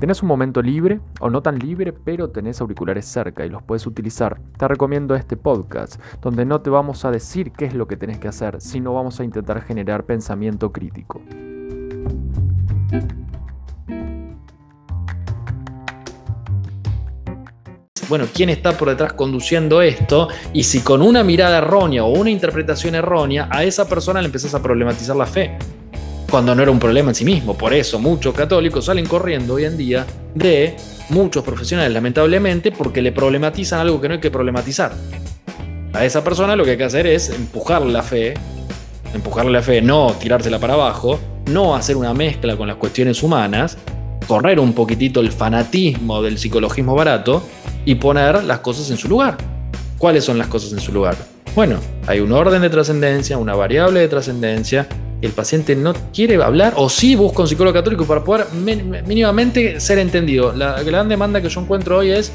tenés 0.00 0.22
un 0.22 0.28
momento 0.28 0.62
libre 0.62 1.00
o 1.20 1.28
no 1.28 1.42
tan 1.42 1.58
libre, 1.58 1.92
pero 1.92 2.30
tenés 2.30 2.60
auriculares 2.60 3.04
cerca 3.04 3.44
y 3.44 3.50
los 3.50 3.62
puedes 3.62 3.86
utilizar, 3.86 4.40
te 4.56 4.66
recomiendo 4.66 5.14
este 5.14 5.36
podcast, 5.36 6.00
donde 6.22 6.46
no 6.46 6.62
te 6.62 6.70
vamos 6.70 7.04
a 7.04 7.10
decir 7.10 7.52
qué 7.52 7.66
es 7.66 7.74
lo 7.74 7.86
que 7.86 7.98
tenés 7.98 8.18
que 8.18 8.28
hacer, 8.28 8.60
sino 8.60 8.94
vamos 8.94 9.20
a 9.20 9.24
intentar 9.24 9.62
generar 9.62 10.04
pensamiento 10.04 10.72
crítico. 10.72 11.20
bueno, 18.08 18.26
quién 18.34 18.48
está 18.48 18.72
por 18.72 18.88
detrás 18.88 19.12
conduciendo 19.12 19.82
esto 19.82 20.26
y 20.52 20.64
si 20.64 20.80
con 20.80 21.00
una 21.00 21.22
mirada 21.22 21.58
errónea 21.58 22.02
o 22.02 22.08
una 22.08 22.28
interpretación 22.28 22.96
errónea 22.96 23.48
a 23.52 23.62
esa 23.62 23.88
persona 23.88 24.20
le 24.20 24.26
empezás 24.26 24.52
a 24.52 24.60
problematizar 24.60 25.14
la 25.14 25.26
fe, 25.26 25.56
cuando 26.30 26.54
no 26.54 26.62
era 26.62 26.70
un 26.70 26.78
problema 26.78 27.10
en 27.10 27.14
sí 27.14 27.24
mismo. 27.24 27.58
Por 27.58 27.74
eso 27.74 27.98
muchos 27.98 28.34
católicos 28.34 28.86
salen 28.86 29.06
corriendo 29.06 29.54
hoy 29.54 29.64
en 29.64 29.76
día 29.76 30.06
de 30.34 30.76
muchos 31.10 31.44
profesionales, 31.44 31.92
lamentablemente, 31.92 32.72
porque 32.72 33.02
le 33.02 33.12
problematizan 33.12 33.80
algo 33.80 34.00
que 34.00 34.08
no 34.08 34.14
hay 34.14 34.20
que 34.20 34.30
problematizar. 34.30 34.92
A 35.92 36.04
esa 36.04 36.22
persona 36.22 36.56
lo 36.56 36.64
que 36.64 36.72
hay 36.72 36.76
que 36.76 36.84
hacer 36.84 37.06
es 37.06 37.30
empujarle 37.30 37.92
la 37.92 38.02
fe, 38.02 38.34
empujarle 39.12 39.50
la 39.50 39.62
fe, 39.62 39.82
no 39.82 40.14
tirársela 40.18 40.58
para 40.58 40.74
abajo, 40.74 41.18
no 41.50 41.74
hacer 41.74 41.96
una 41.96 42.14
mezcla 42.14 42.56
con 42.56 42.68
las 42.68 42.76
cuestiones 42.76 43.22
humanas, 43.22 43.76
correr 44.26 44.60
un 44.60 44.72
poquitito 44.72 45.20
el 45.20 45.32
fanatismo 45.32 46.22
del 46.22 46.38
psicologismo 46.38 46.94
barato 46.94 47.42
y 47.84 47.96
poner 47.96 48.44
las 48.44 48.60
cosas 48.60 48.90
en 48.90 48.96
su 48.96 49.08
lugar. 49.08 49.36
¿Cuáles 49.98 50.24
son 50.24 50.38
las 50.38 50.46
cosas 50.46 50.72
en 50.72 50.80
su 50.80 50.92
lugar? 50.92 51.16
Bueno, 51.54 51.78
hay 52.06 52.20
un 52.20 52.30
orden 52.32 52.62
de 52.62 52.70
trascendencia, 52.70 53.36
una 53.36 53.54
variable 53.54 54.00
de 54.00 54.08
trascendencia. 54.08 54.86
El 55.22 55.32
paciente 55.32 55.76
no 55.76 55.92
quiere 56.14 56.42
hablar 56.42 56.72
o 56.76 56.88
sí 56.88 57.14
busca 57.14 57.42
un 57.42 57.48
psicólogo 57.48 57.74
católico 57.74 58.06
para 58.06 58.24
poder 58.24 58.46
mínimamente 58.54 59.78
ser 59.78 59.98
entendido. 59.98 60.52
La 60.52 60.82
gran 60.82 61.10
demanda 61.10 61.42
que 61.42 61.50
yo 61.50 61.60
encuentro 61.60 61.98
hoy 61.98 62.10
es, 62.10 62.32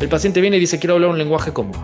el 0.00 0.08
paciente 0.08 0.42
viene 0.42 0.58
y 0.58 0.60
dice 0.60 0.78
quiero 0.78 0.94
hablar 0.94 1.10
un 1.10 1.18
lenguaje 1.18 1.52
común. 1.52 1.76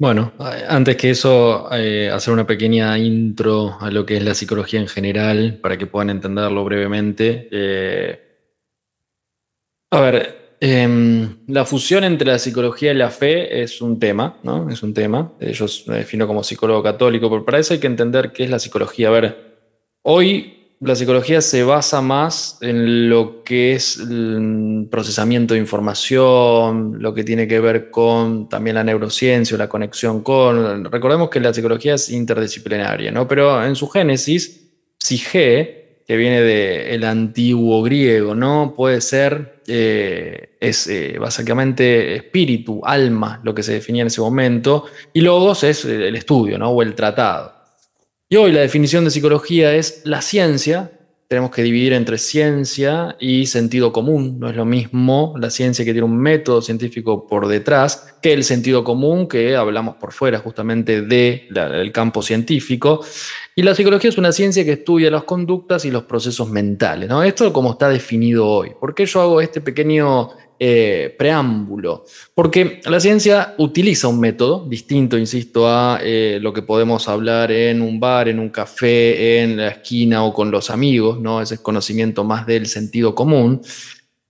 Bueno, 0.00 0.32
antes 0.68 0.96
que 0.96 1.10
eso, 1.10 1.68
eh, 1.72 2.08
hacer 2.08 2.32
una 2.32 2.46
pequeña 2.46 2.96
intro 2.96 3.76
a 3.80 3.90
lo 3.90 4.06
que 4.06 4.16
es 4.16 4.22
la 4.22 4.32
psicología 4.32 4.80
en 4.80 4.86
general, 4.86 5.58
para 5.60 5.76
que 5.76 5.86
puedan 5.86 6.10
entenderlo 6.10 6.64
brevemente. 6.64 7.48
Eh, 7.50 8.20
a 9.90 10.00
ver, 10.00 10.47
em, 10.60 11.36
la 11.46 11.64
fusión 11.64 12.04
entre 12.04 12.28
la 12.28 12.38
psicología 12.38 12.92
y 12.92 12.96
la 12.96 13.10
fe 13.10 13.62
es 13.62 13.80
un 13.80 13.98
tema, 13.98 14.38
¿no? 14.42 14.68
Es 14.70 14.82
un 14.82 14.94
tema. 14.94 15.32
Yo 15.40 15.66
me 15.86 15.98
defino 15.98 16.26
como 16.26 16.42
psicólogo 16.42 16.82
católico, 16.82 17.30
pero 17.30 17.44
para 17.44 17.58
eso 17.58 17.74
hay 17.74 17.80
que 17.80 17.86
entender 17.86 18.32
qué 18.32 18.44
es 18.44 18.50
la 18.50 18.58
psicología. 18.58 19.08
A 19.08 19.12
ver, 19.12 19.36
hoy 20.02 20.58
la 20.80 20.94
psicología 20.94 21.40
se 21.40 21.64
basa 21.64 22.00
más 22.00 22.58
en 22.60 23.08
lo 23.10 23.42
que 23.42 23.72
es 23.72 23.98
el 23.98 24.86
procesamiento 24.90 25.54
de 25.54 25.60
información, 25.60 27.02
lo 27.02 27.12
que 27.14 27.24
tiene 27.24 27.48
que 27.48 27.58
ver 27.58 27.90
con 27.90 28.48
también 28.48 28.76
la 28.76 28.84
neurociencia, 28.84 29.56
la 29.56 29.68
conexión 29.68 30.22
con... 30.22 30.84
Recordemos 30.84 31.30
que 31.30 31.40
la 31.40 31.52
psicología 31.52 31.94
es 31.94 32.10
interdisciplinaria, 32.10 33.10
¿no? 33.10 33.26
Pero 33.26 33.64
en 33.64 33.74
su 33.74 33.88
génesis, 33.88 34.70
psige 34.98 36.02
que 36.06 36.16
viene 36.16 36.42
del 36.42 37.04
antiguo 37.04 37.82
griego, 37.82 38.34
¿no? 38.34 38.72
Puede 38.76 39.00
ser, 39.00 39.57
eh, 39.68 40.56
es 40.60 40.86
eh, 40.86 41.18
básicamente 41.18 42.16
espíritu, 42.16 42.80
alma, 42.84 43.40
lo 43.44 43.54
que 43.54 43.62
se 43.62 43.74
definía 43.74 44.02
en 44.02 44.08
ese 44.08 44.20
momento, 44.20 44.86
y 45.12 45.20
logos 45.20 45.62
es 45.64 45.84
el 45.84 46.16
estudio, 46.16 46.58
¿no? 46.58 46.70
O 46.70 46.82
el 46.82 46.94
tratado. 46.94 47.54
Y 48.28 48.36
hoy 48.36 48.52
la 48.52 48.60
definición 48.60 49.04
de 49.04 49.10
psicología 49.10 49.74
es 49.74 50.02
la 50.04 50.20
ciencia, 50.22 50.90
tenemos 51.28 51.50
que 51.50 51.62
dividir 51.62 51.92
entre 51.92 52.16
ciencia 52.16 53.14
y 53.20 53.44
sentido 53.44 53.92
común. 53.92 54.38
No 54.40 54.48
es 54.48 54.56
lo 54.56 54.64
mismo 54.64 55.34
la 55.38 55.50
ciencia 55.50 55.84
que 55.84 55.92
tiene 55.92 56.06
un 56.06 56.16
método 56.16 56.62
científico 56.62 57.26
por 57.26 57.46
detrás 57.46 58.16
que 58.22 58.32
el 58.32 58.44
sentido 58.44 58.82
común 58.82 59.28
que 59.28 59.54
hablamos 59.54 59.96
por 59.96 60.12
fuera 60.12 60.38
justamente 60.38 61.02
del 61.02 61.92
campo 61.92 62.22
científico. 62.22 63.04
Y 63.58 63.62
la 63.64 63.74
psicología 63.74 64.08
es 64.08 64.16
una 64.16 64.30
ciencia 64.30 64.64
que 64.64 64.74
estudia 64.74 65.10
las 65.10 65.24
conductas 65.24 65.84
y 65.84 65.90
los 65.90 66.04
procesos 66.04 66.48
mentales. 66.48 67.08
¿no? 67.08 67.24
Esto 67.24 67.52
como 67.52 67.72
está 67.72 67.88
definido 67.88 68.46
hoy. 68.46 68.70
¿Por 68.78 68.94
qué 68.94 69.04
yo 69.04 69.20
hago 69.20 69.40
este 69.40 69.60
pequeño 69.60 70.30
eh, 70.60 71.14
preámbulo, 71.16 72.04
porque 72.34 72.80
la 72.86 72.98
ciencia 72.98 73.54
utiliza 73.58 74.08
un 74.08 74.18
método 74.18 74.66
distinto, 74.68 75.16
insisto, 75.16 75.68
a 75.68 76.00
eh, 76.02 76.40
lo 76.42 76.52
que 76.52 76.62
podemos 76.62 77.08
hablar 77.08 77.52
en 77.52 77.80
un 77.80 78.00
bar, 78.00 78.28
en 78.28 78.40
un 78.40 78.48
café, 78.48 79.40
en 79.40 79.56
la 79.56 79.68
esquina 79.68 80.24
o 80.24 80.34
con 80.34 80.50
los 80.50 80.70
amigos, 80.70 81.20
¿no? 81.20 81.40
Ese 81.40 81.54
es 81.54 81.60
conocimiento 81.60 82.24
más 82.24 82.44
del 82.44 82.66
sentido 82.66 83.14
común. 83.14 83.60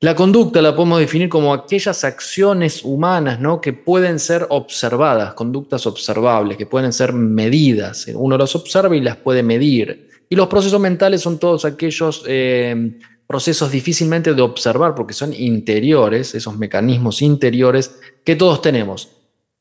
La 0.00 0.14
conducta 0.14 0.62
la 0.62 0.76
podemos 0.76 1.00
definir 1.00 1.28
como 1.28 1.52
aquellas 1.52 2.04
acciones 2.04 2.84
humanas 2.84 3.40
¿no? 3.40 3.60
que 3.60 3.72
pueden 3.72 4.20
ser 4.20 4.46
observadas, 4.48 5.34
conductas 5.34 5.88
observables, 5.88 6.56
que 6.56 6.66
pueden 6.66 6.92
ser 6.92 7.12
medidas. 7.12 8.06
Uno 8.14 8.38
las 8.38 8.54
observa 8.54 8.94
y 8.94 9.00
las 9.00 9.16
puede 9.16 9.42
medir. 9.42 10.08
Y 10.28 10.36
los 10.36 10.46
procesos 10.46 10.80
mentales 10.80 11.20
son 11.20 11.40
todos 11.40 11.64
aquellos 11.64 12.22
eh, 12.28 12.96
procesos 13.26 13.72
difícilmente 13.72 14.34
de 14.34 14.42
observar 14.42 14.94
porque 14.94 15.14
son 15.14 15.34
interiores, 15.34 16.32
esos 16.32 16.56
mecanismos 16.56 17.20
interiores 17.20 17.98
que 18.24 18.36
todos 18.36 18.62
tenemos. 18.62 19.08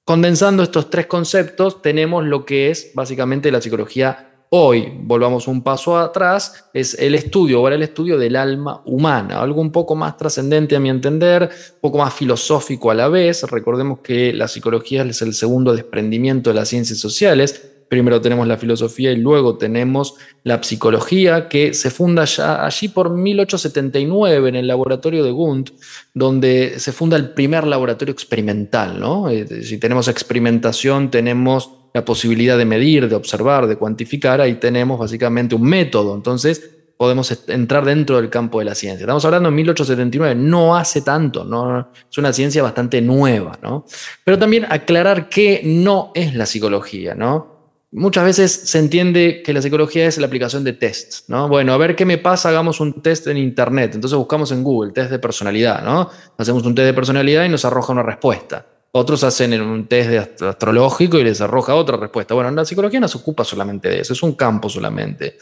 Condensando 0.06 0.62
estos 0.62 0.92
tres 0.92 1.08
conceptos, 1.08 1.82
tenemos 1.82 2.24
lo 2.24 2.46
que 2.46 2.70
es 2.70 2.92
básicamente 2.94 3.52
la 3.52 3.60
psicología 3.60 4.27
hoy. 4.50 4.92
Volvamos 5.02 5.48
un 5.48 5.62
paso 5.62 5.98
atrás, 5.98 6.66
es 6.74 6.94
el 6.96 7.16
estudio, 7.16 7.60
ahora 7.60 7.76
el 7.76 7.84
estudio 7.84 8.18
del 8.18 8.36
alma 8.36 8.82
humana, 8.86 9.42
algo 9.42 9.62
un 9.62 9.72
poco 9.72 9.96
más 9.96 10.18
trascendente 10.18 10.76
a 10.76 10.80
mi 10.80 10.90
entender, 10.90 11.44
un 11.44 11.82
poco 11.82 11.98
más 12.00 12.14
filosófico 12.14 12.92
a 12.92 12.96
la 12.96 13.08
vez. 13.08 13.44
Recordemos 13.44 14.00
que 14.00 14.34
la 14.34 14.48
psicología 14.48 15.04
es 15.04 15.22
el 15.22 15.34
segundo 15.34 15.74
desprendimiento 15.74 16.50
de 16.50 16.56
las 16.56 16.70
ciencias 16.70 17.00
sociales 17.00 17.77
primero 17.88 18.22
tenemos 18.22 18.48
la 18.48 18.58
filosofía 18.58 19.12
y 19.12 19.18
luego 19.18 19.58
tenemos 19.58 20.16
la 20.44 20.62
psicología, 20.62 21.48
que 21.48 21.74
se 21.74 21.90
funda 21.90 22.26
ya 22.26 22.66
allí 22.66 22.90
por 22.90 23.10
1879 23.10 24.50
en 24.50 24.56
el 24.56 24.68
laboratorio 24.68 25.24
de 25.24 25.32
Gunt, 25.32 25.72
donde 26.14 26.80
se 26.80 26.92
funda 26.92 27.18
el 27.18 27.30
primer 27.30 27.66
laboratorio 27.66 28.12
experimental. 28.12 29.00
¿no? 29.00 29.30
Eh, 29.30 29.64
si 29.64 29.78
tenemos 29.78 30.08
experimentación, 30.08 31.12
tenemos 31.12 31.72
la 31.94 32.06
posibilidad 32.06 32.58
de 32.58 32.66
medir, 32.66 33.10
de 33.10 33.16
observar, 33.16 33.68
de 33.68 33.78
cuantificar, 33.78 34.42
ahí 34.42 34.56
tenemos 34.56 35.00
básicamente 35.00 35.56
un 35.56 35.64
método. 35.64 36.14
Entonces, 36.16 36.72
podemos 36.98 37.44
entrar 37.48 37.86
dentro 37.86 38.18
del 38.18 38.30
campo 38.30 38.60
de 38.60 38.66
la 38.66 38.76
ciencia. 38.76 39.04
Estamos 39.04 39.24
hablando 39.24 39.50
en 39.50 39.56
1879, 39.56 40.36
no 40.36 40.76
hace 40.76 41.02
tanto, 41.02 41.46
¿no? 41.46 41.92
es 42.10 42.18
una 42.18 42.34
ciencia 42.34 42.64
bastante 42.64 43.02
nueva, 43.02 43.58
¿no? 43.62 43.86
Pero 44.24 44.40
también 44.40 44.66
aclarar 44.68 45.30
que 45.30 45.62
no 45.64 46.12
es 46.16 46.36
la 46.36 46.48
psicología, 46.48 47.14
¿no? 47.14 47.57
Muchas 47.92 48.26
veces 48.26 48.52
se 48.52 48.80
entiende 48.80 49.42
que 49.46 49.54
la 49.54 49.62
psicología 49.62 50.08
es 50.08 50.18
la 50.18 50.28
aplicación 50.28 50.66
de 50.66 50.74
tests, 50.74 51.24
¿no? 51.30 51.48
Bueno, 51.48 51.72
a 51.72 51.78
ver 51.78 51.96
qué 51.96 52.06
me 52.06 52.18
pasa, 52.18 52.50
hagamos 52.50 52.82
un 52.82 53.02
test 53.02 53.28
en 53.28 53.38
Internet. 53.38 53.96
Entonces 53.96 54.18
buscamos 54.18 54.52
en 54.52 54.62
Google, 54.62 54.92
test 54.92 55.10
de 55.10 55.20
personalidad, 55.20 55.84
¿no? 55.84 56.10
Hacemos 56.38 56.64
un 56.66 56.76
test 56.76 56.86
de 56.86 56.94
personalidad 56.94 57.46
y 57.46 57.50
nos 57.50 57.64
arroja 57.64 57.94
una 57.94 58.04
respuesta. 58.04 58.66
Otros 58.92 59.24
hacen 59.24 59.60
un 59.62 59.88
test 59.88 60.10
de 60.10 60.18
astrológico 60.18 61.18
y 61.18 61.24
les 61.24 61.40
arroja 61.40 61.76
otra 61.76 61.96
respuesta. 61.96 62.34
Bueno, 62.34 62.52
la 62.52 62.66
psicología 62.66 63.00
no 63.00 63.08
se 63.08 63.20
ocupa 63.20 63.46
solamente 63.46 63.88
de 63.88 64.02
eso, 64.02 64.12
es 64.12 64.22
un 64.22 64.34
campo 64.34 64.68
solamente. 64.68 65.38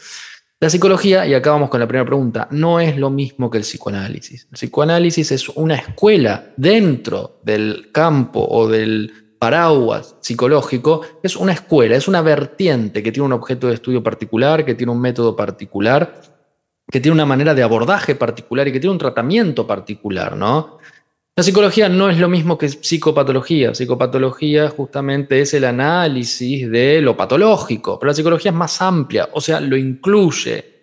La 0.60 0.70
psicología, 0.70 1.26
y 1.26 1.34
acá 1.34 1.50
vamos 1.50 1.68
con 1.68 1.80
la 1.80 1.88
primera 1.88 2.06
pregunta, 2.06 2.46
no 2.52 2.78
es 2.78 2.96
lo 2.96 3.10
mismo 3.10 3.50
que 3.50 3.58
el 3.58 3.64
psicoanálisis. 3.64 4.44
El 4.44 4.56
psicoanálisis 4.56 5.32
es 5.32 5.48
una 5.50 5.74
escuela 5.74 6.52
dentro 6.56 7.40
del 7.42 7.90
campo 7.92 8.46
o 8.48 8.68
del 8.68 9.25
paraguas 9.38 10.16
psicológico, 10.20 11.02
es 11.22 11.36
una 11.36 11.52
escuela, 11.52 11.96
es 11.96 12.08
una 12.08 12.22
vertiente 12.22 13.02
que 13.02 13.12
tiene 13.12 13.26
un 13.26 13.32
objeto 13.32 13.68
de 13.68 13.74
estudio 13.74 14.02
particular, 14.02 14.64
que 14.64 14.74
tiene 14.74 14.92
un 14.92 15.00
método 15.00 15.36
particular, 15.36 16.20
que 16.90 17.00
tiene 17.00 17.14
una 17.14 17.26
manera 17.26 17.54
de 17.54 17.62
abordaje 17.62 18.14
particular 18.14 18.68
y 18.68 18.72
que 18.72 18.80
tiene 18.80 18.92
un 18.92 18.98
tratamiento 18.98 19.66
particular, 19.66 20.36
¿no? 20.36 20.78
La 21.38 21.42
psicología 21.42 21.90
no 21.90 22.08
es 22.08 22.18
lo 22.18 22.30
mismo 22.30 22.56
que 22.56 22.66
psicopatología. 22.70 23.74
Psicopatología 23.74 24.70
justamente 24.70 25.40
es 25.42 25.52
el 25.52 25.64
análisis 25.64 26.70
de 26.70 27.02
lo 27.02 27.14
patológico, 27.14 27.98
pero 27.98 28.08
la 28.08 28.14
psicología 28.14 28.52
es 28.52 28.56
más 28.56 28.80
amplia, 28.80 29.28
o 29.34 29.40
sea, 29.42 29.60
lo 29.60 29.76
incluye. 29.76 30.76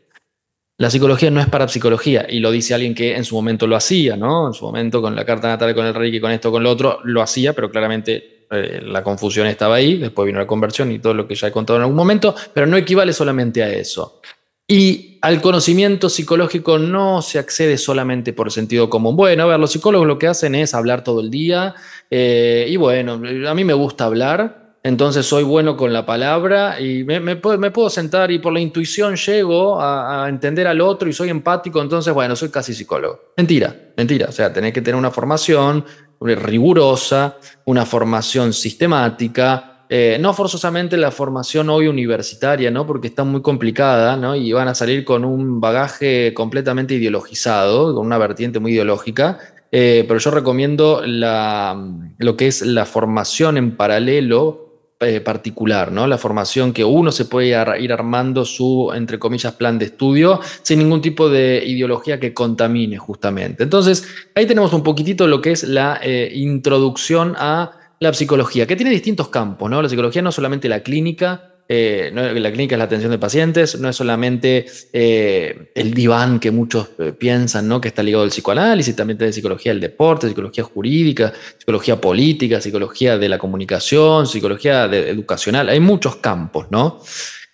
La 0.78 0.92
psicología 0.92 1.32
no 1.32 1.40
es 1.40 1.48
para 1.48 1.68
psicología, 1.68 2.28
y 2.30 2.40
lo 2.40 2.52
dice 2.52 2.76
alguien 2.76 2.94
que 2.94 3.16
en 3.16 3.26
su 3.26 3.34
momento 3.34 3.66
lo 3.66 3.76
hacía, 3.76 4.16
¿no? 4.16 4.48
En 4.48 4.54
su 4.54 4.66
momento 4.66 5.02
con 5.02 5.16
la 5.16 5.26
carta 5.26 5.48
natal, 5.48 5.74
con 5.74 5.88
el 5.88 5.96
Reiki, 5.96 6.20
con 6.20 6.32
esto, 6.32 6.52
con 6.52 6.62
lo 6.62 6.70
otro, 6.70 7.00
lo 7.04 7.24
hacía, 7.24 7.54
pero 7.54 7.72
claramente 7.72 8.33
eh, 8.54 8.82
la 8.84 9.04
confusión 9.04 9.48
estaba 9.48 9.76
ahí, 9.76 9.98
después 9.98 10.26
vino 10.26 10.40
la 10.40 10.48
conversión 10.48 10.92
y 10.92 11.00
todo 11.00 11.14
lo 11.14 11.28
que 11.28 11.36
ya 11.36 11.48
he 11.48 11.52
contado 11.52 11.78
en 11.78 11.84
algún 11.84 11.98
momento, 11.98 12.36
pero 12.54 12.68
no 12.68 12.78
equivale 12.78 13.14
solamente 13.14 13.64
a 13.64 13.70
eso. 13.70 14.22
Y 14.68 15.20
al 15.22 15.42
conocimiento 15.42 16.10
psicológico 16.10 16.78
no 16.78 17.22
se 17.22 17.38
accede 17.38 17.78
solamente 17.78 18.34
por 18.34 18.52
sentido 18.52 18.90
común. 18.90 19.16
Bueno, 19.16 19.44
a 19.44 19.46
ver, 19.46 19.60
los 19.60 19.72
psicólogos 19.72 20.08
lo 20.08 20.18
que 20.18 20.28
hacen 20.28 20.56
es 20.56 20.74
hablar 20.74 21.04
todo 21.04 21.20
el 21.20 21.30
día 21.30 21.76
eh, 22.10 22.68
y 22.70 22.78
bueno, 22.78 23.22
a 23.48 23.54
mí 23.54 23.64
me 23.64 23.74
gusta 23.74 24.06
hablar, 24.06 24.78
entonces 24.84 25.26
soy 25.26 25.44
bueno 25.44 25.78
con 25.78 25.94
la 25.94 26.06
palabra 26.06 26.80
y 26.80 27.06
me, 27.06 27.38
puedo, 27.38 27.90
sentar 27.90 28.32
y 28.32 28.40
por 28.40 28.52
la 28.52 28.60
intuición 28.60 29.16
llego 29.16 29.82
a, 29.82 30.28
entender 30.28 30.68
al 30.68 30.82
otro 30.82 31.08
y 31.08 31.14
soy 31.14 31.30
empático, 31.30 31.82
entonces, 31.82 32.14
bueno, 32.14 32.36
soy 32.36 32.50
casi 32.50 32.74
psicólogo. 32.74 33.32
Mentira, 33.38 33.74
mentira. 33.96 34.28
O 34.28 34.32
sea, 34.34 34.52
tenés 34.52 34.74
que 34.74 34.82
tener 34.82 34.98
una 34.98 35.10
formación 35.10 35.86
rigurosa, 36.22 37.38
una 37.66 37.86
formación 37.86 38.54
sistemática, 38.54 39.74
eh, 39.90 40.18
no 40.20 40.34
forzosamente 40.34 40.98
la 40.98 41.12
formación 41.12 41.70
hoy 41.70 41.88
universitaria, 41.88 42.72
¿no? 42.72 42.88
Porque 42.88 43.10
está 43.10 43.24
muy 43.24 43.42
complicada, 43.42 44.18
¿no? 44.18 44.36
Y 44.36 44.52
van 44.52 44.68
a 44.68 44.74
salir 44.74 45.06
con 45.06 45.24
un 45.24 45.62
bagaje 45.62 46.34
completamente 46.34 46.96
ideologizado, 46.96 47.94
con 47.94 48.06
una 48.06 48.18
vertiente 48.18 48.60
muy 48.60 48.72
ideológica. 48.74 49.38
Eh, 49.72 50.06
pero 50.08 50.20
yo 50.20 50.32
recomiendo 50.32 51.02
lo 51.06 52.38
que 52.38 52.48
es 52.48 52.62
la 52.62 52.86
formación 52.86 53.58
en 53.58 53.76
paralelo 53.76 54.63
eh, 55.04 55.22
particular, 55.22 55.92
¿no? 55.92 56.08
La 56.08 56.18
formación 56.18 56.74
que 56.74 56.84
uno 56.84 57.12
se 57.12 57.26
puede 57.26 57.48
ir 57.80 57.92
armando 57.94 58.46
su, 58.46 58.92
entre 58.96 59.20
comillas, 59.20 59.54
plan 59.54 59.78
de 59.80 59.86
estudio 59.86 60.40
sin 60.62 60.80
ningún 60.80 61.02
tipo 61.02 61.30
de 61.30 61.64
ideología 61.66 62.20
que 62.20 62.34
contamine 62.34 62.98
justamente. 62.98 63.64
Entonces, 63.64 64.06
ahí 64.36 64.46
tenemos 64.46 64.74
un 64.74 64.84
poquitito 64.84 65.28
lo 65.28 65.42
que 65.42 65.52
es 65.52 65.64
la 65.64 66.00
eh, 66.02 66.32
introducción 66.34 67.36
a 67.38 67.72
la 68.00 68.14
psicología, 68.14 68.68
que 68.68 68.76
tiene 68.76 68.92
distintos 68.92 69.30
campos, 69.30 69.70
¿no? 69.70 69.82
La 69.82 69.90
psicología 69.90 70.22
no 70.22 70.32
solamente 70.32 70.68
la 70.68 70.82
clínica, 70.82 71.53
eh, 71.68 72.12
la 72.14 72.52
clínica 72.52 72.76
es 72.76 72.78
la 72.78 72.86
atención 72.86 73.12
de 73.12 73.18
pacientes, 73.18 73.80
no 73.80 73.90
es 73.90 73.96
solamente 73.96 74.66
eh, 74.92 75.72
el 75.74 75.94
diván 75.94 76.40
que 76.40 76.52
muchos 76.52 76.90
eh, 77.00 77.14
piensan 77.14 77.68
¿no? 77.68 77.80
que 77.80 77.88
está 77.88 78.04
ligado 78.04 78.24
al 78.24 78.30
psicoanálisis, 78.30 78.96
también 78.96 79.18
tiene 79.18 79.32
psicología 79.32 79.72
del 79.72 79.82
deporte, 79.82 80.28
psicología 80.28 80.64
jurídica, 80.64 81.34
psicología 81.58 82.00
política, 82.00 82.60
psicología 82.60 83.18
de 83.18 83.30
la 83.30 83.38
comunicación, 83.38 84.28
psicología 84.28 84.86
educacional, 84.86 85.70
hay 85.70 85.80
muchos 85.80 86.18
campos, 86.18 86.68
¿no? 86.70 87.02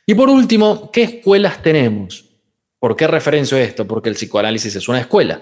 Y 0.05 0.15
por 0.15 0.29
último, 0.29 0.89
¿qué 0.91 1.03
escuelas 1.03 1.61
tenemos? 1.61 2.28
¿Por 2.79 2.95
qué 2.95 3.07
referencio 3.07 3.57
esto? 3.57 3.85
Porque 3.85 4.09
el 4.09 4.15
psicoanálisis 4.15 4.75
es 4.75 4.87
una 4.87 4.99
escuela 4.99 5.41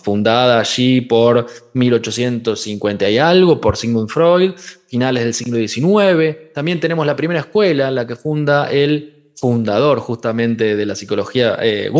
fundada 0.00 0.60
allí 0.60 1.02
por 1.02 1.46
1850 1.74 3.10
y 3.10 3.18
algo, 3.18 3.60
por 3.60 3.76
Sigmund 3.76 4.08
Freud, 4.08 4.52
finales 4.86 5.24
del 5.24 5.34
siglo 5.34 5.58
XIX. 5.58 6.54
También 6.54 6.80
tenemos 6.80 7.06
la 7.06 7.14
primera 7.14 7.40
escuela, 7.40 7.90
la 7.90 8.06
que 8.06 8.16
funda 8.16 8.70
el 8.70 9.32
fundador 9.36 10.00
justamente 10.00 10.74
de 10.74 10.86
la 10.86 10.94
psicología, 10.94 11.58
eh, 11.60 11.90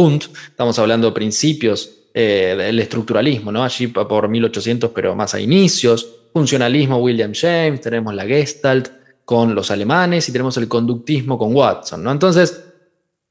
estamos 0.48 0.78
hablando 0.78 1.08
de 1.08 1.12
principios 1.12 1.90
eh, 2.14 2.56
del 2.58 2.80
estructuralismo, 2.80 3.52
¿no? 3.52 3.62
allí 3.62 3.88
por 3.88 4.28
1800, 4.28 4.90
pero 4.92 5.14
más 5.14 5.34
a 5.34 5.40
inicios, 5.40 6.08
funcionalismo, 6.32 6.96
William 6.98 7.32
James, 7.34 7.80
tenemos 7.80 8.14
la 8.14 8.24
Gestalt 8.24 8.88
con 9.24 9.54
los 9.54 9.70
alemanes 9.70 10.28
y 10.28 10.32
tenemos 10.32 10.56
el 10.56 10.66
conductismo 10.66 11.38
con 11.38 11.54
Watson. 11.54 12.02
¿no? 12.02 12.10
Entonces, 12.10 12.64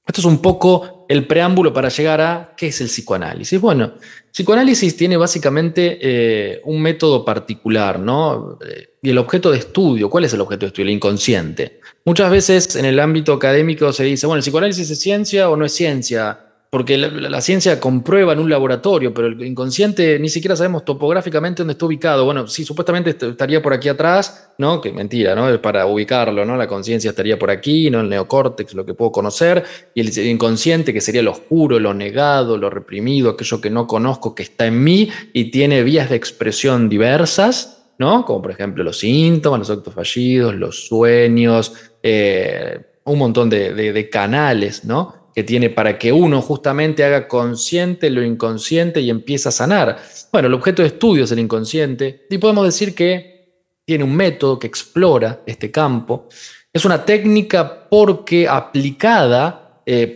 esto 0.07 0.21
es 0.21 0.25
un 0.25 0.42
poco 0.42 1.06
el 1.09 1.27
preámbulo 1.27 1.74
para 1.74 1.89
llegar 1.89 2.21
a 2.21 2.54
qué 2.56 2.68
es 2.68 2.81
el 2.81 2.88
psicoanálisis. 2.88 3.59
Bueno, 3.59 3.94
psicoanálisis 4.31 4.95
tiene 4.95 5.18
básicamente 5.18 6.00
eh, 6.01 6.62
un 6.65 6.81
método 6.81 7.25
particular, 7.25 8.00
¿no? 8.00 8.57
Eh, 8.65 8.95
y 9.01 9.09
el 9.09 9.18
objeto 9.18 9.51
de 9.51 9.59
estudio, 9.59 10.09
¿cuál 10.09 10.25
es 10.25 10.33
el 10.33 10.42
objeto 10.42 10.62
de 10.62 10.68
estudio? 10.68 10.86
El 10.86 10.95
inconsciente. 10.95 11.80
Muchas 12.06 12.31
veces 12.31 12.75
en 12.75 12.86
el 12.86 13.00
ámbito 13.00 13.33
académico 13.33 13.92
se 13.92 14.06
dice, 14.06 14.27
bueno, 14.27 14.38
¿el 14.38 14.44
psicoanálisis 14.44 14.89
es 14.89 15.00
ciencia 15.00 15.50
o 15.50 15.57
no 15.57 15.65
es 15.65 15.74
ciencia? 15.74 16.47
Porque 16.69 16.98
la, 16.98 17.40
ciencia 17.40 17.80
comprueba 17.80 18.34
en 18.34 18.40
un 18.40 18.50
laboratorio, 18.50 19.14
pero 19.14 19.28
el 19.28 19.42
inconsciente 19.46 20.19
ni 20.19 20.28
siquiera 20.28 20.54
sabemos 20.54 20.84
topográficamente 20.84 21.62
dónde 21.62 21.74
está 21.74 21.86
ubicado. 21.86 22.25
Bueno, 22.25 22.46
sí, 22.48 22.66
supuestamente 22.66 23.12
estaría 23.12 23.62
por 23.62 23.72
aquí 23.72 23.88
atrás, 23.88 24.52
¿no? 24.58 24.81
Que 24.81 24.92
mentira, 24.92 25.34
¿no? 25.34 25.62
Para 25.62 25.86
ubicarlo, 25.86 26.44
¿no? 26.44 26.58
La 26.58 26.68
conciencia 26.68 27.12
estaría 27.12 27.40
por 27.40 27.52
aquí, 27.52 27.90
¿no? 27.90 28.02
El 28.02 28.10
neocórtex, 28.10 28.74
lo 28.74 28.86
que 28.86 28.94
puedo 28.94 29.14
conocer, 29.14 29.64
y 29.94 30.02
el 30.02 30.28
inconsciente, 30.28 30.92
que 30.92 31.00
sería 31.00 31.22
lo 31.22 31.31
oscuro, 31.31 31.80
lo 31.80 31.94
negado, 31.94 32.58
lo 32.58 32.70
reprimido, 32.70 33.30
aquello 33.30 33.62
que 33.62 33.70
no 33.70 33.88
conozco, 33.88 34.36
que 34.36 34.44
está 34.44 34.66
en 34.66 34.84
mí 34.84 35.10
y 35.31 35.52
tiene 35.52 35.84
vías 35.84 36.10
de 36.10 36.18
expresión 36.18 36.90
diversas, 36.90 37.86
¿no? 37.98 38.25
Como 38.25 38.42
por 38.42 38.52
ejemplo 38.52 38.84
los 38.84 39.00
síntomas, 39.00 39.60
los 39.60 39.70
actos 39.70 39.94
fallidos, 39.94 40.54
los 40.54 40.86
sueños, 40.86 41.74
eh, 42.04 42.81
un 43.06 43.20
montón 43.20 43.50
de, 43.50 43.74
de 43.74 44.10
canales, 44.10 44.84
¿no? 44.84 45.26
Que 45.38 45.44
tiene 45.44 45.69
para 45.69 46.00
que 46.00 46.12
uno 46.12 46.42
justamente 46.42 47.04
haga 47.04 47.28
consciente 47.28 48.10
lo 48.10 48.24
inconsciente 48.24 49.01
y 49.01 49.12
empiece 49.12 49.48
a 49.48 49.51
sanar. 49.51 50.00
Bueno, 50.31 50.48
el 50.48 50.56
objeto 50.56 50.81
de 50.81 50.88
estudio 50.88 51.25
es 51.25 51.31
el 51.31 51.38
inconsciente 51.38 52.25
y 52.28 52.39
podemos 52.39 52.66
decir 52.66 52.95
que 52.95 53.62
tiene 53.86 54.04
un 54.04 54.16
método 54.16 54.57
que 54.57 54.66
explora 54.66 55.42
este 55.45 55.69
campo. 55.69 56.28
Es 56.74 56.86
una 56.86 57.06
técnica 57.06 57.88
porque 57.88 58.48
aplicada 58.48 59.84
eh, 59.86 60.07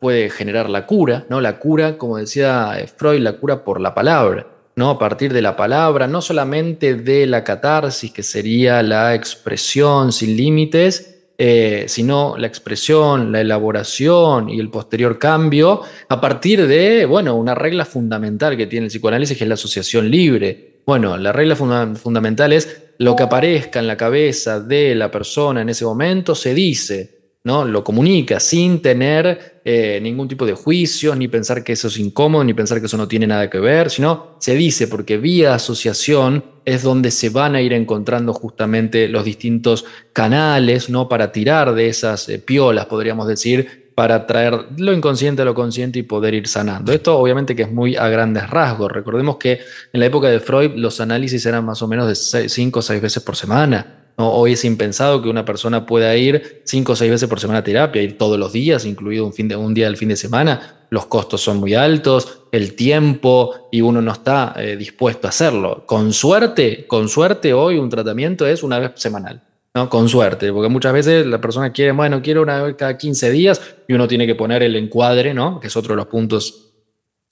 puede, 0.00 0.30
generar 0.30 0.70
la 0.70 0.86
cura, 0.86 1.26
¿no? 1.28 1.42
La 1.42 1.58
cura, 1.58 1.98
como 1.98 2.16
decía 2.16 2.72
eh, 2.78 2.86
Freud, 2.86 3.20
la 3.20 3.34
cura 3.34 3.64
por 3.64 3.82
la 3.82 3.94
palabra. 3.94 4.46
¿no? 4.76 4.88
A 4.88 4.98
partir 4.98 5.34
de 5.34 5.42
la 5.42 5.56
palabra, 5.56 6.06
no 6.06 6.22
solamente 6.22 6.94
de 6.94 7.26
la 7.26 7.44
catarsis, 7.44 8.10
que 8.10 8.22
sería 8.22 8.82
la 8.82 9.14
expresión 9.14 10.10
sin 10.10 10.38
límites, 10.38 11.13
eh, 11.36 11.86
sino 11.88 12.36
la 12.38 12.46
expresión, 12.46 13.32
la 13.32 13.40
elaboración 13.40 14.48
y 14.48 14.60
el 14.60 14.70
posterior 14.70 15.18
cambio 15.18 15.80
a 16.08 16.20
partir 16.20 16.66
de, 16.66 17.06
bueno, 17.06 17.34
una 17.34 17.56
regla 17.56 17.84
fundamental 17.84 18.56
que 18.56 18.68
tiene 18.68 18.86
el 18.86 18.90
psicoanálisis, 18.90 19.36
que 19.36 19.44
es 19.44 19.48
la 19.48 19.54
asociación 19.54 20.10
libre. 20.10 20.80
Bueno, 20.86 21.16
la 21.16 21.32
regla 21.32 21.56
fundamental 21.56 22.52
es 22.52 22.84
lo 22.98 23.16
que 23.16 23.24
aparezca 23.24 23.80
en 23.80 23.86
la 23.86 23.96
cabeza 23.96 24.60
de 24.60 24.94
la 24.94 25.10
persona 25.10 25.62
en 25.62 25.68
ese 25.68 25.84
momento 25.84 26.34
se 26.34 26.54
dice, 26.54 27.14
¿no? 27.42 27.64
Lo 27.64 27.82
comunica 27.82 28.38
sin 28.38 28.80
tener 28.80 29.60
eh, 29.64 29.98
ningún 30.00 30.28
tipo 30.28 30.46
de 30.46 30.54
juicio, 30.54 31.14
ni 31.16 31.26
pensar 31.28 31.64
que 31.64 31.72
eso 31.72 31.88
es 31.88 31.98
incómodo, 31.98 32.44
ni 32.44 32.54
pensar 32.54 32.78
que 32.78 32.86
eso 32.86 32.96
no 32.96 33.08
tiene 33.08 33.26
nada 33.26 33.50
que 33.50 33.58
ver, 33.58 33.90
sino 33.90 34.36
se 34.38 34.54
dice 34.54 34.88
porque 34.88 35.18
vía 35.18 35.54
asociación 35.54 36.44
es 36.64 36.82
donde 36.82 37.10
se 37.10 37.30
van 37.30 37.54
a 37.54 37.60
ir 37.60 37.72
encontrando 37.72 38.32
justamente 38.32 39.08
los 39.08 39.24
distintos 39.24 39.84
canales, 40.12 40.90
¿no? 40.90 41.08
Para 41.08 41.32
tirar 41.32 41.74
de 41.74 41.88
esas 41.88 42.28
eh, 42.28 42.38
piolas, 42.38 42.86
podríamos 42.86 43.26
decir, 43.26 43.90
para 43.94 44.26
traer 44.26 44.66
lo 44.76 44.92
inconsciente 44.92 45.42
a 45.42 45.44
lo 45.44 45.54
consciente 45.54 45.98
y 45.98 46.02
poder 46.02 46.34
ir 46.34 46.48
sanando. 46.48 46.92
Esto 46.92 47.16
obviamente 47.18 47.54
que 47.54 47.62
es 47.62 47.72
muy 47.72 47.96
a 47.96 48.08
grandes 48.08 48.50
rasgos. 48.50 48.90
Recordemos 48.90 49.36
que 49.36 49.60
en 49.92 50.00
la 50.00 50.06
época 50.06 50.28
de 50.28 50.40
Freud 50.40 50.72
los 50.74 51.00
análisis 51.00 51.46
eran 51.46 51.64
más 51.64 51.80
o 51.82 51.88
menos 51.88 52.08
de 52.08 52.48
5 52.48 52.78
o 52.78 52.82
6 52.82 53.00
veces 53.00 53.22
por 53.22 53.36
semana. 53.36 54.03
Hoy 54.16 54.52
es 54.52 54.64
impensado 54.64 55.20
que 55.20 55.28
una 55.28 55.44
persona 55.44 55.86
pueda 55.86 56.14
ir 56.16 56.62
cinco 56.64 56.92
o 56.92 56.96
seis 56.96 57.10
veces 57.10 57.28
por 57.28 57.40
semana 57.40 57.60
a 57.60 57.64
terapia, 57.64 58.00
ir 58.00 58.16
todos 58.16 58.38
los 58.38 58.52
días, 58.52 58.84
incluido 58.84 59.26
un, 59.26 59.32
fin 59.32 59.48
de, 59.48 59.56
un 59.56 59.74
día 59.74 59.86
del 59.86 59.96
fin 59.96 60.08
de 60.08 60.16
semana. 60.16 60.86
Los 60.90 61.06
costos 61.06 61.40
son 61.40 61.56
muy 61.56 61.74
altos, 61.74 62.42
el 62.52 62.74
tiempo, 62.74 63.68
y 63.72 63.80
uno 63.80 64.00
no 64.00 64.12
está 64.12 64.54
eh, 64.56 64.76
dispuesto 64.76 65.26
a 65.26 65.30
hacerlo. 65.30 65.84
Con 65.86 66.12
suerte, 66.12 66.86
con 66.86 67.08
suerte 67.08 67.52
hoy 67.52 67.76
un 67.78 67.90
tratamiento 67.90 68.46
es 68.46 68.62
una 68.62 68.78
vez 68.78 68.92
semanal. 68.94 69.42
¿no? 69.74 69.90
Con 69.90 70.08
suerte, 70.08 70.52
porque 70.52 70.68
muchas 70.68 70.92
veces 70.92 71.26
la 71.26 71.40
persona 71.40 71.72
quiere, 71.72 71.90
bueno, 71.90 72.22
quiero 72.22 72.42
una 72.42 72.62
vez 72.62 72.76
cada 72.76 72.96
15 72.96 73.32
días 73.32 73.60
y 73.88 73.94
uno 73.94 74.06
tiene 74.06 74.24
que 74.24 74.36
poner 74.36 74.62
el 74.62 74.76
encuadre, 74.76 75.34
¿no? 75.34 75.58
Que 75.58 75.66
es 75.66 75.76
otro 75.76 75.94
de 75.94 75.96
los 75.96 76.06
puntos 76.06 76.70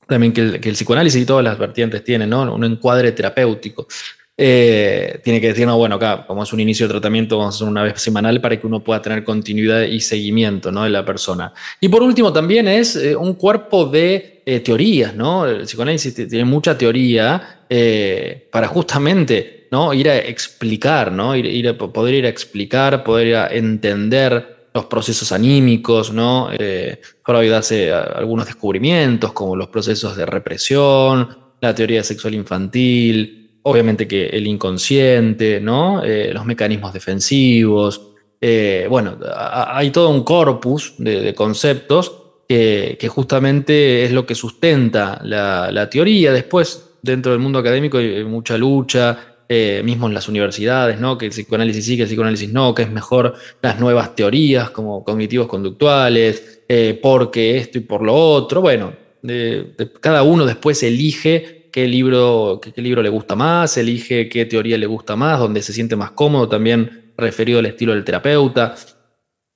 también 0.09 0.33
que 0.33 0.41
el, 0.41 0.61
que 0.61 0.69
el 0.69 0.75
psicoanálisis 0.75 1.23
y 1.23 1.27
todas 1.27 1.45
las 1.45 1.57
vertientes 1.57 2.03
tienen, 2.03 2.31
¿no? 2.31 2.53
Un 2.53 2.65
encuadre 2.65 3.13
terapéutico. 3.13 3.87
Eh, 4.37 5.21
tiene 5.23 5.41
que 5.43 5.49
decir, 5.49 5.67
no, 5.67 5.77
bueno, 5.77 5.97
acá, 5.97 6.25
como 6.27 6.43
es 6.43 6.53
un 6.53 6.61
inicio 6.61 6.87
de 6.87 6.95
tratamiento, 6.95 7.37
vamos 7.37 7.55
a 7.55 7.57
hacer 7.57 7.69
una 7.69 7.83
vez 7.83 8.01
semanal 8.01 8.41
para 8.41 8.59
que 8.59 8.67
uno 8.67 8.83
pueda 8.83 9.03
tener 9.03 9.25
continuidad 9.25 9.83
y 9.83 10.01
seguimiento 10.01 10.73
¿no? 10.73 10.85
de 10.85 10.91
la 10.91 11.05
persona. 11.05 11.53
Y 11.81 11.89
por 11.89 12.03
último, 12.03 12.33
también 12.33 12.67
es 12.67 12.97
eh, 12.97 13.15
un 13.15 13.35
cuerpo 13.35 13.85
de 13.85 14.43
eh, 14.47 14.61
teorías, 14.61 15.15
¿no? 15.15 15.47
El 15.47 15.63
psicoanálisis 15.63 16.15
tiene 16.15 16.45
mucha 16.45 16.77
teoría 16.77 17.59
para 18.51 18.69
justamente 18.69 19.69
¿no? 19.71 19.95
ir 19.95 20.11
a 20.11 20.19
explicar, 20.19 21.11
¿no? 21.11 21.35
Ir, 21.35 21.69
a, 21.69 21.79
poder 21.79 22.15
ir 22.15 22.27
a 22.27 22.29
explicar, 22.29 23.03
poder 23.05 23.27
ir 23.29 23.37
a 23.37 23.47
entender 23.49 24.69
los 24.75 24.87
procesos 24.87 25.33
anímicos, 25.33 26.13
¿no? 26.13 26.51
Freud 27.25 27.53
hace 27.53 27.93
algunos 27.93 28.47
descubrimientos 28.47 29.33
como 29.33 29.57
los 29.57 29.69
procesos 29.69 30.17
de 30.17 30.27
represión, 30.27 31.29
la 31.63 31.75
teoría 31.75 32.03
sexual 32.03 32.35
infantil, 32.35 33.42
obviamente 33.63 34.09
que 34.09 34.27
el 34.27 34.47
inconsciente, 34.47 35.61
¿no? 35.61 36.03
Eh, 36.05 36.31
los 36.33 36.45
mecanismos 36.45 36.93
defensivos. 36.93 38.09
Eh, 38.41 38.87
bueno, 38.89 39.19
hay 39.37 39.91
todo 39.91 40.11
un 40.11 40.25
corpus 40.25 40.95
de, 40.99 41.33
conceptos 41.35 42.13
que, 42.49 43.09
justamente 43.09 44.05
es 44.05 44.13
lo 44.13 44.27
que 44.27 44.35
sustenta 44.35 45.21
la, 45.23 45.89
teoría. 45.89 46.33
Después, 46.33 46.91
dentro 47.03 47.33
del 47.33 47.41
mundo 47.41 47.61
académico 47.61 47.99
hay 47.99 48.25
mucha 48.25 48.59
lucha, 48.59 49.37
eh, 49.49 49.83
mismo 49.85 50.07
en 50.07 50.15
las 50.15 50.29
universidades, 50.29 50.99
¿no? 50.99 51.17
Que 51.17 51.27
el 51.27 51.31
psicoanálisis 51.31 51.85
sí, 51.85 51.97
que 51.97 52.03
el 52.03 52.09
psicoanálisis 52.09 52.53
no, 52.53 52.75
que 52.75 52.83
es 52.83 52.91
mejor 52.91 53.35
las 53.63 53.79
nuevas 53.79 54.15
teorías 54.15 54.71
como 54.71 55.05
cognitivos 55.05 55.47
conductuales, 55.47 56.63
porque 57.01 57.59
esto 57.59 57.79
y 57.79 57.83
por 57.83 58.03
lo 58.03 58.15
otro. 58.15 58.61
Bueno, 58.61 58.93
cada 60.01 60.23
uno 60.23 60.45
después 60.47 60.83
elige 60.83 61.62
qué 61.73 61.89
libro, 61.89 62.61
qué, 62.63 62.81
libro 62.81 63.03
le 63.03 63.09
gusta 63.09 63.35
más, 63.35 63.77
elige 63.77 64.29
qué 64.29 64.45
teoría 64.45 64.79
le 64.79 64.87
gusta 64.87 65.17
más, 65.17 65.39
donde 65.41 65.63
se 65.63 65.73
siente 65.73 65.97
más 65.97 66.13
cómodo 66.13 66.49
también 66.49 67.13
referido 67.17 67.59
al 67.59 67.67
estilo 67.67 67.95
del 67.95 68.05
terapeuta. 68.05 68.75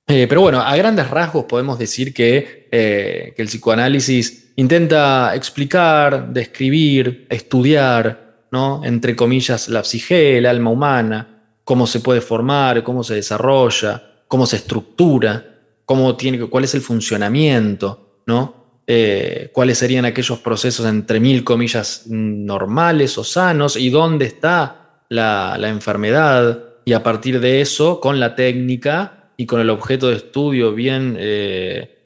Eh, 0.07 0.25
pero 0.27 0.41
bueno, 0.41 0.61
a 0.61 0.75
grandes 0.75 1.09
rasgos 1.09 1.45
podemos 1.45 1.77
decir 1.79 2.13
que, 2.13 2.67
que 2.69 3.41
el 3.41 3.47
psicoanálisis 3.47 4.53
intenta 4.55 5.35
explicar, 5.35 6.33
describir, 6.33 7.27
estudiar, 7.29 8.47
¿no? 8.51 8.81
entre 8.83 9.15
comillas, 9.15 9.69
la 9.69 9.83
psique, 9.83 10.37
el 10.37 10.45
alma 10.45 10.71
humana, 10.71 11.37
cómo 11.63 11.85
se 11.85 11.99
puede 11.99 12.21
formar, 12.21 12.83
cómo 12.83 13.03
se 13.03 13.15
desarrolla, 13.15 14.23
cómo 14.27 14.45
se 14.45 14.57
estructura, 14.57 15.45
cómo 15.85 16.15
tiene, 16.15 16.39
cuál 16.47 16.63
es 16.63 16.73
el 16.75 16.81
funcionamiento, 16.81 18.21
¿no? 18.25 18.56
Eh, 18.89 19.49
cuáles 19.51 19.77
serían 19.77 20.05
aquellos 20.05 20.39
procesos 20.39 20.85
entre 20.85 21.19
mil 21.19 21.43
comillas 21.43 22.03
normales 22.07 23.17
o 23.17 23.23
sanos 23.25 23.75
y 23.75 23.89
dónde 23.89 24.25
está 24.25 25.03
la, 25.09 25.57
enfermedad. 25.63 26.63
Y 26.85 26.93
a 26.93 27.03
partir 27.03 27.41
de 27.41 27.59
eso, 27.59 27.99
con 27.99 28.19
la 28.19 28.33
técnica 28.33 29.31
y 29.35 29.45
con 29.45 29.59
el 29.59 29.69
objeto 29.69 30.07
de 30.07 30.15
estudio 30.15 30.73
bien, 30.73 31.17
eh, 31.19 32.05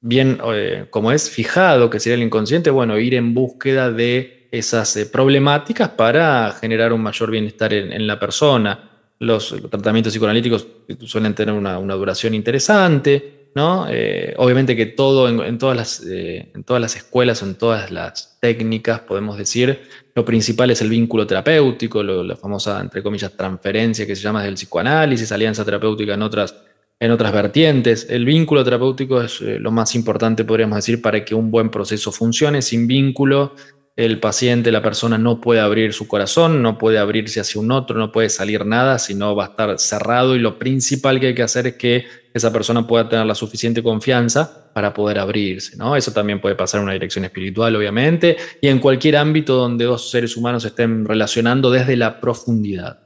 bien 0.00 0.38
eh, 0.54 0.86
como 0.88 1.12
es 1.12 1.28
fijado, 1.28 1.90
que 1.90 2.00
sería 2.00 2.16
el 2.16 2.22
inconsciente, 2.22 2.70
bueno, 2.70 2.98
ir 2.98 3.14
en 3.14 3.34
búsqueda 3.34 3.90
de 3.90 4.48
esas 4.50 4.96
problemáticas 5.12 5.90
para 5.90 6.50
generar 6.52 6.92
un 6.92 7.02
mayor 7.02 7.30
bienestar 7.30 7.72
en 7.72 8.06
la 8.06 8.18
persona 8.18 8.92
los, 9.22 9.54
tratamientos 9.70 10.12
psicoanalíticos 10.12 10.66
suelen 11.04 11.32
tener 11.34 11.54
una, 11.54 11.76
duración 11.78 12.34
interesante, 12.34 13.41
¿no? 13.54 13.86
Eh, 13.88 14.34
obviamente 14.38 14.74
que 14.74 14.86
todo 14.86 15.28
en, 15.28 15.58
todas 15.58 15.76
las, 15.76 16.04
eh, 16.06 16.50
en 16.54 16.64
todas 16.64 16.80
las 16.80 16.96
escuelas 16.96 17.42
o 17.42 17.46
en 17.46 17.54
todas 17.54 17.90
las 17.90 18.38
técnicas, 18.40 19.00
podemos 19.00 19.36
decir, 19.36 19.82
lo 20.14 20.24
principal 20.24 20.70
es 20.70 20.80
el 20.80 20.88
vínculo 20.88 21.26
terapéutico, 21.26 22.02
la 22.02 22.36
famosa, 22.36 22.80
entre 22.80 23.02
comillas, 23.02 23.32
transferencia 23.36 24.06
que 24.06 24.16
se 24.16 24.22
llama 24.22 24.42
del 24.42 24.54
psicoanálisis, 24.54 25.32
alianza 25.32 25.64
terapéutica 25.64 26.14
en 26.14 26.22
otras, 26.22 26.54
en 26.98 27.10
otras 27.10 27.32
vertientes. 27.32 28.06
El 28.08 28.24
vínculo 28.24 28.64
terapéutico 28.64 29.22
es 29.22 29.40
eh, 29.40 29.58
lo 29.58 29.70
más 29.70 29.94
importante, 29.94 30.44
podríamos 30.44 30.76
decir, 30.76 31.02
para 31.02 31.24
que 31.24 31.34
un 31.34 31.50
buen 31.50 31.70
proceso 31.70 32.12
funcione. 32.12 32.62
Sin 32.62 32.86
vínculo, 32.86 33.54
el 33.94 34.20
paciente, 34.20 34.72
la 34.72 34.82
persona 34.82 35.18
no 35.18 35.40
puede 35.40 35.60
abrir 35.60 35.92
su 35.92 36.08
corazón, 36.08 36.62
no 36.62 36.78
puede 36.78 36.98
abrirse 36.98 37.40
hacia 37.40 37.60
un 37.60 37.70
otro, 37.70 37.98
no 37.98 38.10
puede 38.10 38.30
salir 38.30 38.64
nada, 38.64 38.98
sino 38.98 39.36
va 39.36 39.44
a 39.44 39.48
estar 39.48 39.78
cerrado 39.78 40.34
y 40.34 40.38
lo 40.38 40.58
principal 40.58 41.20
que 41.20 41.28
hay 41.28 41.34
que 41.34 41.42
hacer 41.42 41.66
es 41.66 41.74
que 41.74 42.06
esa 42.32 42.50
persona 42.50 42.86
pueda 42.86 43.08
tener 43.08 43.26
la 43.26 43.34
suficiente 43.34 43.82
confianza 43.82 44.70
para 44.72 44.94
poder 44.94 45.18
abrirse, 45.18 45.76
¿no? 45.76 45.94
Eso 45.94 46.12
también 46.12 46.40
puede 46.40 46.54
pasar 46.54 46.78
en 46.78 46.84
una 46.84 46.94
dirección 46.94 47.26
espiritual, 47.26 47.76
obviamente, 47.76 48.38
y 48.62 48.68
en 48.68 48.78
cualquier 48.78 49.18
ámbito 49.18 49.56
donde 49.56 49.84
dos 49.84 50.10
seres 50.10 50.38
humanos 50.38 50.64
estén 50.64 51.04
relacionando 51.04 51.70
desde 51.70 51.94
la 51.96 52.18
profundidad. 52.18 53.00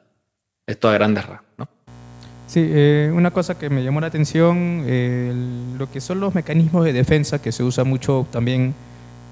Esto 0.64 0.88
a 0.88 0.92
grandes 0.92 1.26
rasgos, 1.26 1.50
¿no? 1.58 1.68
Sí, 2.46 2.60
eh, 2.64 3.10
una 3.12 3.32
cosa 3.32 3.58
que 3.58 3.68
me 3.68 3.82
llamó 3.82 4.00
la 4.00 4.06
atención, 4.06 4.84
lo 5.76 5.90
que 5.90 6.00
son 6.00 6.20
los 6.20 6.32
mecanismos 6.36 6.84
de 6.84 6.92
defensa 6.92 7.42
que 7.42 7.50
se 7.50 7.64
usa 7.64 7.82
mucho 7.82 8.28
también 8.30 8.72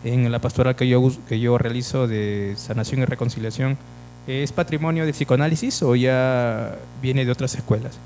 en 0.04 0.30
la 0.30 0.38
pastoral 0.38 0.76
que 0.76 0.86
yo, 0.86 1.10
que 1.28 1.40
yo 1.40 1.58
realizo 1.58 2.06
de 2.06 2.54
sanación 2.56 3.00
y 3.00 3.04
reconciliación, 3.06 3.78
¿es 4.26 4.52
patrimonio 4.52 5.06
de 5.06 5.12
psicoanálisis 5.12 5.82
o 5.82 5.96
ya 5.96 6.78
viene 7.02 7.24
de 7.24 7.32
otras 7.32 7.54
escuelas? 7.54 7.98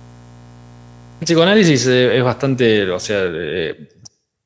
El 1.20 1.24
psicoanálisis 1.24 1.86
eh, 1.88 2.16
es 2.16 2.24
bastante, 2.24 2.88
o 2.90 3.00
sea, 3.00 3.24
eh, 3.26 3.88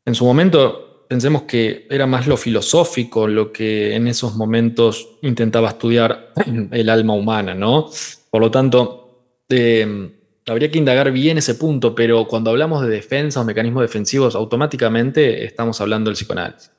en 0.05 0.15
su 0.15 0.25
momento 0.25 1.05
pensemos 1.09 1.43
que 1.43 1.87
era 1.91 2.07
más 2.07 2.27
lo 2.27 2.39
filosófico 2.39 3.29
lo 3.29 3.53
que 3.53 3.95
en 3.95 4.09
esos 4.09 4.35
momentos 4.35 5.19
intentaba 5.21 5.69
estudiar 5.69 6.33
el 6.71 6.89
alma 6.89 7.13
humana, 7.13 7.55
¿no? 7.55 7.91
Por 8.31 8.41
lo 8.41 8.51
tanto, 8.51 9.35
eh, 9.51 10.11
habría 10.47 10.71
que 10.71 10.79
indagar 10.79 11.13
bien 11.13 11.37
ese 11.37 11.55
punto, 11.57 11.95
pero 11.95 12.27
cuando 12.27 12.51
hablamos 12.51 12.83
de 12.83 12.89
defensa 12.89 13.43
o 13.43 13.45
mecanismos 13.45 13.83
defensivos, 13.83 14.35
automáticamente 14.35 15.45
estamos 15.45 15.79
hablando 15.83 16.09
del 16.09 16.17
psicoanálisis 16.17 16.72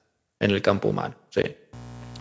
en 0.43 0.51
el 0.51 0.61
campo 0.61 0.89
humano. 0.89 1.15
Sí. 1.29 1.41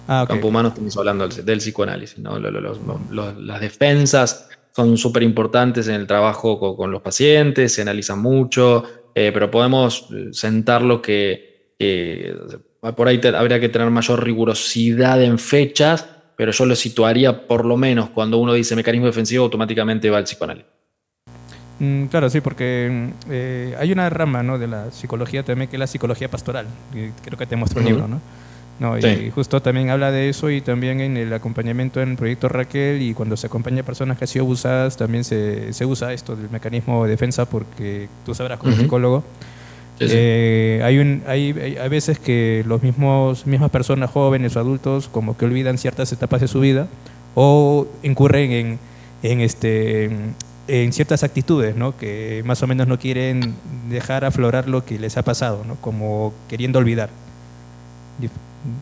Ah, 0.08 0.24
campo 0.28 0.48
humano 0.48 0.68
estamos 0.68 0.96
hablando 0.96 1.28
del, 1.28 1.58
psicoanálisis. 1.58 2.18
¿no? 2.18 2.38
las 2.38 3.60
defensas 3.60 4.48
son 4.74 4.96
súper 4.96 5.22
importantes 5.22 5.88
en 5.88 5.94
el 5.94 6.06
trabajo 6.06 6.76
con, 6.76 6.90
los 6.90 7.02
pacientes, 7.02 7.74
se 7.74 7.82
analizan 7.82 8.20
mucho, 8.20 8.84
eh, 9.14 9.30
pero 9.32 9.50
podemos 9.50 10.08
eh, 10.12 10.28
sentarlo 10.32 11.02
que, 11.02 11.74
que 11.78 12.34
por 12.96 13.06
ahí 13.06 13.20
habría 13.34 13.60
que 13.60 13.68
tener 13.68 13.90
mayor 13.90 14.24
rigurosidad 14.24 15.22
en 15.22 15.38
fechas, 15.38 16.08
pero 16.36 16.52
yo 16.52 16.66
lo 16.66 16.74
situaría 16.74 17.46
por 17.46 17.64
lo 17.64 17.76
menos 17.76 18.10
cuando 18.10 18.38
uno 18.38 18.54
dice 18.54 18.74
mecanismo 18.74 19.06
defensivo, 19.06 19.44
automáticamente 19.44 20.10
va 20.10 20.18
al 20.18 20.24
psicoanálisis. 20.24 20.70
Mm, 21.78 22.06
claro, 22.06 22.30
sí, 22.30 22.40
porque 22.40 23.10
eh, 23.30 23.76
hay 23.78 23.92
una 23.92 24.08
rama 24.10 24.42
¿no? 24.42 24.58
de 24.58 24.66
la 24.66 24.90
psicología 24.90 25.42
también 25.42 25.68
que 25.68 25.76
es 25.76 25.80
la 25.80 25.86
psicología 25.86 26.30
pastoral. 26.30 26.66
creo 27.24 27.38
que 27.38 27.46
te 27.46 27.56
muestro 27.56 27.80
un 27.80 27.86
libro, 27.86 28.08
¿no? 28.08 28.20
No, 28.80 28.98
y 28.98 29.30
justo 29.30 29.62
también 29.62 29.90
habla 29.90 30.10
de 30.10 30.28
eso 30.28 30.50
y 30.50 30.60
también 30.60 31.00
en 31.00 31.16
el 31.16 31.32
acompañamiento 31.32 32.00
en 32.00 32.12
el 32.12 32.16
proyecto 32.16 32.48
Raquel 32.48 33.00
y 33.00 33.14
cuando 33.14 33.36
se 33.36 33.46
acompaña 33.46 33.82
a 33.82 33.84
personas 33.84 34.18
que 34.18 34.24
han 34.24 34.28
sido 34.28 34.44
abusadas 34.44 34.96
también 34.96 35.22
se, 35.22 35.72
se 35.72 35.86
usa 35.86 36.12
esto 36.12 36.34
del 36.34 36.50
mecanismo 36.50 37.04
de 37.04 37.10
defensa 37.10 37.44
porque 37.44 38.08
tú 38.24 38.34
sabrás 38.34 38.58
como 38.58 38.74
psicólogo 38.74 39.22
eh, 40.00 40.80
hay, 40.82 40.98
un, 40.98 41.22
hay, 41.28 41.76
hay, 41.80 41.88
veces 41.88 42.18
que 42.18 42.64
los 42.66 42.82
mismos 42.82 43.46
mismas 43.46 43.70
personas 43.70 44.10
jóvenes 44.10 44.56
o 44.56 44.60
adultos 44.60 45.08
como 45.08 45.36
que 45.36 45.44
olvidan 45.44 45.78
ciertas 45.78 46.10
etapas 46.12 46.40
de 46.40 46.48
su 46.48 46.58
vida 46.58 46.88
o 47.34 47.86
incurren 48.02 48.50
en, 48.50 48.78
en 49.22 49.40
este 49.40 50.10
en 50.68 50.92
ciertas 50.92 51.22
actitudes, 51.24 51.76
¿no? 51.76 51.96
que 51.96 52.42
más 52.44 52.62
o 52.62 52.66
menos 52.66 52.86
no 52.86 52.98
quieren 52.98 53.54
dejar 53.88 54.24
aflorar 54.24 54.68
lo 54.68 54.84
que 54.84 54.98
les 54.98 55.16
ha 55.16 55.22
pasado, 55.22 55.64
¿no? 55.66 55.76
como 55.76 56.32
queriendo 56.48 56.78
olvidar. 56.78 57.10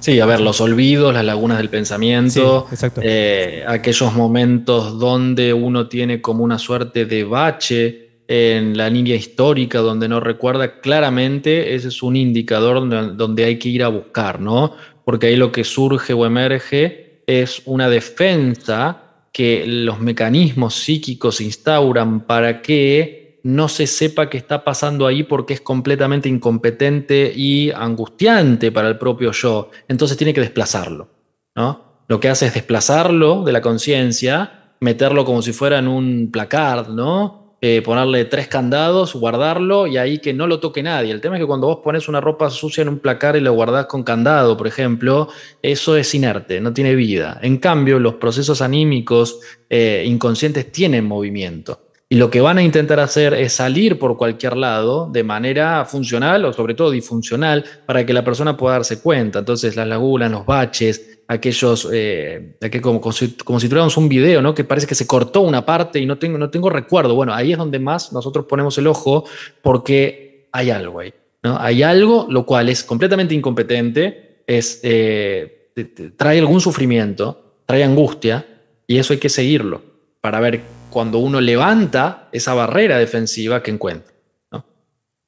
Sí, 0.00 0.20
a 0.20 0.26
ver, 0.26 0.40
los 0.40 0.60
olvidos, 0.60 1.14
las 1.14 1.24
lagunas 1.24 1.56
del 1.56 1.70
pensamiento, 1.70 2.66
eh, 3.00 3.64
aquellos 3.66 4.12
momentos 4.12 4.98
donde 4.98 5.54
uno 5.54 5.88
tiene 5.88 6.20
como 6.20 6.44
una 6.44 6.58
suerte 6.58 7.06
de 7.06 7.24
bache 7.24 8.10
en 8.28 8.76
la 8.76 8.90
línea 8.90 9.16
histórica 9.16 9.78
donde 9.78 10.08
no 10.08 10.20
recuerda 10.20 10.80
claramente, 10.80 11.74
ese 11.74 11.88
es 11.88 12.02
un 12.02 12.14
indicador 12.16 12.76
donde, 12.76 13.14
donde 13.14 13.44
hay 13.44 13.58
que 13.58 13.70
ir 13.70 13.82
a 13.82 13.88
buscar, 13.88 14.38
¿no? 14.38 14.74
Porque 15.04 15.28
ahí 15.28 15.36
lo 15.36 15.50
que 15.50 15.64
surge 15.64 16.12
o 16.12 16.26
emerge 16.26 17.22
es 17.26 17.62
una 17.64 17.88
defensa 17.88 19.09
que 19.32 19.64
los 19.66 20.00
mecanismos 20.00 20.74
psíquicos 20.74 21.36
se 21.36 21.44
instauran 21.44 22.26
para 22.26 22.62
que 22.62 23.40
no 23.42 23.68
se 23.68 23.86
sepa 23.86 24.28
qué 24.28 24.36
está 24.36 24.64
pasando 24.64 25.06
ahí 25.06 25.22
porque 25.22 25.54
es 25.54 25.60
completamente 25.60 26.28
incompetente 26.28 27.32
y 27.34 27.70
angustiante 27.70 28.70
para 28.72 28.88
el 28.88 28.98
propio 28.98 29.32
yo. 29.32 29.70
Entonces 29.88 30.16
tiene 30.16 30.34
que 30.34 30.40
desplazarlo. 30.40 31.08
¿no? 31.54 32.04
Lo 32.08 32.20
que 32.20 32.28
hace 32.28 32.46
es 32.46 32.54
desplazarlo 32.54 33.44
de 33.44 33.52
la 33.52 33.60
conciencia, 33.60 34.74
meterlo 34.80 35.24
como 35.24 35.42
si 35.42 35.52
fuera 35.52 35.78
en 35.78 35.88
un 35.88 36.30
placard, 36.32 36.88
¿no? 36.88 37.39
Eh, 37.62 37.82
ponerle 37.82 38.24
tres 38.24 38.48
candados, 38.48 39.12
guardarlo 39.12 39.86
y 39.86 39.98
ahí 39.98 40.18
que 40.18 40.32
no 40.32 40.46
lo 40.46 40.60
toque 40.60 40.82
nadie. 40.82 41.12
El 41.12 41.20
tema 41.20 41.36
es 41.36 41.42
que 41.42 41.46
cuando 41.46 41.66
vos 41.66 41.80
pones 41.84 42.08
una 42.08 42.18
ropa 42.18 42.48
sucia 42.48 42.80
en 42.80 42.88
un 42.88 42.98
placar 43.00 43.36
y 43.36 43.40
lo 43.40 43.52
guardás 43.52 43.84
con 43.84 44.02
candado, 44.02 44.56
por 44.56 44.66
ejemplo, 44.66 45.28
eso 45.60 45.94
es 45.94 46.14
inerte, 46.14 46.58
no 46.62 46.72
tiene 46.72 46.94
vida. 46.94 47.38
En 47.42 47.58
cambio, 47.58 47.98
los 47.98 48.14
procesos 48.14 48.62
anímicos 48.62 49.40
eh, 49.68 50.04
inconscientes 50.06 50.72
tienen 50.72 51.04
movimiento. 51.04 51.90
Y 52.12 52.16
lo 52.16 52.28
que 52.28 52.40
van 52.40 52.58
a 52.58 52.62
intentar 52.64 52.98
hacer 52.98 53.34
es 53.34 53.52
salir 53.52 53.96
por 53.98 54.16
cualquier 54.16 54.56
lado 54.56 55.08
de 55.12 55.22
manera 55.22 55.84
funcional 55.84 56.44
o 56.44 56.52
sobre 56.52 56.74
todo 56.74 56.90
disfuncional 56.90 57.64
para 57.86 58.04
que 58.04 58.12
la 58.12 58.24
persona 58.24 58.56
pueda 58.56 58.74
darse 58.74 59.00
cuenta. 59.00 59.38
Entonces 59.38 59.76
las 59.76 59.86
lagunas, 59.86 60.28
los 60.28 60.44
baches, 60.44 61.09
aquellos, 61.30 61.88
eh, 61.92 62.56
si, 62.60 62.80
como, 62.80 63.12
si, 63.12 63.28
tuviéramos 63.68 63.96
un 63.96 64.08
video, 64.08 64.42
¿no? 64.42 64.52
Que 64.52 64.64
parece 64.64 64.88
que 64.88 64.96
se 64.96 65.06
cortó 65.06 65.42
una 65.42 65.64
parte 65.64 66.00
y 66.00 66.06
no 66.06 66.18
tengo, 66.18 66.36
no 66.38 66.50
tengo 66.50 66.68
recuerdo. 66.68 67.14
Bueno, 67.14 67.32
ahí 67.32 67.52
es 67.52 67.58
donde 67.58 67.78
más 67.78 68.12
nosotros 68.12 68.46
ponemos 68.46 68.76
el 68.78 68.88
ojo 68.88 69.24
porque 69.62 70.48
hay 70.50 70.70
algo 70.70 70.98
ahí, 70.98 71.14
¿no? 71.44 71.56
Hay 71.60 71.84
algo 71.84 72.26
lo 72.28 72.44
cual 72.44 72.68
es 72.68 72.82
completamente 72.82 73.32
incompetente, 73.32 74.42
es, 74.44 74.80
eh, 74.82 75.70
trae 76.16 76.40
algún 76.40 76.60
sufrimiento, 76.60 77.60
trae 77.64 77.84
angustia 77.84 78.44
y 78.88 78.98
eso 78.98 79.12
hay 79.12 79.20
que 79.20 79.28
seguirlo 79.28 79.82
para 80.20 80.40
ver 80.40 80.62
cuando 80.90 81.18
uno 81.18 81.40
levanta 81.40 82.28
esa 82.32 82.54
barrera 82.54 82.98
defensiva 82.98 83.62
que 83.62 83.70
encuentra. 83.70 84.12
¿no? 84.50 84.64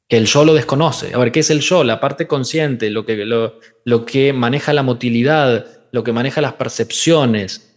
Que 0.09 0.17
el 0.17 0.27
yo 0.27 0.45
lo 0.45 0.55
desconoce. 0.55 1.15
A 1.15 1.19
ver, 1.19 1.31
¿qué 1.31 1.39
es 1.39 1.51
el 1.51 1.61
yo? 1.61 1.85
La 1.85 2.01
parte 2.01 2.27
consciente, 2.27 2.91
lo 2.91 3.07
que, 3.07 3.25
lo, 3.25 3.61
lo 3.85 4.05
que 4.05 4.33
maneja 4.33 4.73
la 4.73 4.83
motilidad, 4.83 5.82
lo 5.93 6.03
que 6.03 6.13
maneja 6.13 6.41
las 6.41 6.55
percepciones, 6.55 7.73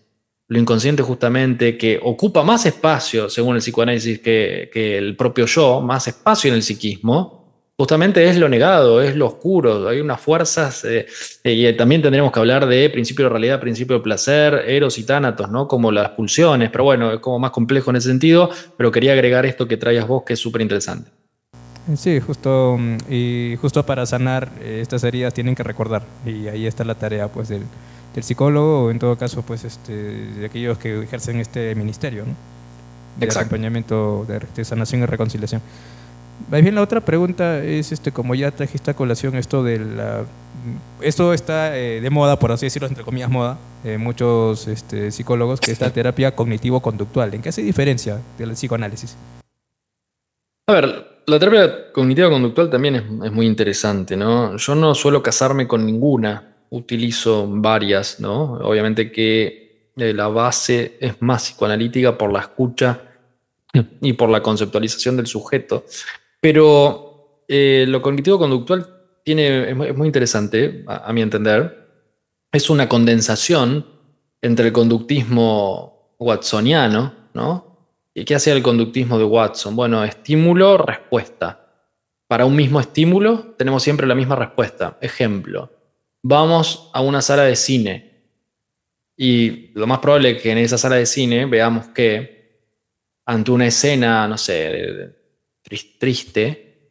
lo 0.47 0.59
inconsciente 0.59 1.03
justamente, 1.03 1.77
que 1.77 1.99
ocupa 2.01 2.43
más 2.43 2.65
espacio, 2.65 3.29
según 3.29 3.55
el 3.55 3.61
psicoanálisis, 3.61 4.19
que, 4.19 4.69
el 4.97 5.15
propio 5.15 5.45
yo, 5.45 5.81
más 5.81 6.07
espacio 6.07 6.49
en 6.49 6.55
el 6.55 6.63
psiquismo, 6.63 7.71
justamente 7.77 8.23
es 8.29 8.37
lo 8.37 8.47
negado, 8.47 9.01
es 9.01 9.15
lo 9.15 9.27
oscuro, 9.27 9.89
hay 9.89 9.99
unas 9.99 10.21
fuerzas, 10.21 10.85
eh, 10.85 11.07
y 11.43 11.73
también 11.73 12.01
tendremos 12.01 12.31
que 12.31 12.39
hablar 12.39 12.67
de 12.67 12.89
principio 12.89 13.25
de 13.25 13.29
realidad, 13.29 13.59
principio 13.59 13.97
de 13.97 14.03
placer, 14.03 14.63
eros 14.67 14.97
y 14.97 15.03
tánatos, 15.03 15.49
¿no? 15.49 15.67
Como 15.67 15.91
las 15.91 16.11
pulsiones, 16.11 16.69
pero 16.69 16.85
bueno, 16.85 17.11
es 17.11 17.19
como 17.19 17.39
más 17.39 17.51
complejo 17.51 17.89
en 17.89 17.97
ese 17.97 18.09
sentido, 18.09 18.49
pero 18.77 18.91
quería 18.91 19.11
agregar 19.11 19.45
esto 19.45 19.67
que 19.67 19.77
traías 19.77 20.07
vos, 20.07 20.23
que 20.23 20.33
es 20.33 20.39
súper 20.39 20.61
interesante. 20.61 21.11
Sí, 21.95 22.19
justo, 22.19 22.77
mm, 22.79 22.97
y 23.09 23.55
justo 23.59 23.85
para 23.85 24.05
sanar 24.05 24.51
eh, 24.61 24.79
estas 24.81 25.03
heridas 25.03 25.33
tienen 25.33 25.55
que 25.55 25.63
recordar, 25.63 26.03
y 26.25 26.47
ahí 26.47 26.65
está 26.65 26.83
la 26.83 26.95
tarea 26.95 27.27
pues 27.27 27.49
del, 27.49 27.63
psicólogo, 28.23 28.85
o 28.85 28.91
en 28.91 28.99
todo 28.99 29.17
caso 29.17 29.41
pues 29.41 29.63
este, 29.63 29.93
de 29.93 30.45
aquellos 30.45 30.77
que 30.77 31.03
ejercen 31.03 31.39
este 31.39 31.75
ministerio, 31.75 32.25
¿no? 32.25 32.33
De 33.19 33.27
acompañamiento 33.27 34.25
de 34.27 34.65
sanación 34.65 35.01
y 35.01 35.05
reconciliación. 35.05 35.61
Bien, 36.49 36.75
la 36.75 36.81
otra 36.81 37.01
pregunta 37.01 37.63
es, 37.63 37.91
este, 37.91 38.11
como 38.11 38.35
ya 38.35 38.51
trajiste 38.51 38.91
a 38.91 38.93
colación 38.93 39.35
esto 39.35 39.63
de 39.63 39.79
la... 39.79 40.25
Esto 41.01 41.33
está 41.33 41.77
eh, 41.77 42.01
de 42.01 42.09
moda, 42.09 42.37
por 42.37 42.51
así 42.51 42.65
decirlo, 42.65 42.87
entre 42.87 43.03
comillas 43.03 43.29
moda, 43.29 43.57
eh, 43.83 43.97
muchos 43.97 44.67
este, 44.67 45.11
psicólogos, 45.11 45.59
que 45.59 45.71
es 45.71 45.79
la 45.79 45.91
terapia 45.91 46.35
cognitivo-conductual. 46.35 47.33
¿En 47.33 47.41
qué 47.41 47.49
hace 47.49 47.61
diferencia 47.61 48.19
del 48.37 48.51
psicoanálisis? 48.51 49.15
A 50.67 50.73
ver, 50.73 51.21
la 51.25 51.39
terapia 51.39 51.91
cognitivo-conductual 51.93 52.69
también 52.69 52.95
es, 52.95 53.31
muy 53.31 53.45
interesante, 53.45 54.15
¿no? 54.15 54.57
Yo 54.57 54.75
no 54.75 54.93
suelo 54.93 55.23
casarme 55.23 55.67
con 55.67 55.85
ninguna, 55.85 56.54
utilizo 56.69 57.47
varias, 57.47 58.19
¿no? 58.19 58.53
Obviamente 58.55 59.11
que 59.11 59.91
eh, 59.97 60.13
la 60.13 60.27
base 60.27 60.97
es 60.99 61.21
más 61.21 61.43
psicoanalítica 61.43 62.17
por 62.17 62.31
la 62.31 62.39
escucha 62.39 63.01
y 64.01 64.13
por 64.13 64.29
la 64.29 64.41
conceptualización 64.41 65.17
del 65.17 65.27
sujeto. 65.27 65.85
Pero 66.41 67.43
eh, 67.47 67.85
lo 67.87 68.01
cognitivo-conductual 68.01 68.87
tiene, 69.23 69.71
es, 69.71 69.95
muy 69.95 70.07
interesante, 70.07 70.83
a, 70.87 71.11
mi 71.13 71.21
entender. 71.21 71.87
Es 72.51 72.69
una 72.69 72.87
condensación 72.87 73.85
entre 74.41 74.67
el 74.67 74.73
conductismo 74.73 76.15
watsoniano, 76.19 77.13
¿no? 77.33 77.75
¿Y 78.13 78.23
qué 78.23 78.35
hacía 78.35 78.53
el 78.53 78.63
conductismo 78.63 79.17
de 79.17 79.25
Watson? 79.25 79.75
Bueno, 79.75 80.03
estímulo, 80.03 80.77
respuesta. 80.77 81.65
Para 82.27 82.45
un 82.45 82.55
mismo 82.55 82.79
estímulo 82.79 83.55
tenemos 83.57 83.83
siempre 83.83 84.07
la 84.07 84.15
misma 84.15 84.35
respuesta. 84.35 84.97
Ejemplo, 85.01 85.69
vamos 86.27 86.89
a 86.91 87.01
una 87.01 87.21
sala 87.21 87.43
de 87.43 87.55
cine 87.55 88.23
y 89.15 89.69
lo 89.75 89.85
más 89.85 89.99
probable 89.99 90.31
es 90.31 90.41
que 90.41 90.51
en 90.51 90.57
esa 90.57 90.75
sala 90.75 90.95
de 90.95 91.05
cine 91.05 91.45
veamos 91.45 91.89
que 91.89 92.63
ante 93.27 93.51
una 93.51 93.67
escena, 93.67 94.27
no 94.27 94.35
sé, 94.35 95.11
triste, 95.99 96.89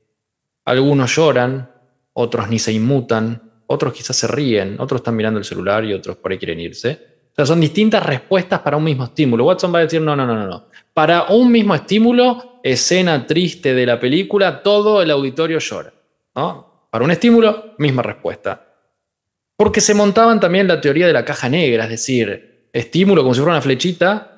algunos 0.64 1.16
lloran, 1.16 1.68
otros 2.12 2.48
ni 2.48 2.60
se 2.60 2.72
inmutan, 2.72 3.64
otros 3.66 3.92
quizás 3.92 4.14
se 4.14 4.28
ríen, 4.28 4.76
otros 4.78 5.00
están 5.00 5.16
mirando 5.16 5.38
el 5.38 5.44
celular 5.44 5.84
y 5.84 5.94
otros 5.94 6.16
por 6.16 6.30
ahí 6.30 6.38
quieren 6.38 6.60
irse. 6.60 7.14
O 7.32 7.34
sea, 7.34 7.44
son 7.44 7.60
distintas 7.60 8.06
respuestas 8.06 8.60
para 8.60 8.76
un 8.76 8.84
mismo 8.84 9.02
estímulo. 9.02 9.46
Watson 9.46 9.74
va 9.74 9.80
a 9.80 9.82
decir, 9.82 10.00
no, 10.00 10.14
no, 10.14 10.24
no, 10.24 10.36
no, 10.36 10.46
no. 10.46 10.68
Para 10.92 11.24
un 11.24 11.50
mismo 11.50 11.74
estímulo, 11.74 12.60
escena 12.62 13.26
triste 13.26 13.74
de 13.74 13.84
la 13.84 13.98
película, 13.98 14.62
todo 14.62 15.02
el 15.02 15.10
auditorio 15.10 15.58
llora. 15.58 15.92
¿no? 16.36 16.86
Para 16.88 17.04
un 17.04 17.10
estímulo, 17.10 17.74
misma 17.78 18.02
respuesta. 18.02 18.73
Porque 19.56 19.80
se 19.80 19.94
montaban 19.94 20.40
también 20.40 20.66
la 20.66 20.80
teoría 20.80 21.06
de 21.06 21.12
la 21.12 21.24
caja 21.24 21.48
negra, 21.48 21.84
es 21.84 21.90
decir, 21.90 22.68
estímulo 22.72 23.22
como 23.22 23.34
si 23.34 23.40
fuera 23.40 23.52
una 23.52 23.62
flechita, 23.62 24.34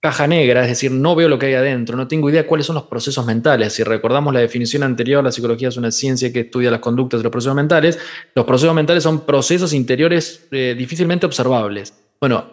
caja 0.00 0.26
negra, 0.26 0.62
es 0.62 0.68
decir, 0.68 0.92
no 0.92 1.14
veo 1.14 1.28
lo 1.28 1.38
que 1.38 1.46
hay 1.46 1.54
adentro, 1.54 1.96
no 1.96 2.06
tengo 2.06 2.30
idea 2.30 2.46
cuáles 2.46 2.66
son 2.66 2.74
los 2.74 2.84
procesos 2.84 3.26
mentales. 3.26 3.72
Si 3.72 3.82
recordamos 3.82 4.32
la 4.32 4.40
definición 4.40 4.82
anterior, 4.82 5.22
la 5.24 5.32
psicología 5.32 5.68
es 5.68 5.76
una 5.76 5.90
ciencia 5.90 6.32
que 6.32 6.40
estudia 6.40 6.70
las 6.70 6.80
conductas 6.80 7.20
de 7.20 7.24
los 7.24 7.32
procesos 7.32 7.56
mentales. 7.56 7.98
Los 8.34 8.44
procesos 8.44 8.74
mentales 8.74 9.02
son 9.02 9.26
procesos 9.26 9.72
interiores 9.72 10.46
eh, 10.52 10.74
difícilmente 10.78 11.26
observables. 11.26 11.92
Bueno, 12.20 12.44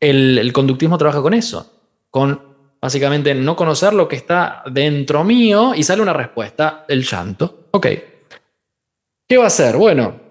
el, 0.00 0.38
el 0.38 0.52
conductismo 0.52 0.96
trabaja 0.96 1.20
con 1.20 1.34
eso, 1.34 1.70
con 2.10 2.40
básicamente 2.80 3.34
no 3.34 3.54
conocer 3.54 3.92
lo 3.92 4.08
que 4.08 4.16
está 4.16 4.62
dentro 4.70 5.24
mío 5.24 5.74
y 5.74 5.82
sale 5.82 6.02
una 6.02 6.12
respuesta, 6.12 6.84
el 6.88 7.02
llanto. 7.04 7.68
Ok. 7.72 7.86
¿Qué 9.28 9.36
va 9.36 9.44
a 9.44 9.48
hacer? 9.48 9.76
Bueno, 9.76 10.23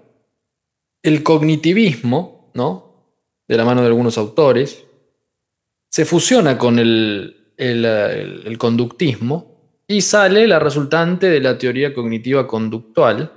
el 1.04 1.22
cognitivismo, 1.22 2.50
¿no? 2.54 3.12
De 3.48 3.58
la 3.58 3.66
mano 3.66 3.82
de 3.82 3.88
algunos 3.88 4.18
autores, 4.18 4.86
se 5.90 6.06
fusiona 6.06 6.58
con 6.58 6.80
el, 6.80 7.40
conductismo 8.58 9.82
y 9.86 10.02
sale 10.02 10.48
la 10.48 10.60
resultante 10.60 11.30
de 11.30 11.42
la 11.42 11.58
teoría 11.58 11.94
cognitiva 11.94 12.48
conductual, 12.48 13.32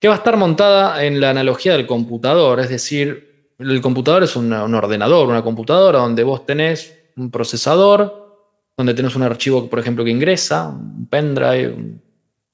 que 0.00 0.08
va 0.08 0.14
a 0.14 0.18
estar 0.18 0.36
montada 0.36 1.04
en 1.04 1.20
la 1.20 1.30
analogía 1.30 1.72
del 1.72 1.86
computador, 1.86 2.60
es 2.60 2.68
decir, 2.68 3.52
el 3.58 3.80
computador 3.80 4.22
es 4.22 4.36
un 4.36 4.52
ordenador, 4.52 5.28
una 5.28 5.42
computadora 5.42 5.98
donde 5.98 6.22
vos 6.22 6.46
tenés 6.46 6.96
un 7.16 7.30
procesador, 7.32 8.28
donde 8.76 8.94
tenés 8.94 9.16
un 9.16 9.24
archivo, 9.24 9.68
por 9.68 9.80
ejemplo, 9.80 10.04
que 10.04 10.10
ingresa, 10.10 10.68
un 10.68 11.08
pendrive, 11.08 11.74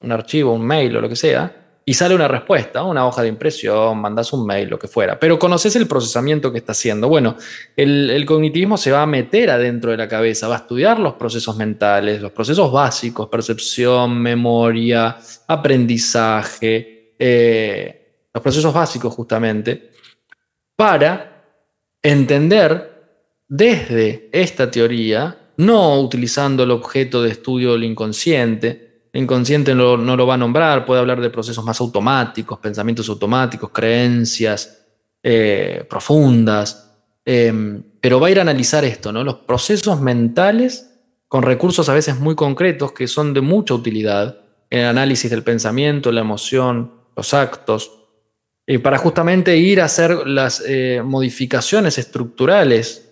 un 0.00 0.12
archivo, 0.12 0.54
un 0.54 0.66
mail 0.66 0.96
o 0.96 1.02
lo 1.02 1.08
que 1.08 1.16
sea, 1.16 1.63
y 1.86 1.94
sale 1.94 2.14
una 2.14 2.28
respuesta, 2.28 2.82
una 2.82 3.06
hoja 3.06 3.22
de 3.22 3.28
impresión, 3.28 3.98
mandas 3.98 4.32
un 4.32 4.46
mail, 4.46 4.68
lo 4.68 4.78
que 4.78 4.88
fuera. 4.88 5.18
Pero 5.18 5.38
conoces 5.38 5.76
el 5.76 5.86
procesamiento 5.86 6.50
que 6.50 6.58
está 6.58 6.72
haciendo. 6.72 7.08
Bueno, 7.08 7.36
el, 7.76 8.24
cognitivismo 8.26 8.78
se 8.78 8.90
va 8.90 9.02
a 9.02 9.06
meter 9.06 9.50
adentro 9.50 9.90
de 9.90 9.98
la 9.98 10.08
cabeza, 10.08 10.48
va 10.48 10.54
a 10.54 10.58
estudiar 10.58 10.98
los 10.98 11.14
procesos 11.14 11.56
mentales, 11.56 12.22
los 12.22 12.32
procesos 12.32 12.72
básicos, 12.72 13.28
percepción, 13.28 14.18
memoria, 14.18 15.18
aprendizaje, 15.46 17.14
eh, 17.18 18.28
los 18.32 18.42
procesos 18.42 18.72
básicos 18.72 19.12
justamente, 19.12 19.90
para 20.74 21.44
entender 22.02 22.92
desde 23.46 24.30
esta 24.32 24.70
teoría, 24.70 25.36
no 25.58 26.00
utilizando 26.00 26.62
el 26.62 26.70
objeto 26.70 27.22
de 27.22 27.30
estudio 27.30 27.72
del 27.72 27.84
inconsciente, 27.84 28.93
inconsciente 29.18 29.74
no, 29.74 29.96
lo 29.96 30.26
va 30.26 30.34
a 30.34 30.38
nombrar, 30.38 30.84
puede 30.84 31.00
hablar 31.00 31.20
de 31.20 31.30
procesos 31.30 31.64
más 31.64 31.80
automáticos, 31.80 32.58
pensamientos 32.58 33.08
automáticos, 33.08 33.70
creencias 33.70 34.86
eh, 35.22 35.86
profundas, 35.88 36.90
em, 37.24 37.82
pero 38.00 38.18
va 38.18 38.26
a 38.26 38.30
ir 38.30 38.38
a 38.38 38.42
analizar 38.42 38.84
esto, 38.84 39.12
¿no? 39.12 39.22
los 39.22 39.36
procesos 39.36 40.00
mentales 40.00 40.90
con 41.28 41.42
recursos 41.42 41.88
a 41.88 41.94
veces 41.94 42.18
muy 42.18 42.34
concretos 42.34 42.92
que 42.92 43.06
son 43.06 43.34
de 43.34 43.40
mucha 43.40 43.74
utilidad 43.74 44.38
en 44.70 44.80
el 44.80 44.86
análisis 44.86 45.30
del 45.30 45.42
pensamiento, 45.42 46.10
la 46.10 46.20
emoción, 46.20 46.92
los 47.16 47.34
actos, 47.34 47.92
y 48.66 48.78
para 48.78 48.98
justamente 48.98 49.56
ir 49.56 49.80
a 49.80 49.84
hacer 49.84 50.26
las 50.26 50.62
eh, 50.66 51.02
modificaciones 51.04 51.98
estructurales 51.98 53.03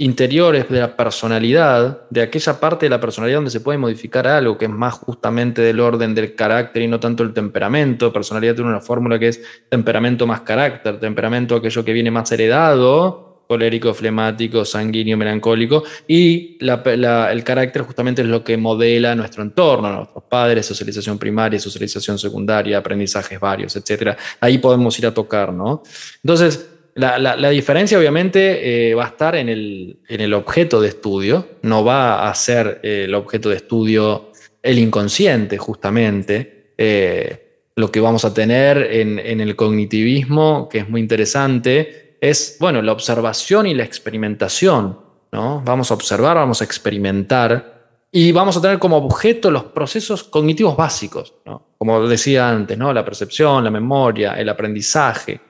interiores 0.00 0.66
de 0.70 0.80
la 0.80 0.96
personalidad, 0.96 2.08
de 2.08 2.22
aquella 2.22 2.58
parte 2.58 2.86
de 2.86 2.90
la 2.90 3.00
personalidad 3.00 3.36
donde 3.36 3.50
se 3.50 3.60
puede 3.60 3.76
modificar 3.76 4.26
algo, 4.26 4.56
que 4.56 4.64
es 4.64 4.70
más 4.70 4.94
justamente 4.94 5.60
del 5.60 5.78
orden 5.78 6.14
del 6.14 6.34
carácter 6.34 6.82
y 6.82 6.88
no 6.88 6.98
tanto 6.98 7.22
el 7.22 7.34
temperamento. 7.34 8.10
Personalidad 8.10 8.54
tiene 8.54 8.70
una 8.70 8.80
fórmula 8.80 9.18
que 9.18 9.28
es 9.28 9.42
temperamento 9.68 10.26
más 10.26 10.40
carácter, 10.40 10.98
temperamento 10.98 11.54
aquello 11.54 11.84
que 11.84 11.92
viene 11.92 12.10
más 12.10 12.32
heredado, 12.32 13.44
colérico, 13.46 13.92
flemático, 13.92 14.64
sanguíneo, 14.64 15.18
melancólico, 15.18 15.82
y 16.08 16.56
el 16.60 17.44
carácter 17.44 17.82
justamente 17.82 18.22
es 18.22 18.28
lo 18.28 18.42
que 18.42 18.56
modela 18.56 19.14
nuestro 19.14 19.42
entorno, 19.42 19.92
nuestros 19.92 20.24
padres, 20.24 20.64
socialización 20.64 21.18
primaria, 21.18 21.60
socialización 21.60 22.18
secundaria, 22.18 22.78
aprendizajes 22.78 23.38
varios, 23.38 23.76
etc. 23.76 24.16
Ahí 24.40 24.56
podemos 24.58 24.98
ir 24.98 25.06
a 25.08 25.12
tocar, 25.12 25.52
¿no? 25.52 25.82
Entonces, 26.22 26.70
la, 26.94 27.50
diferencia 27.50 27.98
obviamente 27.98 28.90
eh, 28.90 28.94
va 28.94 29.04
a 29.04 29.08
estar 29.08 29.36
en 29.36 29.48
el, 29.48 30.34
objeto 30.34 30.80
de 30.80 30.88
estudio, 30.88 31.48
no 31.62 31.84
va 31.84 32.28
a 32.28 32.34
ser 32.34 32.80
eh, 32.82 33.04
el 33.04 33.14
objeto 33.14 33.48
de 33.48 33.56
estudio 33.56 34.32
el 34.62 34.78
inconsciente 34.78 35.58
justamente. 35.58 36.74
Eh, 36.76 37.46
lo 37.76 37.90
que 37.90 38.00
vamos 38.00 38.24
a 38.24 38.34
tener 38.34 38.76
en, 38.92 39.18
en, 39.18 39.40
el 39.40 39.56
cognitivismo, 39.56 40.68
que 40.68 40.78
es 40.78 40.88
muy 40.88 41.00
interesante, 41.00 42.16
es 42.20 42.56
bueno, 42.60 42.82
la 42.82 42.92
observación 42.92 43.66
y 43.66 43.74
la 43.74 43.84
experimentación. 43.84 44.98
¿no? 45.32 45.62
Vamos 45.64 45.90
a 45.90 45.94
observar, 45.94 46.36
vamos 46.36 46.60
a 46.60 46.64
experimentar 46.64 47.98
y 48.12 48.32
vamos 48.32 48.56
a 48.56 48.60
tener 48.60 48.78
como 48.78 48.96
objeto 48.96 49.50
los 49.50 49.64
procesos 49.64 50.24
cognitivos 50.24 50.76
básicos, 50.76 51.32
como 51.78 52.06
decía 52.08 52.50
antes, 52.50 52.76
¿no? 52.76 52.92
la 52.92 53.04
percepción, 53.04 53.62
la 53.62 53.70
memoria, 53.70 54.34
el 54.34 54.48
aprendizaje 54.48 55.40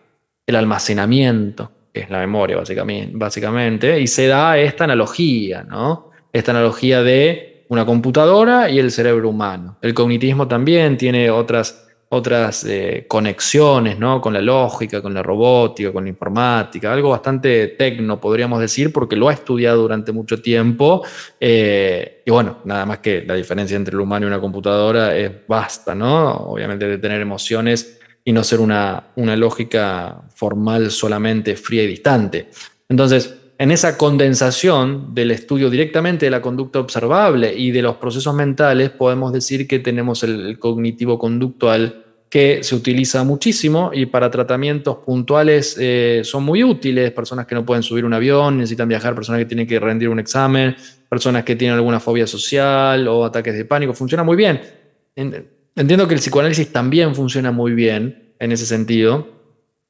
el 0.51 0.57
almacenamiento, 0.57 1.73
que 1.93 2.01
es 2.01 2.11
la 2.11 2.19
memoria 2.19 2.57
básicamente, 3.13 4.01
y 4.01 4.07
se 4.07 4.27
da 4.27 4.59
esta 4.59 4.85
analogía, 4.85 5.63
¿no? 5.63 6.11
Esta 6.33 6.53
analogía 6.53 7.03
de 7.03 7.65
una 7.69 7.87
computadora 7.87 8.69
y 8.69 8.79
el 8.79 8.91
cerebro 8.91 9.29
humano. 9.29 9.79
El 9.83 9.95
cognitivismo 9.95 10.47
también 10.47 10.97
tiene 10.97 11.31
otras 11.31 11.87
otras 12.13 12.65
eh, 12.65 13.05
conexiones, 13.07 13.97
¿no? 13.97 14.21
Con 14.21 14.33
la 14.33 14.41
lógica, 14.41 15.01
con 15.01 15.15
la 15.15 15.23
robótica, 15.23 15.93
con 15.93 16.03
la 16.03 16.11
informática, 16.11 16.93
algo 16.93 17.11
bastante 17.11 17.69
tecno, 17.69 18.21
podríamos 18.21 18.61
decir, 18.61 18.93
porque 18.93 19.15
lo 19.15 19.29
ha 19.29 19.33
estudiado 19.33 19.83
durante 19.83 20.11
mucho 20.11 20.43
tiempo. 20.43 21.05
Eh, 21.39 22.23
y 22.27 22.31
bueno, 22.33 22.59
nada 22.65 22.85
más 22.85 22.99
que 22.99 23.23
la 23.25 23.35
diferencia 23.35 23.77
entre 23.77 23.95
el 23.95 24.01
humano 24.01 24.27
y 24.27 24.29
una 24.29 24.41
computadora 24.41 25.17
es 25.17 25.31
basta, 25.47 25.95
¿no? 25.95 26.33
Obviamente 26.33 26.89
de 26.89 26.99
tener 26.99 27.21
emociones 27.21 28.00
y 28.25 28.33
no 28.33 28.45
ser 28.45 28.61
una, 28.61 29.09
una 29.17 29.37
lógica 29.37 30.23
formal 30.35 30.91
solamente 30.91 31.57
fría 31.57 31.85
y 31.85 31.87
distante. 31.87 32.51
Entonces, 32.89 33.35
en 33.61 33.71
esa 33.71 33.99
condensación 33.99 35.15
del 35.15 35.31
estudio 35.33 35.69
directamente 35.69 36.25
de 36.25 36.31
la 36.31 36.41
conducta 36.41 36.81
observable 36.81 37.55
y 37.55 37.73
de 37.73 37.83
los 37.83 37.97
procesos 37.97 38.35
mentales, 38.35 38.89
podemos 38.89 39.35
decir 39.35 39.69
que 39.69 39.79
tenemos 39.79 40.23
el, 40.23 40.59
cognitivo 40.59 41.19
conductual 41.19 42.07
que 42.31 42.65
se 42.65 42.75
utiliza 42.75 43.23
muchísimo 43.23 43.91
y 43.93 44.07
para 44.07 44.31
tratamientos 44.31 44.97
puntuales 45.05 45.77
eh, 45.79 46.23
son 46.25 46.45
muy 46.45 46.65
útiles, 46.65 47.11
personas 47.11 47.47
que 47.47 47.55
no 47.55 47.67
pueden 47.67 47.83
subir 47.83 48.07
un 48.07 48.15
avión, 48.15 48.57
necesitan 48.57 48.89
viajar, 48.89 49.15
personas 49.15 49.41
que 49.41 49.45
tienen 49.45 49.67
que 49.67 49.79
rendir 49.79 50.09
un 50.09 50.21
examen, 50.21 50.75
personas 51.07 51.45
que 51.45 51.55
tienen 51.55 51.77
alguna 51.77 52.01
fobia 52.01 52.27
social 52.27 53.07
o 53.09 53.27
ataques 53.27 53.53
de 53.53 53.67
pánico, 53.67 53.93
funciona 53.93 54.25
muy 54.25 54.37
bien. 54.37 54.59
Entiendo 55.77 56.09
que 56.09 56.15
el 56.15 56.21
psicoanálisis 56.21 56.73
también 56.73 57.15
funciona 57.15 57.53
muy 57.53 57.73
bien 57.73 58.35
en 58.39 58.53
ese 58.53 58.67
sentido. 58.67 59.29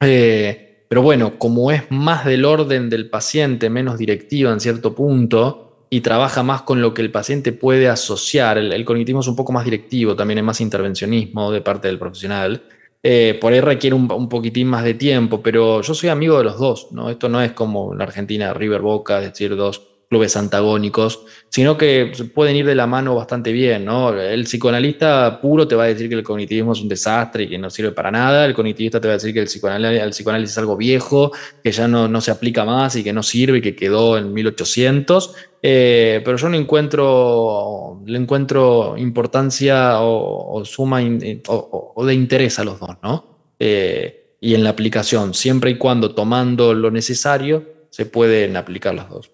Eh, 0.01 0.85
pero 0.87 1.01
bueno, 1.01 1.39
como 1.39 1.71
es 1.71 1.83
más 1.89 2.25
del 2.25 2.43
orden 2.45 2.89
del 2.89 3.09
paciente, 3.09 3.69
menos 3.69 3.97
directiva 3.97 4.51
en 4.51 4.59
cierto 4.59 4.93
punto, 4.93 5.85
y 5.89 6.01
trabaja 6.01 6.43
más 6.43 6.61
con 6.63 6.81
lo 6.81 6.93
que 6.93 7.01
el 7.01 7.11
paciente 7.11 7.51
puede 7.51 7.89
asociar, 7.89 8.57
el, 8.57 8.85
cognitivo 8.85 9.19
es 9.19 9.27
un 9.27 9.35
poco 9.35 9.51
más 9.51 9.65
directivo, 9.65 10.15
también 10.15 10.39
hay 10.39 10.43
más 10.43 10.61
intervencionismo 10.61 11.51
de 11.51 11.61
parte 11.61 11.87
del 11.87 11.99
profesional, 11.99 12.63
eh, 13.03 13.37
por 13.41 13.51
ahí 13.51 13.59
requiere 13.61 13.95
un, 13.95 14.09
un, 14.11 14.29
poquitín 14.29 14.67
más 14.67 14.83
de 14.83 14.93
tiempo, 14.93 15.41
pero 15.41 15.81
yo 15.81 15.93
soy 15.93 16.09
amigo 16.09 16.37
de 16.37 16.45
los 16.45 16.59
dos, 16.59 16.87
¿no? 16.91 17.09
Esto 17.09 17.27
no 17.29 17.41
es 17.41 17.51
como 17.51 17.93
en 17.93 18.01
Argentina, 18.01 18.53
River 18.53 18.81
Boca, 18.81 19.19
es 19.19 19.31
decir, 19.31 19.55
dos 19.55 19.90
clubes 20.11 20.35
antagónicos, 20.35 21.23
sino 21.47 21.77
que 21.77 22.11
pueden 22.35 22.57
ir 22.57 22.65
de 22.65 22.75
la 22.75 22.85
mano 22.85 23.15
bastante 23.15 23.53
bien, 23.53 23.85
¿no? 23.85 24.11
El 24.11 24.43
psicoanalista 24.43 25.39
puro 25.39 25.65
te 25.65 25.73
va 25.73 25.85
a 25.85 25.87
decir 25.87 26.09
que 26.09 26.15
el 26.15 26.23
cognitivismo 26.23 26.73
es 26.73 26.81
un 26.81 26.89
desastre 26.89 27.43
y 27.43 27.47
que 27.47 27.57
no 27.57 27.69
sirve 27.69 27.93
para 27.93 28.11
nada, 28.11 28.45
el 28.45 28.53
cognitivista 28.53 28.99
te 28.99 29.07
va 29.07 29.13
a 29.13 29.15
decir 29.15 29.33
que 29.33 29.39
el 29.39 29.45
psicoanálisis, 29.45 30.51
es 30.51 30.57
algo 30.57 30.75
viejo, 30.75 31.31
que 31.63 31.71
ya 31.71 31.87
no, 31.87 32.09
no, 32.09 32.19
se 32.19 32.29
aplica 32.29 32.65
más 32.65 32.93
y 32.97 33.05
que 33.05 33.13
no 33.13 33.23
sirve 33.23 33.59
y 33.59 33.61
que 33.61 33.73
quedó 33.73 34.17
en 34.17 34.33
1800, 34.33 35.33
eh, 35.63 36.21
pero 36.25 36.35
yo 36.35 36.49
no 36.49 36.57
encuentro, 36.57 38.01
le 38.05 38.17
encuentro 38.17 38.97
importancia 38.97 40.01
o, 40.01 40.61
suma 40.65 40.99
o, 41.47 42.05
de 42.05 42.13
interés 42.13 42.59
a 42.59 42.65
los 42.65 42.81
dos, 42.81 42.97
¿no? 43.01 43.53
Eh, 43.57 44.35
y 44.41 44.55
en 44.55 44.65
la 44.65 44.71
aplicación, 44.71 45.33
siempre 45.33 45.71
y 45.71 45.77
cuando 45.77 46.13
tomando 46.13 46.73
lo 46.73 46.91
necesario, 46.91 47.63
se 47.89 48.05
pueden 48.05 48.57
aplicar 48.57 48.93
los 48.93 49.07
dos. 49.07 49.31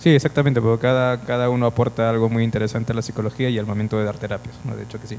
Sí, 0.00 0.08
exactamente, 0.10 0.60
porque 0.60 0.80
cada, 0.80 1.20
cada 1.20 1.50
uno 1.50 1.66
aporta 1.66 2.08
algo 2.08 2.28
muy 2.30 2.42
interesante 2.42 2.92
a 2.92 2.96
la 2.96 3.02
psicología 3.02 3.50
y 3.50 3.58
al 3.58 3.66
momento 3.66 3.98
de 3.98 4.04
dar 4.04 4.16
terapias, 4.16 4.54
¿no? 4.64 4.74
De 4.74 4.84
hecho 4.84 4.98
que 4.98 5.06
sí, 5.06 5.16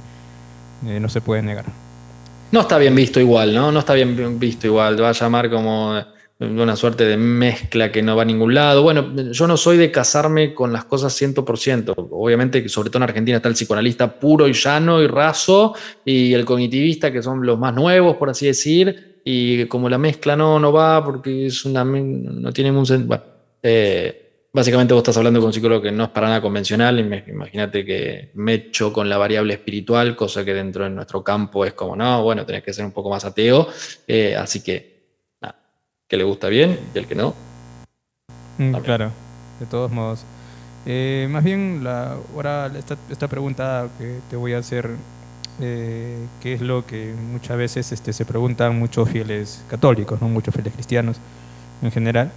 eh, 0.88 1.00
no 1.00 1.08
se 1.08 1.22
puede 1.22 1.44
negar. 1.44 1.66
No 2.52 2.62
está 2.62 2.78
bien 2.80 2.96
visto 2.96 3.20
igual, 3.20 3.54
¿no? 3.54 3.72
No 3.72 3.80
está 3.80 3.94
bien 3.94 4.40
visto 4.40 4.68
igual, 4.68 4.96
te 4.96 5.04
va 5.04 5.10
a 5.10 5.14
llamar 5.14 5.50
como 5.50 6.04
una 6.40 6.76
suerte 6.76 7.06
de 7.06 7.18
mezcla 7.18 7.92
que 7.92 8.02
no 8.02 8.16
va 8.16 8.24
a 8.24 8.26
ningún 8.26 8.56
lado. 8.56 8.82
Bueno, 8.82 9.14
yo 9.32 9.48
no 9.48 9.56
soy 9.56 9.78
de 9.78 9.92
casarme 9.92 10.56
con 10.56 10.74
las 10.74 10.86
cosas 10.86 11.14
100%. 11.22 11.94
Obviamente, 12.10 12.68
sobre 12.68 12.90
todo 12.90 12.98
en 12.98 13.10
Argentina 13.10 13.38
está 13.38 13.50
el 13.50 13.54
psicoanalista 13.54 14.20
puro 14.20 14.48
y 14.48 14.54
llano 14.54 15.00
y 15.02 15.08
raso, 15.08 15.76
y 16.04 16.34
el 16.34 16.44
cognitivista, 16.44 17.12
que 17.12 17.22
son 17.22 17.46
los 17.46 17.60
más 17.60 17.76
nuevos, 17.76 18.18
por 18.18 18.32
así 18.32 18.48
decir, 18.48 19.22
y 19.24 19.66
como 19.66 19.88
la 19.88 20.00
mezcla 20.00 20.36
no, 20.36 20.60
no 20.60 20.74
va 20.74 21.06
porque 21.06 21.46
es 21.46 21.64
una, 21.66 21.84
no 21.84 22.52
tiene 22.52 22.72
un 22.72 22.86
sentido. 22.88 23.08
Bueno, 23.08 23.24
eh, 23.62 24.21
Básicamente 24.54 24.94
vos 24.94 25.00
estás 25.00 25.16
hablando 25.16 25.40
con 25.40 25.48
un 25.48 25.54
psicólogo 25.54 25.82
que 25.82 25.94
no 25.94 26.04
es 26.04 26.10
para 26.10 26.28
nada 26.28 26.42
convencional, 26.42 27.00
imagínate 27.00 27.86
que 27.86 28.32
me 28.34 28.56
echo 28.56 28.92
con 28.92 29.08
la 29.08 29.18
variable 29.18 29.54
espiritual, 29.54 30.14
cosa 30.14 30.44
que 30.44 30.54
dentro 30.54 30.84
de 30.84 30.90
nuestro 30.90 31.24
campo 31.24 31.64
es 31.64 31.74
como, 31.74 31.96
no, 31.96 32.22
bueno, 32.22 32.46
tenés 32.46 32.62
que 32.62 32.74
ser 32.74 32.84
un 32.84 32.92
poco 32.92 33.10
más 33.10 33.24
ateo, 33.24 33.70
eh, 34.06 34.36
así 34.36 34.62
que, 34.62 35.38
nada, 35.40 35.56
que 36.06 36.18
le 36.18 36.26
gusta 36.26 36.50
bien 36.50 36.78
y 36.94 36.98
el 36.98 37.08
que 37.08 37.16
no. 37.16 37.34
Mm, 38.58 38.76
claro, 38.84 39.12
de 39.58 39.66
todos 39.68 39.90
modos. 39.90 40.26
Eh, 40.86 41.30
más 41.32 41.46
bien, 41.46 41.82
la, 41.82 42.18
ahora 42.36 42.70
esta, 42.78 42.98
esta, 43.10 43.30
pregunta 43.30 43.88
que 43.98 44.20
te 44.30 44.36
voy 44.36 44.52
a 44.52 44.58
hacer, 44.58 44.90
eh, 45.62 46.28
que 46.42 46.56
es 46.56 46.60
lo 46.60 46.86
que 46.86 47.14
muchas 47.14 47.56
veces 47.56 47.94
este, 47.94 48.12
se 48.12 48.26
preguntan 48.26 48.78
muchos 48.78 49.10
fieles 49.10 49.64
católicos, 49.70 50.22
¿no? 50.22 50.28
muchos 50.28 50.54
fieles 50.54 50.74
cristianos 50.74 51.16
en 51.82 51.92
general 51.92 52.34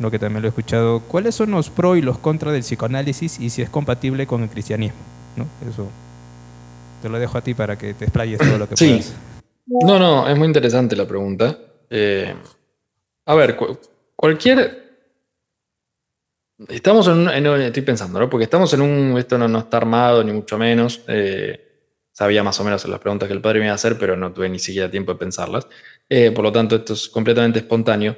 lo 0.00 0.10
que 0.10 0.18
también 0.18 0.42
lo 0.42 0.48
he 0.48 0.50
escuchado, 0.50 1.00
¿cuáles 1.00 1.34
son 1.34 1.50
los 1.50 1.70
pros 1.70 1.98
y 1.98 2.02
los 2.02 2.18
contras 2.18 2.52
del 2.52 2.62
psicoanálisis 2.62 3.38
y 3.40 3.50
si 3.50 3.62
es 3.62 3.70
compatible 3.70 4.26
con 4.26 4.42
el 4.42 4.48
cristianismo? 4.48 4.98
¿No? 5.36 5.46
Eso 5.68 5.88
te 7.02 7.08
lo 7.08 7.18
dejo 7.18 7.38
a 7.38 7.40
ti 7.40 7.54
para 7.54 7.76
que 7.76 7.94
te 7.94 8.04
explayes 8.04 8.38
todo 8.38 8.58
lo 8.58 8.68
que 8.68 8.76
sí. 8.76 8.88
puedas. 8.88 9.14
No, 9.66 9.98
no, 9.98 10.28
es 10.28 10.36
muy 10.36 10.46
interesante 10.46 10.96
la 10.96 11.06
pregunta. 11.06 11.58
Eh, 11.90 12.34
a 13.26 13.34
ver, 13.34 13.56
cualquier... 14.16 14.82
Estamos 16.68 17.08
en, 17.08 17.46
un, 17.46 17.60
Estoy 17.60 17.82
pensando, 17.82 18.20
¿no? 18.20 18.30
Porque 18.30 18.44
estamos 18.44 18.72
en 18.74 18.82
un... 18.82 19.18
Esto 19.18 19.36
no, 19.36 19.58
está 19.58 19.78
armado, 19.78 20.22
ni 20.22 20.32
mucho 20.32 20.58
menos. 20.58 21.02
Eh, 21.08 21.72
sabía 22.12 22.44
más 22.44 22.58
o 22.60 22.64
menos 22.64 22.86
las 22.86 23.00
preguntas 23.00 23.26
que 23.26 23.32
el 23.32 23.40
padre 23.40 23.58
me 23.58 23.66
iba 23.66 23.72
a 23.72 23.76
hacer, 23.76 23.98
pero 23.98 24.16
no 24.16 24.32
tuve 24.32 24.48
ni 24.48 24.58
siquiera 24.58 24.90
tiempo 24.90 25.12
de 25.12 25.18
pensarlas. 25.18 25.66
Eh, 26.08 26.30
por 26.30 26.44
lo 26.44 26.52
tanto, 26.52 26.76
esto 26.76 26.92
es 26.92 27.08
completamente 27.08 27.60
espontáneo. 27.60 28.16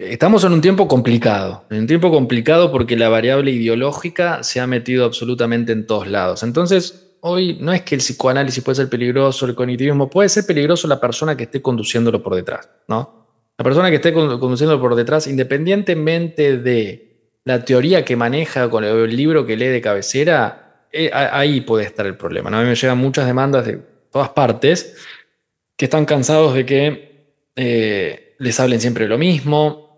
Estamos 0.00 0.44
en 0.44 0.52
un 0.54 0.62
tiempo 0.62 0.88
complicado, 0.88 1.64
en 1.68 1.80
un 1.80 1.86
tiempo 1.86 2.10
complicado 2.10 2.72
porque 2.72 2.96
la 2.96 3.10
variable 3.10 3.50
ideológica 3.50 4.42
se 4.42 4.58
ha 4.58 4.66
metido 4.66 5.04
absolutamente 5.04 5.72
en 5.72 5.86
todos 5.86 6.06
lados. 6.08 6.42
Entonces, 6.42 7.18
hoy 7.20 7.58
no 7.60 7.70
es 7.74 7.82
que 7.82 7.96
el 7.96 8.00
psicoanálisis 8.00 8.64
puede 8.64 8.76
ser 8.76 8.88
peligroso, 8.88 9.44
el 9.44 9.54
cognitivismo, 9.54 10.08
puede 10.08 10.30
ser 10.30 10.46
peligroso 10.46 10.88
la 10.88 10.98
persona 10.98 11.36
que 11.36 11.42
esté 11.42 11.60
conduciéndolo 11.60 12.22
por 12.22 12.34
detrás, 12.34 12.70
¿no? 12.88 13.26
La 13.58 13.62
persona 13.62 13.90
que 13.90 13.96
esté 13.96 14.14
conduciéndolo 14.14 14.80
por 14.80 14.94
detrás, 14.94 15.26
independientemente 15.26 16.56
de 16.56 17.34
la 17.44 17.62
teoría 17.62 18.02
que 18.02 18.16
maneja 18.16 18.70
con 18.70 18.84
el 18.84 19.14
libro 19.14 19.44
que 19.44 19.54
lee 19.54 19.66
de 19.66 19.82
cabecera, 19.82 20.86
eh, 20.90 21.10
ahí 21.12 21.60
puede 21.60 21.84
estar 21.84 22.06
el 22.06 22.16
problema. 22.16 22.48
¿no? 22.48 22.56
A 22.56 22.62
mí 22.62 22.68
me 22.70 22.74
llegan 22.74 22.96
muchas 22.96 23.26
demandas 23.26 23.66
de 23.66 23.82
todas 24.10 24.30
partes 24.30 24.96
que 25.76 25.84
están 25.84 26.06
cansados 26.06 26.54
de 26.54 26.64
que 26.64 27.36
eh, 27.54 28.34
les 28.38 28.58
hablen 28.58 28.80
siempre 28.80 29.06
lo 29.06 29.18
mismo, 29.18 29.89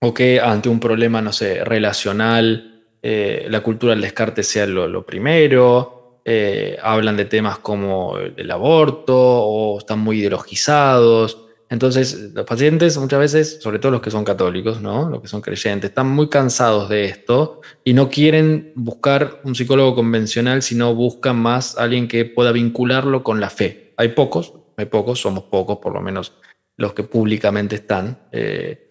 o 0.00 0.14
que 0.14 0.40
ante 0.40 0.68
un 0.68 0.80
problema, 0.80 1.20
no 1.20 1.32
sé, 1.32 1.64
relacional, 1.64 2.84
eh, 3.02 3.46
la 3.48 3.60
cultura 3.62 3.92
del 3.92 4.02
descarte 4.02 4.42
sea 4.42 4.66
lo, 4.66 5.04
primero, 5.04 6.20
eh, 6.24 6.76
hablan 6.82 7.16
de 7.16 7.24
temas 7.24 7.58
como 7.58 8.16
el 8.18 8.50
aborto 8.50 9.16
o 9.16 9.78
están 9.78 10.00
muy 10.00 10.20
ideologizados. 10.20 11.44
Entonces, 11.70 12.32
los 12.32 12.46
pacientes 12.46 12.96
muchas 12.96 13.18
veces, 13.18 13.58
sobre 13.60 13.78
todo 13.78 13.92
los 13.92 14.00
que 14.00 14.10
son 14.10 14.24
católicos, 14.24 14.80
¿no? 14.80 15.10
los 15.10 15.20
que 15.20 15.28
son 15.28 15.42
creyentes, 15.42 15.90
están 15.90 16.08
muy 16.08 16.28
cansados 16.28 16.88
de 16.88 17.04
esto 17.04 17.60
y 17.84 17.92
no 17.92 18.08
quieren 18.08 18.72
buscar 18.74 19.40
un 19.44 19.54
psicólogo 19.54 19.94
convencional, 19.94 20.62
sino 20.62 20.94
buscan 20.94 21.36
más 21.36 21.76
alguien 21.76 22.08
que 22.08 22.24
pueda 22.24 22.52
vincularlo 22.52 23.22
con 23.22 23.40
la 23.40 23.50
fe. 23.50 23.92
Hay 23.96 24.08
pocos, 24.08 24.54
hay 24.76 24.86
pocos, 24.86 25.20
somos 25.20 25.44
pocos, 25.44 25.78
por 25.78 25.92
lo 25.92 26.00
menos 26.00 26.34
los 26.78 26.94
que 26.94 27.02
públicamente 27.02 27.76
están. 27.76 28.18
Eh, 28.32 28.88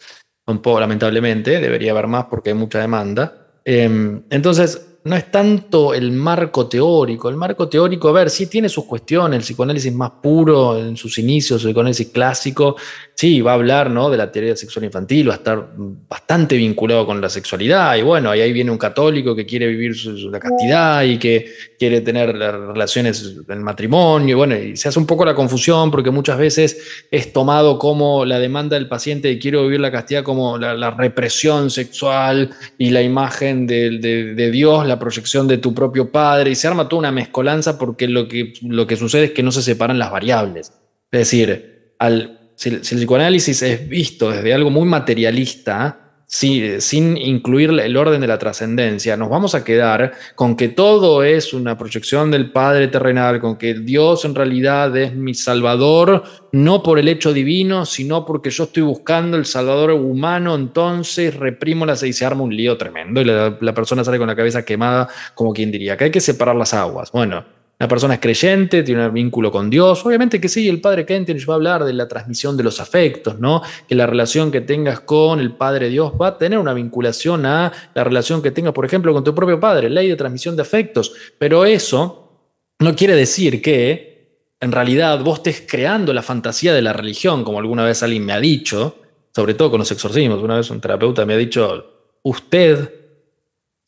un 0.47 0.60
poco 0.60 0.79
lamentablemente, 0.79 1.60
debería 1.60 1.91
haber 1.91 2.07
más 2.07 2.25
porque 2.25 2.51
hay 2.51 2.55
mucha 2.55 2.79
demanda. 2.79 3.47
Em, 3.63 4.23
entonces, 4.29 4.88
no 5.03 5.15
es 5.15 5.31
tanto 5.31 5.93
el 5.93 6.12
marco 6.12 6.67
teórico. 6.67 7.29
El 7.29 7.38
marco 7.38 7.67
teórico, 7.67 8.10
a 8.10 8.13
ver, 8.13 8.29
sí 8.29 8.47
tiene 8.47 8.69
sus 8.69 8.86
cuestiones. 8.86 9.38
El 9.38 9.43
psicoanálisis 9.43 9.93
más 9.93 10.12
puro 10.21 10.77
en 10.77 10.97
sus 10.97 11.17
inicios, 11.17 11.62
el 11.63 11.69
psicoanálisis 11.69 12.07
clásico, 12.07 12.75
sí, 13.17 13.41
va 13.41 13.51
a 13.51 13.56
hablar 13.56 13.89
¿no? 13.89 14.12
de 14.12 14.17
la 14.17 14.32
teoría 14.32 14.56
sexual 14.56 14.86
infantil, 14.86 15.30
va 15.30 15.34
a 15.34 15.38
estar 15.38 15.69
bastante 16.08 16.56
vinculado 16.56 17.03
con 17.08 17.19
la 17.19 17.30
sexualidad. 17.30 17.95
Y 17.95 18.03
bueno, 18.03 18.30
ahí 18.30 18.53
viene 18.53 18.69
un 18.69 18.77
católico 18.77 19.36
que 19.36 19.43
quiere 19.43 19.65
vivir 19.65 19.95
la 20.32 20.39
castidad 20.39 21.01
y 21.01 21.17
que 21.17 21.51
quiere 21.80 22.01
tener 22.01 22.32
relaciones 22.38 23.38
en 23.49 23.63
matrimonio. 23.63 24.36
Y 24.36 24.38
bueno, 24.38 24.56
y 24.56 24.77
se 24.77 24.89
hace 24.89 24.99
un 24.99 25.08
poco 25.08 25.25
la 25.25 25.34
confusión 25.34 25.89
porque 25.89 26.12
muchas 26.12 26.38
veces 26.38 27.08
es 27.10 27.34
tomado 27.34 27.80
como 27.80 28.23
la 28.23 28.38
demanda 28.38 28.75
del 28.75 28.88
paciente 28.88 29.30
de 29.30 29.39
quiero 29.39 29.63
vivir 29.63 29.80
la 29.80 29.91
castidad 29.91 30.21
como 30.23 30.60
la, 30.60 30.91
represión 30.91 31.71
sexual 31.71 32.51
y 32.77 32.91
la 32.91 33.01
imagen 33.01 33.65
de, 33.65 33.97
de, 33.97 34.36
de 34.36 34.51
Dios, 34.51 34.86
la 34.86 34.99
proyección 34.99 35.47
de 35.47 35.58
tu 35.58 35.73
propio 35.73 36.12
padre, 36.12 36.51
y 36.51 36.56
se 36.56 36.67
arma 36.67 36.88
toda 36.88 36.99
una 36.99 37.12
mezcolanza 37.12 37.80
porque 37.80 38.08
lo 38.08 38.27
que, 38.27 38.53
lo 38.62 38.86
que 38.86 38.95
sucede 38.95 39.25
es 39.25 39.32
que 39.32 39.41
no 39.41 39.51
se 39.51 39.63
separan 39.63 39.97
las 39.97 40.12
variables. 40.12 40.71
Es 41.12 41.19
decir, 41.19 41.93
al, 41.99 42.38
si, 42.57 42.69
el 42.69 42.81
psicoanálisis 42.81 43.61
es 43.61 43.87
visto 43.87 44.31
desde 44.31 44.51
algo 44.51 44.71
muy 44.71 44.87
materialista, 44.87 45.99
sin 46.25 47.15
incluir 47.17 47.69
el 47.69 47.95
orden 47.95 48.19
de 48.19 48.27
la 48.27 48.39
trascendencia, 48.39 49.15
nos 49.15 49.29
vamos 49.29 49.53
a 49.53 49.63
quedar 49.63 50.13
con 50.35 50.57
que 50.57 50.67
todo 50.67 51.23
es 51.23 51.53
una 51.53 51.77
proyección 51.77 52.31
del 52.31 52.51
Padre 52.51 52.87
terrenal, 52.87 53.39
con 53.39 53.57
que 53.57 53.75
Dios 53.75 54.25
en 54.25 54.33
realidad 54.33 54.97
es 54.97 55.13
mi 55.13 55.35
Salvador, 55.35 56.23
no 56.51 56.81
por 56.81 56.97
el 56.97 57.07
hecho 57.07 57.31
divino, 57.31 57.85
sino 57.85 58.25
porque 58.25 58.49
yo 58.49 58.63
estoy 58.63 58.83
buscando 58.83 59.37
el 59.37 59.45
Salvador 59.45 59.91
humano, 59.91 60.55
entonces 60.55 61.35
reprimo 61.35 61.85
las 61.85 62.01
y 62.01 62.11
se 62.11 62.25
arma 62.25 62.41
un 62.41 62.55
lío 62.55 62.75
tremendo 62.75 63.21
y 63.21 63.25
la 63.25 63.73
persona 63.75 64.03
sale 64.03 64.17
con 64.17 64.27
la 64.27 64.35
cabeza 64.35 64.65
quemada, 64.65 65.07
como 65.35 65.53
quien 65.53 65.71
diría, 65.71 65.95
que 65.95 66.05
hay 66.05 66.11
que 66.11 66.21
separar 66.21 66.55
las 66.55 66.73
aguas. 66.73 67.11
Bueno, 67.11 67.45
la 67.79 67.87
persona 67.87 68.15
es 68.15 68.19
creyente, 68.19 68.81
tiene 68.81 69.07
un 69.07 69.13
vínculo 69.13 69.51
con 69.51 69.69
Dios. 69.69 70.03
Obviamente 70.03 70.41
que 70.41 70.49
sí, 70.49 70.67
el 70.67 70.81
padre 70.81 71.05
Kentenich 71.05 71.47
va 71.47 71.53
a 71.53 71.57
hablar 71.57 71.83
de 71.83 71.93
la 71.93 72.07
transmisión 72.07 72.57
de 72.57 72.63
los 72.63 72.79
afectos, 72.79 73.39
¿no? 73.39 73.61
Que 73.87 73.93
la 73.93 74.07
relación 74.07 74.51
que 74.51 74.61
tengas 74.61 75.01
con 75.01 75.39
el 75.39 75.51
Padre 75.53 75.89
Dios 75.89 76.13
va 76.19 76.27
a 76.29 76.37
tener 76.37 76.57
una 76.57 76.73
vinculación 76.73 77.45
a 77.45 77.71
la 77.93 78.03
relación 78.03 78.41
que 78.41 78.49
tengas, 78.49 78.73
por 78.73 78.85
ejemplo, 78.85 79.13
con 79.13 79.23
tu 79.23 79.35
propio 79.35 79.59
padre, 79.59 79.91
ley 79.91 80.07
de 80.07 80.15
transmisión 80.15 80.55
de 80.55 80.63
afectos. 80.63 81.13
Pero 81.37 81.65
eso 81.65 82.51
no 82.79 82.95
quiere 82.95 83.15
decir 83.15 83.61
que 83.61 84.53
en 84.59 84.71
realidad 84.71 85.23
vos 85.23 85.37
estés 85.37 85.63
creando 85.67 86.13
la 86.13 86.23
fantasía 86.23 86.73
de 86.73 86.81
la 86.81 86.93
religión, 86.93 87.43
como 87.43 87.59
alguna 87.59 87.85
vez 87.85 88.01
alguien 88.01 88.25
me 88.25 88.33
ha 88.33 88.39
dicho, 88.39 88.97
sobre 89.35 89.53
todo 89.53 89.69
con 89.69 89.79
los 89.79 89.91
exorcismos. 89.91 90.41
Una 90.41 90.57
vez 90.57 90.71
un 90.71 90.81
terapeuta 90.81 91.27
me 91.27 91.35
ha 91.35 91.37
dicho, 91.37 92.09
usted 92.23 93.06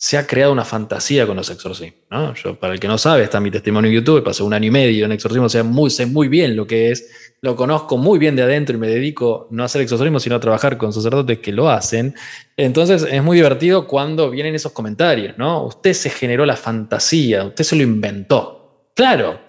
se 0.01 0.17
ha 0.17 0.25
creado 0.25 0.53
una 0.53 0.63
fantasía 0.63 1.27
con 1.27 1.35
los 1.35 1.49
exorcismos. 1.49 1.99
¿no? 2.09 2.33
Yo, 2.33 2.57
para 2.57 2.71
el 2.71 2.79
que 2.79 2.87
no 2.87 2.97
sabe, 2.97 3.23
está 3.23 3.41
mi 3.41 3.51
testimonio 3.51 3.89
en 3.89 3.95
YouTube, 3.95 4.23
pasé 4.23 4.43
un 4.43 4.53
año 4.53 4.67
y 4.67 4.71
medio 4.71 5.03
en 5.03 5.11
exorcismo, 5.11 5.47
muy, 5.65 5.89
sé 5.89 6.05
muy 6.05 6.29
bien 6.29 6.55
lo 6.55 6.65
que 6.65 6.89
es, 6.91 7.35
lo 7.41 7.57
conozco 7.57 7.97
muy 7.97 8.17
bien 8.17 8.33
de 8.37 8.43
adentro 8.43 8.77
y 8.77 8.79
me 8.79 8.87
dedico 8.87 9.49
no 9.51 9.61
a 9.61 9.65
hacer 9.65 9.81
exorcismo, 9.81 10.21
sino 10.21 10.37
a 10.37 10.39
trabajar 10.39 10.77
con 10.77 10.93
sacerdotes 10.93 11.39
que 11.39 11.51
lo 11.51 11.69
hacen. 11.69 12.15
Entonces 12.55 13.05
es 13.11 13.21
muy 13.21 13.35
divertido 13.35 13.87
cuando 13.87 14.29
vienen 14.29 14.55
esos 14.55 14.71
comentarios, 14.71 15.37
¿no? 15.37 15.65
Usted 15.65 15.91
se 15.91 16.09
generó 16.09 16.45
la 16.45 16.55
fantasía, 16.55 17.43
usted 17.43 17.65
se 17.65 17.75
lo 17.75 17.83
inventó. 17.83 18.91
Claro, 18.95 19.41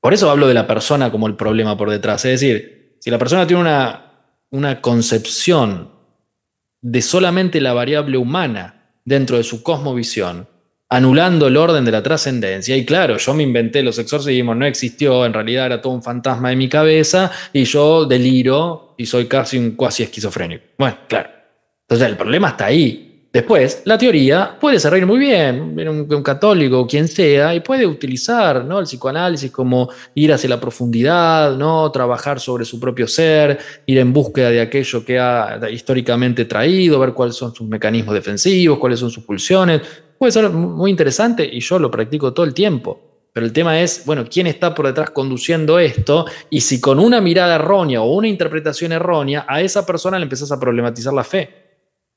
por 0.00 0.12
eso 0.12 0.28
hablo 0.28 0.48
de 0.48 0.54
la 0.54 0.66
persona 0.66 1.12
como 1.12 1.28
el 1.28 1.36
problema 1.36 1.76
por 1.76 1.88
detrás. 1.88 2.24
Es 2.24 2.40
decir, 2.40 2.96
si 2.98 3.12
la 3.12 3.18
persona 3.18 3.46
tiene 3.46 3.60
una, 3.60 4.32
una 4.50 4.80
concepción 4.80 5.90
de 6.80 7.00
solamente 7.00 7.60
la 7.60 7.74
variable 7.74 8.18
humana, 8.18 8.83
dentro 9.04 9.36
de 9.36 9.44
su 9.44 9.62
cosmovisión, 9.62 10.48
anulando 10.88 11.46
el 11.46 11.56
orden 11.56 11.84
de 11.84 11.92
la 11.92 12.02
trascendencia. 12.02 12.76
Y 12.76 12.84
claro, 12.84 13.16
yo 13.16 13.34
me 13.34 13.42
inventé 13.42 13.82
los 13.82 13.98
exorcismos, 13.98 14.56
no 14.56 14.66
existió, 14.66 15.26
en 15.26 15.32
realidad 15.32 15.66
era 15.66 15.80
todo 15.80 15.92
un 15.92 16.02
fantasma 16.02 16.50
de 16.50 16.56
mi 16.56 16.68
cabeza 16.68 17.30
y 17.52 17.64
yo 17.64 18.04
deliro 18.04 18.94
y 18.96 19.06
soy 19.06 19.26
casi 19.26 19.58
un 19.58 19.72
cuasi 19.72 20.04
esquizofrénico. 20.04 20.64
Bueno, 20.78 20.98
claro. 21.08 21.30
Entonces 21.82 22.08
el 22.08 22.16
problema 22.16 22.50
está 22.50 22.66
ahí. 22.66 23.13
Después, 23.34 23.82
la 23.84 23.98
teoría 23.98 24.56
puede 24.60 24.78
servir 24.78 25.04
muy 25.06 25.18
bien, 25.18 25.76
un, 25.76 26.06
un 26.08 26.22
católico 26.22 26.78
o 26.78 26.86
quien 26.86 27.08
sea, 27.08 27.52
y 27.52 27.58
puede 27.58 27.84
utilizar 27.84 28.64
¿no? 28.64 28.78
el 28.78 28.84
psicoanálisis 28.84 29.50
como 29.50 29.90
ir 30.14 30.32
hacia 30.32 30.48
la 30.48 30.60
profundidad, 30.60 31.56
¿no? 31.56 31.90
trabajar 31.90 32.38
sobre 32.38 32.64
su 32.64 32.78
propio 32.78 33.08
ser, 33.08 33.58
ir 33.86 33.98
en 33.98 34.12
búsqueda 34.12 34.50
de 34.50 34.60
aquello 34.60 35.04
que 35.04 35.18
ha 35.18 35.58
históricamente 35.68 36.44
traído, 36.44 37.00
ver 37.00 37.12
cuáles 37.12 37.34
son 37.34 37.52
sus 37.52 37.66
mecanismos 37.66 38.14
defensivos, 38.14 38.78
cuáles 38.78 39.00
son 39.00 39.10
sus 39.10 39.24
pulsiones. 39.24 39.82
Puede 40.16 40.30
ser 40.30 40.48
muy 40.50 40.92
interesante 40.92 41.44
y 41.44 41.58
yo 41.58 41.80
lo 41.80 41.90
practico 41.90 42.32
todo 42.32 42.46
el 42.46 42.54
tiempo. 42.54 43.00
Pero 43.32 43.46
el 43.46 43.52
tema 43.52 43.80
es, 43.80 44.04
bueno, 44.06 44.26
¿quién 44.30 44.46
está 44.46 44.72
por 44.72 44.86
detrás 44.86 45.10
conduciendo 45.10 45.80
esto? 45.80 46.24
Y 46.50 46.60
si 46.60 46.80
con 46.80 47.00
una 47.00 47.20
mirada 47.20 47.56
errónea 47.56 48.00
o 48.00 48.14
una 48.14 48.28
interpretación 48.28 48.92
errónea, 48.92 49.44
a 49.48 49.60
esa 49.60 49.84
persona 49.84 50.20
le 50.20 50.22
empezás 50.22 50.52
a 50.52 50.60
problematizar 50.60 51.12
la 51.12 51.24
fe 51.24 51.63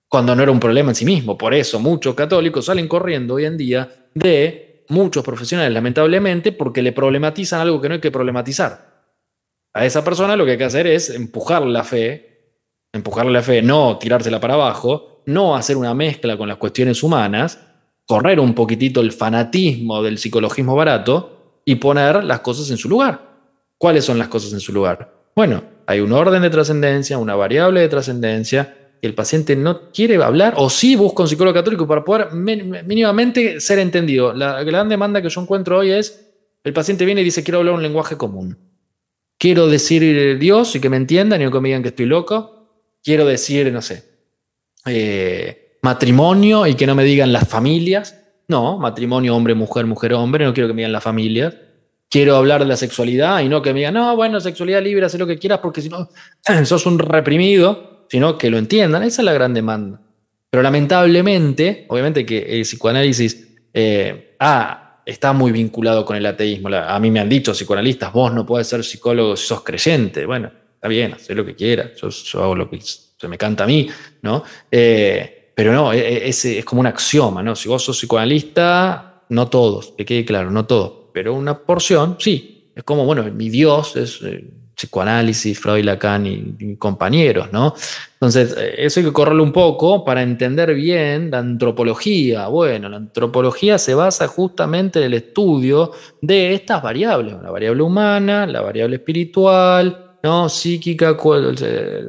cuando 0.10 0.36
no 0.36 0.44
era 0.44 0.52
un 0.52 0.60
problema 0.60 0.92
en 0.92 0.96
sí 0.96 1.06
mismo. 1.06 1.38
Por 1.38 1.54
eso 1.54 1.80
muchos 1.80 2.16
católicos 2.16 2.66
salen 2.66 2.88
corriendo 2.88 3.36
hoy 3.36 3.46
en 3.46 3.58
día 3.58 4.08
de 4.14 4.86
muchos 4.90 5.24
profesionales, 5.24 5.74
lamentablemente, 5.74 6.52
porque 6.52 6.82
le 6.82 6.92
problematizan 6.92 7.62
algo 7.62 7.82
que 7.82 7.90
no 7.90 7.96
hay 7.96 8.02
que 8.02 8.12
problematizar. 8.12 8.88
A 9.74 9.86
esa 9.86 10.04
persona 10.04 10.36
lo 10.36 10.46
que 10.46 10.52
hay 10.52 10.58
que 10.58 10.64
hacer 10.64 10.88
es 10.88 11.10
empujar 11.10 11.64
la 11.64 11.84
fe, 11.84 12.56
empujarle 12.94 13.32
la 13.32 13.44
fe, 13.44 13.62
no 13.62 13.98
tirársela 13.98 14.40
para 14.40 14.56
abajo, 14.56 15.22
no 15.26 15.56
hacer 15.56 15.78
una 15.78 15.94
mezcla 15.94 16.38
con 16.38 16.48
las 16.48 16.58
cuestiones 16.58 17.04
humanas, 17.04 17.60
correr 18.06 18.40
un 18.40 18.56
poquitito 18.56 19.02
el 19.02 19.12
fanatismo 19.12 20.02
del 20.02 20.18
psicologismo 20.18 20.76
barato 20.76 21.62
y 21.66 21.76
poner 21.76 22.24
las 22.24 22.40
cosas 22.40 22.72
en 22.72 22.78
su 22.78 22.88
lugar. 22.88 23.28
¿Cuáles 23.78 24.06
son 24.06 24.18
las 24.18 24.30
cosas 24.30 24.54
en 24.54 24.62
su 24.62 24.72
lugar? 24.72 25.14
Bueno, 25.36 25.64
hay 25.86 26.00
un 26.00 26.14
orden 26.14 26.42
de 26.42 26.50
trascendencia, 26.50 27.18
una 27.18 27.36
variable 27.36 27.82
de 27.82 27.90
trascendencia, 27.90 28.87
el 29.02 29.14
paciente 29.14 29.56
no 29.56 29.92
quiere 29.92 30.22
hablar 30.24 30.56
o 30.58 30.70
sí 30.70 30.96
busca 30.96 31.24
un 31.24 31.30
psicólogo 31.30 31.54
católico 31.54 31.88
para 31.88 32.04
poder 32.04 32.32
mínimamente 32.34 33.60
ser 33.60 33.80
entendido. 33.80 34.34
La 34.34 34.64
gran 34.64 34.90
demanda 34.90 35.22
que 35.22 35.30
yo 35.30 35.42
encuentro 35.42 35.78
hoy 35.80 35.92
es, 35.92 36.32
el 36.64 36.74
paciente 36.74 37.06
viene 37.06 37.22
y 37.22 37.24
dice, 37.24 37.44
quiero 37.44 37.60
hablar 37.60 37.76
un 37.76 37.84
lenguaje 37.84 38.18
común. 38.18 38.58
Quiero 39.38 39.68
decir 39.68 40.40
Dios 40.40 40.76
y 40.76 40.80
que 40.80 40.90
me 40.90 40.98
entiendan 40.98 41.42
y 41.42 41.46
no 41.46 41.52
que 41.52 41.60
me 41.60 41.70
digan 41.70 41.84
que 41.84 41.90
estoy 41.90 42.08
loco. 42.08 42.70
Quiero 43.04 43.26
decir, 43.26 43.72
no 43.72 43.82
sé, 43.82 44.04
eh, 44.86 45.78
matrimonio 45.84 46.66
y 46.66 46.74
que 46.76 46.88
no 46.88 46.96
me 46.96 47.04
digan 47.04 47.32
las 47.32 47.48
familias. 47.48 48.20
No, 48.48 48.78
matrimonio 48.80 49.36
hombre, 49.36 49.54
mujer, 49.54 49.86
mujer, 49.86 50.14
hombre, 50.14 50.46
no 50.46 50.54
quiero 50.54 50.68
que 50.68 50.74
me 50.74 50.82
digan 50.82 50.92
las 50.92 51.04
familias. 51.04 51.56
Quiero 52.10 52.36
hablar 52.38 52.62
de 52.62 52.68
la 52.68 52.78
sexualidad 52.78 53.42
y 53.42 53.50
no 53.50 53.62
que 53.62 53.74
me 53.74 53.80
digan, 53.80 53.94
no, 53.94 54.16
bueno, 54.16 54.40
sexualidad 54.40 54.82
libre, 54.82 55.06
haz 55.06 55.14
lo 55.16 55.28
que 55.28 55.38
quieras 55.38 55.60
porque 55.60 55.82
si 55.82 55.90
no, 55.90 56.10
sos 56.66 56.86
un 56.86 56.98
reprimido 56.98 57.97
sino 58.10 58.38
que 58.38 58.50
lo 58.50 58.58
entiendan. 58.58 59.04
Esa 59.04 59.22
es 59.22 59.26
la 59.26 59.34
gran 59.34 59.54
demanda. 59.54 60.02
Pero 60.50 60.64
lamentablemente, 60.64 61.86
obviamente 61.90 62.26
que 62.26 62.40
el 62.40 62.62
psicoanálisis 62.62 63.48
eh, 63.74 64.36
ah, 64.40 65.02
está 65.06 65.34
muy 65.34 65.52
vinculado 65.52 66.06
con 66.06 66.18
el 66.18 66.26
ateísmo. 66.26 66.70
A 66.70 67.00
mí 67.00 67.12
me 67.12 67.20
han 67.20 67.30
dicho 67.30 67.54
psicoanalistas, 67.54 68.12
vos 68.12 68.34
no 68.34 68.46
puedes 68.46 68.68
ser 68.68 68.84
psicólogo 68.84 69.36
si 69.36 69.48
sos 69.48 69.64
creyente. 69.64 70.26
Bueno, 70.26 70.52
está 70.74 70.88
bien, 70.88 71.14
haz 71.14 71.30
lo 71.30 71.46
que 71.46 71.56
quieras, 71.56 71.92
yo, 72.02 72.44
hago 72.44 72.56
lo 72.56 72.70
que 72.70 72.80
se 72.82 73.28
me 73.28 73.38
canta 73.38 73.64
a 73.64 73.68
mí, 73.68 73.90
¿no? 74.22 74.44
Eh, 74.72 75.52
pero 75.56 75.74
no, 75.74 75.92
e, 75.92 76.00
e, 76.00 76.28
es, 76.30 76.46
es 76.46 76.66
como 76.66 76.82
un 76.82 76.88
axioma, 76.88 77.42
¿no? 77.42 77.56
Si 77.56 77.68
vos 77.68 77.84
sos 77.84 77.98
psicoanalista, 77.98 79.24
no 79.30 79.48
todos, 79.48 79.94
que 79.98 80.06
quede 80.06 80.26
claro, 80.26 80.52
no 80.52 80.66
todos, 80.66 81.10
pero 81.14 81.34
una 81.34 81.58
porción, 81.58 82.18
sí. 82.20 82.72
Es 82.76 82.84
como, 82.84 83.06
bueno, 83.06 83.24
mi 83.24 83.50
Dios 83.50 83.96
es 83.96 84.22
eh, 84.22 84.46
psicoanálisis, 84.78 85.60
Freud, 85.60 85.84
Lacan 85.84 86.28
y, 86.28 86.76
compañeros, 86.76 87.52
¿no? 87.52 87.74
Entonces, 88.14 88.56
eh, 88.56 88.76
eso 88.78 89.00
hay 89.00 89.08
que 89.08 89.14
correrlo 89.14 89.42
un 89.42 89.52
poco 89.52 90.06
para 90.06 90.22
entender 90.22 90.76
bien 90.76 91.32
la 91.32 91.40
antropología. 91.40 92.48
Bueno, 92.48 92.88
la 92.88 92.98
antropología 92.98 93.80
se 93.80 93.96
basa 93.96 94.28
justamente 94.28 95.00
en 95.00 95.06
el 95.06 95.14
estudio 95.16 95.92
de 96.22 96.54
estas 96.54 96.84
variables, 96.84 97.42
la 97.42 97.50
variable 97.50 97.82
humana, 97.82 98.46
la 98.46 98.62
variable 98.62 98.98
espiritual, 98.98 100.20
¿no? 100.22 100.48
Psíquica, 100.48 101.18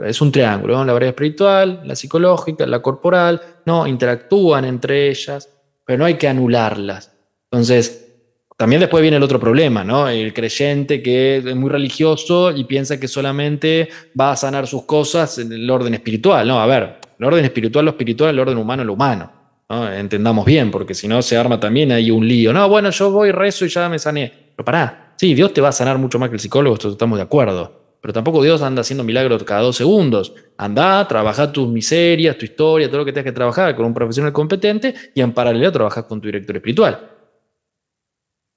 es 0.05 0.21
un 0.21 0.31
triángulo, 0.31 0.77
¿no? 0.77 0.85
La 0.85 0.93
variable 0.93 1.15
espiritual, 1.17 1.81
la 1.85 1.97
psicológica, 1.97 2.67
la 2.67 2.83
corporal, 2.83 3.41
¿no? 3.65 3.87
Interactúan 3.87 4.67
entre 4.67 5.09
ellas, 5.09 5.49
pero 5.87 6.01
no 6.01 6.05
hay 6.05 6.15
que 6.15 6.29
anularlas. 6.29 7.15
Entonces, 7.51 8.08
también 8.59 8.81
después 8.81 9.03
viene 9.03 9.19
el 9.19 9.23
otro 9.23 9.39
problema, 9.39 9.85
¿no? 9.85 10.09
El 10.09 10.35
creyente 10.35 11.01
que 11.01 11.37
es 11.37 11.55
muy 11.55 11.71
religioso 11.71 12.51
y 12.51 12.65
piensa 12.65 12.99
que 12.99 13.07
solamente 13.07 13.89
va 14.21 14.33
a 14.33 14.37
sanar 14.37 14.67
sus 14.67 14.83
cosas 14.83 15.39
en 15.39 15.53
el 15.53 15.71
orden 15.71 15.95
espiritual, 15.95 16.49
¿no? 16.49 16.61
A 16.61 16.67
ver, 16.67 16.97
el 17.21 17.25
orden 17.25 17.45
espiritual, 17.45 17.85
lo 17.85 17.93
espiritual, 17.93 18.31
el 18.31 18.41
orden 18.41 18.59
humano, 18.59 18.83
lo 18.83 18.95
humano. 18.95 19.31
¿no? 19.69 19.93
Entendamos 19.93 20.45
bien, 20.45 20.73
porque 20.73 20.93
si 20.93 21.07
no 21.07 21.23
se 21.23 21.37
arma 21.37 21.61
también 21.61 21.93
ahí 21.93 22.11
un 22.11 22.27
lío. 22.27 22.53
No, 22.53 22.69
bueno, 22.69 22.91
yo 22.91 23.13
voy, 23.13 23.31
rezo 23.31 23.65
y 23.65 23.69
ya 23.69 23.89
me 23.89 24.01
sané. 24.01 24.33
Pero 24.57 24.65
pará, 24.65 25.13
sí, 25.15 25.35
Dios 25.35 25.55
te 25.55 25.61
va 25.61 25.69
a 25.69 25.73
sanar 25.73 25.97
mucho 25.97 26.19
más 26.19 26.29
que 26.29 26.35
el 26.35 26.41
psicólogo, 26.41 26.75
esto 26.75 26.91
estamos 26.91 27.17
de 27.17 27.23
acuerdo. 27.23 27.73
Pero 28.01 28.13
tampoco 28.13 28.43
Dios 28.43 28.61
anda 28.63 28.81
haciendo 28.81 29.05
milagros 29.05 29.45
cada 29.45 29.61
dos 29.61 29.77
segundos. 29.77 30.35
Anda, 30.57 31.07
trabaja 31.07 31.53
tus 31.53 31.69
miserias, 31.69 32.37
tu 32.37 32.45
historia, 32.45 32.89
todo 32.89 32.99
lo 32.99 33.05
que 33.05 33.13
tengas 33.13 33.27
que 33.27 33.37
trabajar 33.37 33.77
con 33.77 33.87
un 33.87 33.95
profesional 33.95 34.33
competente 34.33 34.93
y 35.15 35.21
en 35.21 35.33
paralelo 35.33 35.71
trabajas 35.71 36.07
con 36.07 36.21
tu 36.21 36.27
director 36.27 36.57
espiritual 36.57 37.18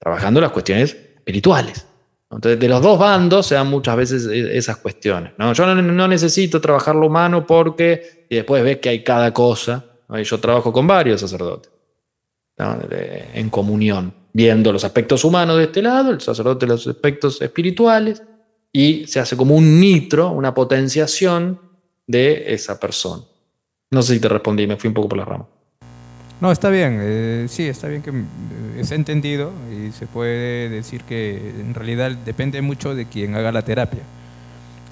trabajando 0.02 0.42
las 0.42 0.52
cuestiones 0.52 0.94
espirituales. 0.94 1.86
Entonces, 2.32 2.60
de 2.60 2.68
los 2.68 2.82
dos 2.82 2.98
bandos 2.98 3.46
se 3.46 3.56
dan 3.56 3.68
muchas 3.68 3.96
veces 3.96 4.26
e, 4.26 4.58
esas 4.58 4.78
cuestiones. 4.78 5.34
¿no? 5.38 5.54
Yo 5.54 5.66
no, 5.76 6.08
necesito 6.08 6.60
trabajar 6.60 6.96
lo 6.96 7.08
humano 7.08 7.46
porque, 7.46 8.26
y 8.30 8.36
después 8.36 8.64
ves 8.64 8.78
que 8.78 8.90
hay 8.90 9.04
cada 9.04 9.34
cosa. 9.34 9.86
Yo 10.24 10.40
trabajo 10.40 10.74
con 10.74 10.88
varios 10.88 11.22
sacerdotes 11.22 11.72
en 13.34 13.50
comunión, 13.50 14.14
viendo 14.34 14.72
los 14.72 14.84
aspectos 14.84 15.24
humanos 15.24 15.58
de 15.58 15.64
este 15.64 15.82
lado, 15.82 16.12
el 16.12 16.22
sacerdote 16.22 16.68
los 16.68 16.86
aspectos 16.86 17.42
espirituales, 17.42 18.22
y 18.74 19.08
se 19.08 19.20
hace 19.20 19.36
como 19.36 19.56
un 19.56 19.80
nitro, 19.80 20.30
una 20.30 20.54
potenciación 20.54 21.60
de 22.08 22.54
esa 22.54 22.80
persona. 22.80 23.24
No 23.90 24.02
sé 24.02 24.16
si 24.16 24.20
te 24.20 24.30
respondí, 24.30 24.68
me 24.68 24.78
fui 24.78 24.90
un 24.90 24.94
poco 24.94 25.10
por 25.10 25.18
la 25.18 25.26
rama. 25.26 25.48
No, 26.42 26.52
está 26.52 26.72
bien, 26.72 26.98
eh, 27.00 27.46
sí, 27.50 27.68
está 27.68 27.88
bien 27.88 28.02
que 28.02 28.10
eh, 28.10 28.80
es 28.80 28.92
entendido 28.92 29.52
y 29.72 29.92
se 29.92 30.08
puede 30.08 30.70
decir 30.70 31.04
que 31.04 31.38
en 31.38 31.76
realidad 31.76 32.12
depende 32.26 32.64
mucho 32.64 32.96
de 32.96 33.06
quien 33.06 33.36
haga 33.36 33.52
la 33.52 33.62
terapia. 33.62 34.02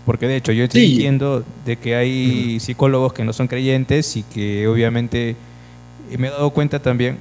Porque 0.06 0.28
de 0.28 0.36
hecho 0.36 0.52
yo 0.52 0.66
estoy 0.66 0.82
diciendo 0.82 1.44
de 1.66 1.76
que 1.78 1.96
hay 1.96 2.60
psicólogos 2.60 3.14
que 3.14 3.24
no 3.24 3.34
son 3.34 3.48
creyentes 3.48 4.16
y 4.16 4.22
que 4.22 4.68
obviamente 4.68 5.36
me 6.18 6.28
he 6.28 6.32
dado 6.32 6.52
cuenta 6.52 6.80
también 6.80 7.18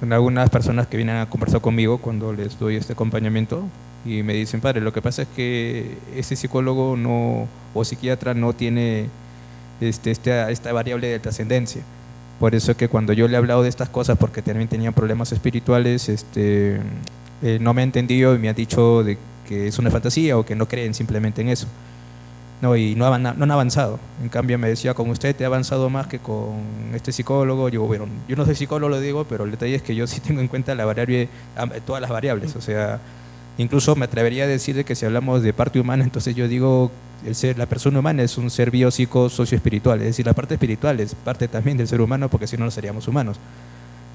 en 0.00 0.12
algunas 0.14 0.48
personas 0.48 0.86
que 0.86 0.96
vienen 0.96 1.16
a 1.16 1.28
conversar 1.28 1.60
conmigo 1.60 1.98
cuando 1.98 2.32
les 2.32 2.58
doy 2.58 2.76
este 2.76 2.94
acompañamiento 2.94 3.64
y 4.06 4.22
me 4.22 4.32
dicen, 4.32 4.62
padre, 4.62 4.80
lo 4.80 4.92
que 4.92 5.02
pasa 5.02 5.22
es 5.22 5.28
que 5.36 5.96
ese 6.16 6.34
psicólogo 6.34 6.96
no 6.96 7.46
o 7.74 7.84
psiquiatra 7.84 8.32
no 8.32 8.54
tiene 8.54 9.08
este, 9.82 10.10
esta, 10.10 10.50
esta 10.50 10.72
variable 10.72 11.08
de 11.08 11.18
trascendencia. 11.18 11.82
Por 12.38 12.54
eso 12.54 12.76
que 12.76 12.88
cuando 12.88 13.12
yo 13.12 13.28
le 13.28 13.34
he 13.34 13.36
hablado 13.36 13.62
de 13.62 13.68
estas 13.68 13.88
cosas, 13.88 14.18
porque 14.18 14.42
también 14.42 14.68
tenía 14.68 14.92
problemas 14.92 15.32
espirituales, 15.32 16.08
este, 16.08 16.80
eh, 17.42 17.58
no 17.60 17.74
me 17.74 17.82
ha 17.82 17.84
entendido 17.84 18.34
y 18.34 18.38
me 18.38 18.48
ha 18.48 18.54
dicho 18.54 19.04
de 19.04 19.18
que 19.46 19.68
es 19.68 19.78
una 19.78 19.90
fantasía 19.90 20.36
o 20.38 20.44
que 20.44 20.54
no 20.54 20.66
creen 20.66 20.94
simplemente 20.94 21.42
en 21.42 21.48
eso. 21.48 21.66
No, 22.62 22.76
y 22.76 22.94
no, 22.94 23.16
no 23.18 23.44
han 23.44 23.50
avanzado. 23.50 23.98
En 24.22 24.28
cambio 24.28 24.58
me 24.58 24.68
decía, 24.68 24.94
con 24.94 25.10
usted 25.10 25.36
te 25.36 25.44
ha 25.44 25.48
avanzado 25.48 25.90
más 25.90 26.06
que 26.06 26.18
con 26.18 26.54
este 26.94 27.12
psicólogo. 27.12 27.68
Yo, 27.68 27.82
bueno, 27.82 28.06
yo 28.26 28.36
no 28.36 28.46
soy 28.46 28.54
psicólogo, 28.54 28.88
lo 28.88 29.00
digo, 29.00 29.24
pero 29.24 29.44
el 29.44 29.50
detalle 29.50 29.74
es 29.74 29.82
que 29.82 29.94
yo 29.94 30.06
sí 30.06 30.20
tengo 30.20 30.40
en 30.40 30.48
cuenta 30.48 30.74
la 30.74 30.84
variable, 30.84 31.28
todas 31.86 32.00
las 32.00 32.10
variables. 32.10 32.56
O 32.56 32.60
sea, 32.60 33.00
incluso 33.58 33.94
me 33.96 34.06
atrevería 34.06 34.44
a 34.44 34.46
decir 34.46 34.82
que 34.84 34.94
si 34.94 35.04
hablamos 35.04 35.42
de 35.42 35.52
parte 35.52 35.78
humana, 35.78 36.04
entonces 36.04 36.34
yo 36.34 36.48
digo, 36.48 36.90
el 37.26 37.34
ser, 37.34 37.58
la 37.58 37.66
persona 37.66 37.98
humana 37.98 38.22
es 38.22 38.36
un 38.38 38.50
ser 38.50 38.70
biopsico 38.70 39.26
espiritual 39.26 40.00
Es 40.00 40.08
decir, 40.08 40.26
la 40.26 40.34
parte 40.34 40.54
espiritual 40.54 41.00
es 41.00 41.14
parte 41.14 41.48
también 41.48 41.76
del 41.76 41.88
ser 41.88 42.00
humano, 42.00 42.28
porque 42.28 42.46
si 42.46 42.56
no, 42.56 42.64
no 42.64 42.70
seríamos 42.70 43.08
humanos. 43.08 43.38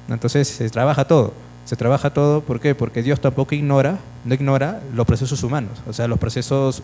Entonces 0.10 0.48
se 0.48 0.70
trabaja 0.70 1.06
todo. 1.06 1.34
Se 1.66 1.76
trabaja 1.76 2.12
todo, 2.12 2.42
¿por 2.42 2.60
qué? 2.60 2.74
Porque 2.74 3.04
Dios 3.04 3.22
tampoco 3.22 3.54
ignora, 3.54 4.00
no 4.26 4.34
ignora 4.34 4.82
los 4.96 5.06
procesos 5.06 5.44
humanos, 5.44 5.84
o 5.88 5.94
sea, 5.94 6.08
los 6.08 6.18
procesos 6.18 6.82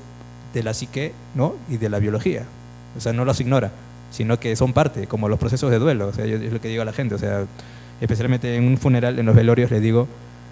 de 0.53 0.61
la 0.61 0.75
psique 0.75 1.11
¿no? 1.33 1.55
y 1.69 1.77
de 1.77 1.89
la 1.89 1.97
biología. 1.97 2.43
O 2.95 3.01
sea, 3.01 3.11
no 3.11 3.25
los 3.25 3.39
ignora, 3.41 3.71
sino 4.11 4.39
que 4.39 4.55
son 4.55 4.73
parte, 4.73 5.07
como 5.07 5.27
los 5.27 5.39
procesos 5.39 5.71
de 5.71 5.79
duelo. 5.79 6.07
O 6.07 6.13
sea, 6.13 6.25
yo, 6.25 6.37
es 6.37 6.53
lo 6.53 6.61
que 6.61 6.67
digo 6.67 6.83
a 6.83 6.85
la 6.85 6.93
gente. 6.93 7.15
O 7.15 7.17
sea, 7.17 7.45
especialmente 7.99 8.55
en 8.55 8.67
un 8.67 8.77
funeral, 8.77 9.17
en 9.17 9.25
los 9.25 9.35
velorios, 9.35 9.71
les 9.71 9.81
digo, 9.81 10.07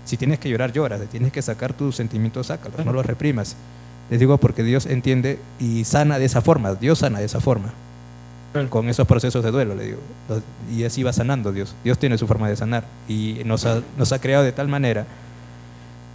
si 0.05 0.17
tienes 0.17 0.39
que 0.39 0.49
llorar, 0.49 0.73
lloras. 0.73 0.99
Si 1.01 1.07
tienes 1.07 1.31
que 1.31 1.41
sacar 1.41 1.73
tus 1.73 1.95
sentimientos, 1.95 2.47
sácalos, 2.47 2.85
no 2.85 2.91
los 2.91 3.05
reprimas. 3.05 3.55
Les 4.09 4.19
digo 4.19 4.37
porque 4.37 4.63
Dios 4.63 4.85
entiende 4.85 5.39
y 5.59 5.85
sana 5.85 6.19
de 6.19 6.25
esa 6.25 6.41
forma. 6.41 6.73
Dios 6.75 6.99
sana 6.99 7.19
de 7.19 7.25
esa 7.25 7.39
forma 7.39 7.73
con 8.69 8.87
esos 8.87 9.07
procesos 9.07 9.43
de 9.43 9.51
duelo, 9.51 9.75
le 9.75 9.85
digo. 9.85 9.99
Y 10.71 10.83
así 10.83 11.03
va 11.03 11.11
sanando 11.11 11.51
Dios. 11.51 11.75
Dios 11.83 11.97
tiene 11.97 12.17
su 12.17 12.27
forma 12.27 12.47
de 12.47 12.55
sanar 12.55 12.85
y 13.07 13.41
nos 13.45 13.65
ha, 13.65 13.81
nos 13.97 14.11
ha 14.11 14.19
creado 14.19 14.43
de 14.43 14.51
tal 14.51 14.67
manera 14.67 15.05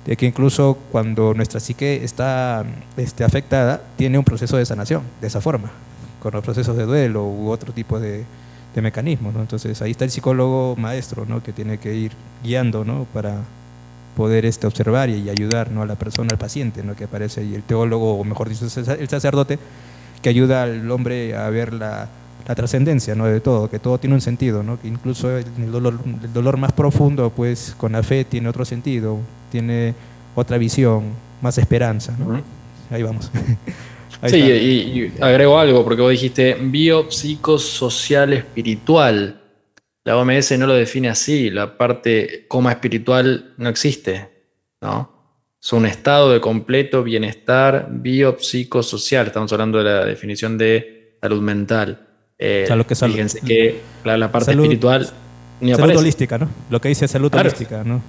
de 0.06 0.16
que 0.16 0.24
incluso 0.24 0.78
cuando 0.90 1.34
nuestra 1.34 1.60
psique 1.60 2.02
está 2.02 2.64
este, 2.96 3.24
afectada, 3.24 3.82
tiene 3.96 4.18
un 4.18 4.24
proceso 4.24 4.56
de 4.56 4.64
sanación, 4.64 5.02
de 5.20 5.26
esa 5.26 5.40
forma, 5.40 5.70
con 6.22 6.32
los 6.32 6.42
procesos 6.42 6.76
de 6.76 6.84
duelo 6.84 7.26
u 7.26 7.50
otro 7.50 7.72
tipo 7.72 7.98
de, 7.98 8.24
de 8.74 8.82
mecanismos. 8.82 9.34
¿no? 9.34 9.40
Entonces 9.40 9.82
ahí 9.82 9.90
está 9.90 10.04
el 10.04 10.10
psicólogo 10.10 10.76
maestro, 10.76 11.26
¿no? 11.26 11.42
que 11.42 11.52
tiene 11.52 11.78
que 11.78 11.94
ir 11.94 12.12
guiando 12.42 12.84
¿no? 12.84 13.06
para 13.12 13.40
poder 14.18 14.44
este, 14.44 14.66
observar 14.66 15.08
y, 15.08 15.30
ayudar 15.30 15.70
¿no? 15.70 15.82
a 15.82 15.86
la 15.86 15.94
persona, 15.94 16.30
al 16.32 16.38
paciente, 16.38 16.82
¿no? 16.82 16.96
que 16.96 17.04
aparece, 17.04 17.44
y 17.44 17.54
el 17.54 17.62
teólogo, 17.62 18.18
o 18.18 18.24
mejor 18.24 18.48
dicho, 18.48 18.64
el 18.64 19.08
sacerdote, 19.08 19.60
que 20.20 20.28
ayuda 20.28 20.64
al 20.64 20.90
hombre 20.90 21.36
a 21.36 21.48
ver 21.50 21.72
la, 21.72 22.08
la 22.48 22.54
trascendencia 22.56 23.14
¿no? 23.14 23.26
de 23.26 23.38
todo, 23.40 23.70
que 23.70 23.78
todo 23.78 23.96
tiene 23.98 24.16
un 24.16 24.20
sentido, 24.20 24.64
¿no? 24.64 24.80
que 24.80 24.88
incluso 24.88 25.38
el 25.38 25.70
dolor, 25.70 26.00
el 26.24 26.32
dolor 26.32 26.56
más 26.56 26.72
profundo, 26.72 27.30
pues 27.30 27.76
con 27.78 27.92
la 27.92 28.02
fe 28.02 28.24
tiene 28.24 28.48
otro 28.48 28.64
sentido, 28.64 29.18
tiene 29.52 29.94
otra 30.34 30.58
visión, 30.58 31.04
más 31.40 31.56
esperanza. 31.58 32.16
¿no? 32.18 32.42
Ahí 32.90 33.04
vamos. 33.04 33.30
sí, 34.26 34.36
y, 34.36 35.12
agrego 35.20 35.60
algo, 35.60 35.84
porque 35.84 36.02
vos 36.02 36.10
dijiste 36.10 36.54
biopsicosocial 36.60 38.32
espiritual. 38.32 39.40
La 40.08 40.16
OMS 40.16 40.58
no 40.58 40.66
lo 40.66 40.72
define 40.72 41.10
así, 41.10 41.50
la 41.50 41.76
parte 41.76 42.46
coma 42.48 42.72
espiritual 42.72 43.52
no 43.58 43.68
existe, 43.68 44.30
¿no? 44.80 45.12
Es 45.62 45.70
un 45.74 45.84
estado 45.84 46.32
de 46.32 46.40
completo 46.40 47.02
bienestar 47.02 47.88
biopsicosocial. 47.90 49.26
Estamos 49.26 49.52
hablando 49.52 49.76
de 49.76 49.84
la 49.84 50.06
definición 50.06 50.56
de 50.56 51.18
salud 51.20 51.42
mental. 51.42 52.08
Eh, 52.38 52.66
lo 52.74 52.86
que 52.86 52.94
fíjense 52.94 53.42
que 53.42 53.80
la, 54.02 54.32
parte 54.32 54.52
espiritual 54.52 55.10
ni 55.60 55.74
salud 55.74 55.98
holística, 55.98 56.38
¿no? 56.38 56.48
Lo 56.70 56.80
que 56.80 56.88
dice 56.88 57.06
salud 57.06 57.34
holística, 57.34 57.84
¿no? 57.84 58.02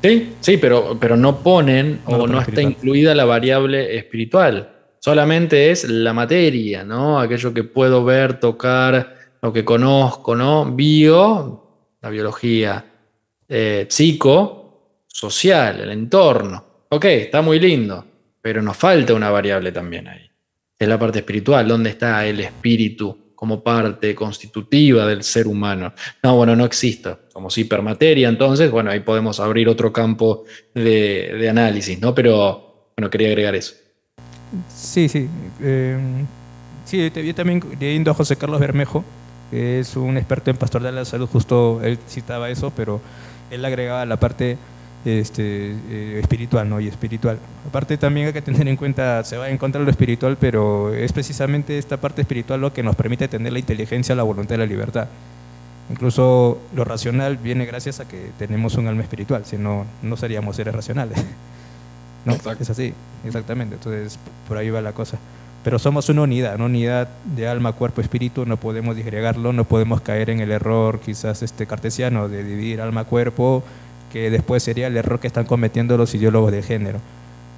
Sí, 0.00 0.34
sí, 0.38 0.58
pero, 0.58 0.96
pero 1.00 1.16
no 1.16 1.40
ponen 1.40 2.02
o 2.06 2.28
no 2.28 2.40
está 2.40 2.62
incluida 2.62 3.16
la 3.16 3.24
variable 3.24 3.98
espiritual. 3.98 4.68
Solamente 5.00 5.72
es 5.72 5.82
la 5.88 6.12
materia, 6.12 6.84
¿no? 6.84 7.18
Aquello 7.18 7.52
que 7.52 7.64
puedo 7.64 8.04
ver, 8.04 8.38
tocar, 8.38 9.21
lo 9.42 9.52
que 9.52 9.64
conozco, 9.64 10.36
¿no? 10.36 10.64
Bio, 10.72 11.96
la 12.00 12.08
biología, 12.08 12.84
eh, 13.48 13.86
psico, 13.90 15.02
social, 15.06 15.80
el 15.80 15.90
entorno. 15.90 16.64
Ok, 16.88 17.04
está 17.06 17.42
muy 17.42 17.58
lindo, 17.58 18.04
pero 18.40 18.62
nos 18.62 18.76
falta 18.76 19.14
una 19.14 19.30
variable 19.30 19.72
también 19.72 20.08
ahí. 20.08 20.30
Es 20.78 20.88
la 20.88 20.98
parte 20.98 21.18
espiritual, 21.18 21.66
¿dónde 21.66 21.90
está 21.90 22.24
el 22.26 22.40
espíritu? 22.40 23.18
como 23.42 23.60
parte 23.60 24.14
constitutiva 24.14 25.04
del 25.04 25.24
ser 25.24 25.48
humano. 25.48 25.92
No, 26.22 26.36
bueno, 26.36 26.54
no 26.54 26.64
existe. 26.64 27.16
Somos 27.32 27.58
hipermateria, 27.58 28.28
entonces, 28.28 28.70
bueno, 28.70 28.92
ahí 28.92 29.00
podemos 29.00 29.40
abrir 29.40 29.68
otro 29.68 29.92
campo 29.92 30.44
de, 30.72 31.48
análisis, 31.50 32.00
¿no? 32.00 32.14
Pero, 32.14 32.92
bueno, 32.96 33.10
quería 33.10 33.26
agregar 33.26 33.56
eso. 33.56 33.74
Sí, 34.68 35.08
sí. 35.08 35.28
Eh, 35.60 35.98
sí, 36.84 37.10
yo 37.12 37.34
también 37.34 37.60
leyendo 37.80 38.12
a 38.12 38.14
José 38.14 38.36
Carlos 38.36 38.60
Bermejo, 38.60 39.04
que 39.52 39.80
es 39.80 39.96
un 39.96 40.16
experto 40.16 40.50
en 40.50 40.56
pastor 40.56 40.82
de 40.82 40.90
la 40.92 41.04
salud, 41.04 41.28
justo 41.30 41.82
él 41.84 41.98
citaba 42.08 42.48
eso, 42.48 42.72
pero 42.74 43.02
él 43.50 43.62
agregaba 43.66 44.06
la 44.06 44.16
parte 44.16 44.56
este, 45.04 45.76
eh, 45.90 46.20
espiritual 46.22 46.70
¿no? 46.70 46.80
y 46.80 46.88
espiritual. 46.88 47.38
Aparte 47.68 47.98
también 47.98 48.28
hay 48.28 48.32
que 48.32 48.40
tener 48.40 48.66
en 48.66 48.76
cuenta, 48.76 49.22
se 49.24 49.36
va 49.36 49.50
en 49.50 49.58
contra 49.58 49.78
de 49.78 49.84
lo 49.84 49.90
espiritual, 49.90 50.38
pero 50.40 50.94
es 50.94 51.12
precisamente 51.12 51.76
esta 51.76 51.98
parte 51.98 52.22
espiritual 52.22 52.62
lo 52.62 52.72
que 52.72 52.82
nos 52.82 52.96
permite 52.96 53.28
tener 53.28 53.52
la 53.52 53.58
inteligencia, 53.58 54.14
la 54.14 54.22
voluntad 54.22 54.54
y 54.54 54.58
la 54.58 54.66
libertad. 54.66 55.08
Incluso 55.90 56.58
lo 56.74 56.84
racional 56.84 57.36
viene 57.36 57.66
gracias 57.66 58.00
a 58.00 58.08
que 58.08 58.30
tenemos 58.38 58.76
un 58.76 58.86
alma 58.86 59.02
espiritual, 59.02 59.44
si 59.44 59.58
no, 59.58 59.84
no 60.00 60.16
seríamos 60.16 60.56
seres 60.56 60.74
racionales. 60.74 61.22
No, 62.24 62.34
es 62.34 62.70
así, 62.70 62.94
exactamente. 63.24 63.74
Entonces, 63.74 64.16
por 64.46 64.56
ahí 64.56 64.70
va 64.70 64.80
la 64.80 64.92
cosa. 64.92 65.18
Pero 65.64 65.78
somos 65.78 66.08
una 66.08 66.22
unidad, 66.22 66.56
una 66.56 66.64
unidad 66.64 67.08
de 67.36 67.46
alma, 67.46 67.72
cuerpo, 67.72 68.00
espíritu, 68.00 68.44
no 68.46 68.56
podemos 68.56 68.96
disgregarlo, 68.96 69.52
no 69.52 69.64
podemos 69.64 70.00
caer 70.00 70.30
en 70.30 70.40
el 70.40 70.50
error 70.50 70.98
quizás 70.98 71.42
este 71.42 71.66
cartesiano 71.66 72.28
de 72.28 72.42
dividir 72.42 72.80
alma, 72.80 73.04
cuerpo, 73.04 73.62
que 74.12 74.30
después 74.30 74.62
sería 74.62 74.88
el 74.88 74.96
error 74.96 75.20
que 75.20 75.28
están 75.28 75.44
cometiendo 75.44 75.96
los 75.96 76.14
ideólogos 76.14 76.50
de 76.50 76.62
género. 76.62 76.98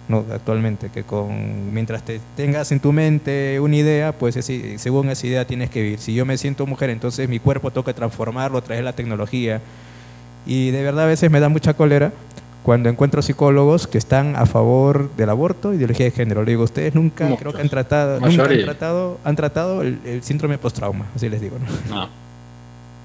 No, 0.07 0.23
actualmente, 0.31 0.91
que 0.91 1.03
con, 1.03 1.73
mientras 1.73 2.03
te 2.03 2.21
tengas 2.37 2.71
en 2.73 2.81
tu 2.81 2.93
mente 2.93 3.59
una 3.59 3.77
idea, 3.77 4.13
pues 4.13 4.35
según 4.77 5.09
esa 5.09 5.27
idea 5.27 5.47
tienes 5.47 5.71
que 5.71 5.81
vivir. 5.81 5.99
Si 5.99 6.13
yo 6.13 6.27
me 6.27 6.37
siento 6.37 6.67
mujer, 6.67 6.91
entonces 6.91 7.27
mi 7.27 7.39
cuerpo 7.39 7.71
toca 7.71 7.95
transformarlo, 7.95 8.63
traer 8.63 8.85
la 8.85 8.93
tecnología. 8.93 9.63
Y 10.45 10.73
de 10.73 10.83
verdad 10.83 11.05
a 11.05 11.07
veces 11.07 11.31
me 11.31 11.41
da 11.41 11.49
mucha 11.49 11.73
cólera 11.73 12.13
cuando 12.65 12.89
encuentro 12.89 13.21
psicólogos 13.21 13.87
que 13.87 13.99
están 13.99 14.37
a 14.37 14.47
favor 14.47 15.15
del 15.17 15.29
aborto 15.29 15.73
y 15.73 15.77
ideología 15.77 16.07
de 16.07 16.13
género. 16.13 16.43
Le 16.43 16.53
digo, 16.53 16.65
ustedes 16.65 16.95
nunca 16.95 17.29
creo 17.37 17.53
que 17.53 17.61
han 17.61 17.69
tratado, 17.69 18.19
nunca 18.19 18.45
han 18.45 18.65
tratado, 18.65 19.21
han 19.23 19.37
tratado 19.37 19.83
el, 19.83 20.23
síndrome 20.23 20.57
post-trauma, 20.57 21.07
así 21.15 21.29
les 21.29 21.43
digo. 21.43 21.59
¿no? 21.91 22.09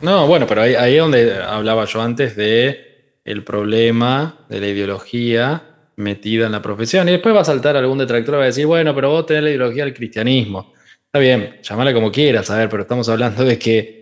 no. 0.01 0.27
bueno, 0.27 0.47
pero 0.47 0.61
ahí, 0.61 0.75
ahí 0.75 0.95
es 0.95 1.01
donde 1.01 1.43
hablaba 1.43 1.83
yo 1.83 2.01
antes 2.01 2.37
de 2.37 3.19
el 3.25 3.43
problema 3.43 4.37
de 4.47 4.61
la 4.61 4.67
ideología 4.67 5.61
metida 5.97 6.45
en 6.45 6.53
la 6.53 6.61
profesión. 6.61 7.09
Y 7.09 7.11
después 7.11 7.35
va 7.35 7.41
a 7.41 7.45
saltar 7.45 7.75
algún 7.75 7.97
detractor 7.97 8.35
y 8.35 8.37
va 8.37 8.43
a 8.43 8.47
decir, 8.47 8.65
bueno, 8.65 8.95
pero 8.95 9.09
vos 9.09 9.25
tenés 9.25 9.43
la 9.43 9.49
ideología 9.49 9.83
del 9.83 9.93
cristianismo. 9.93 10.71
Está 11.05 11.19
bien, 11.19 11.57
llamala 11.61 11.93
como 11.93 12.13
quieras, 12.13 12.49
a 12.49 12.57
ver, 12.57 12.69
pero 12.69 12.83
estamos 12.83 13.09
hablando 13.09 13.43
de 13.43 13.59
que 13.59 13.98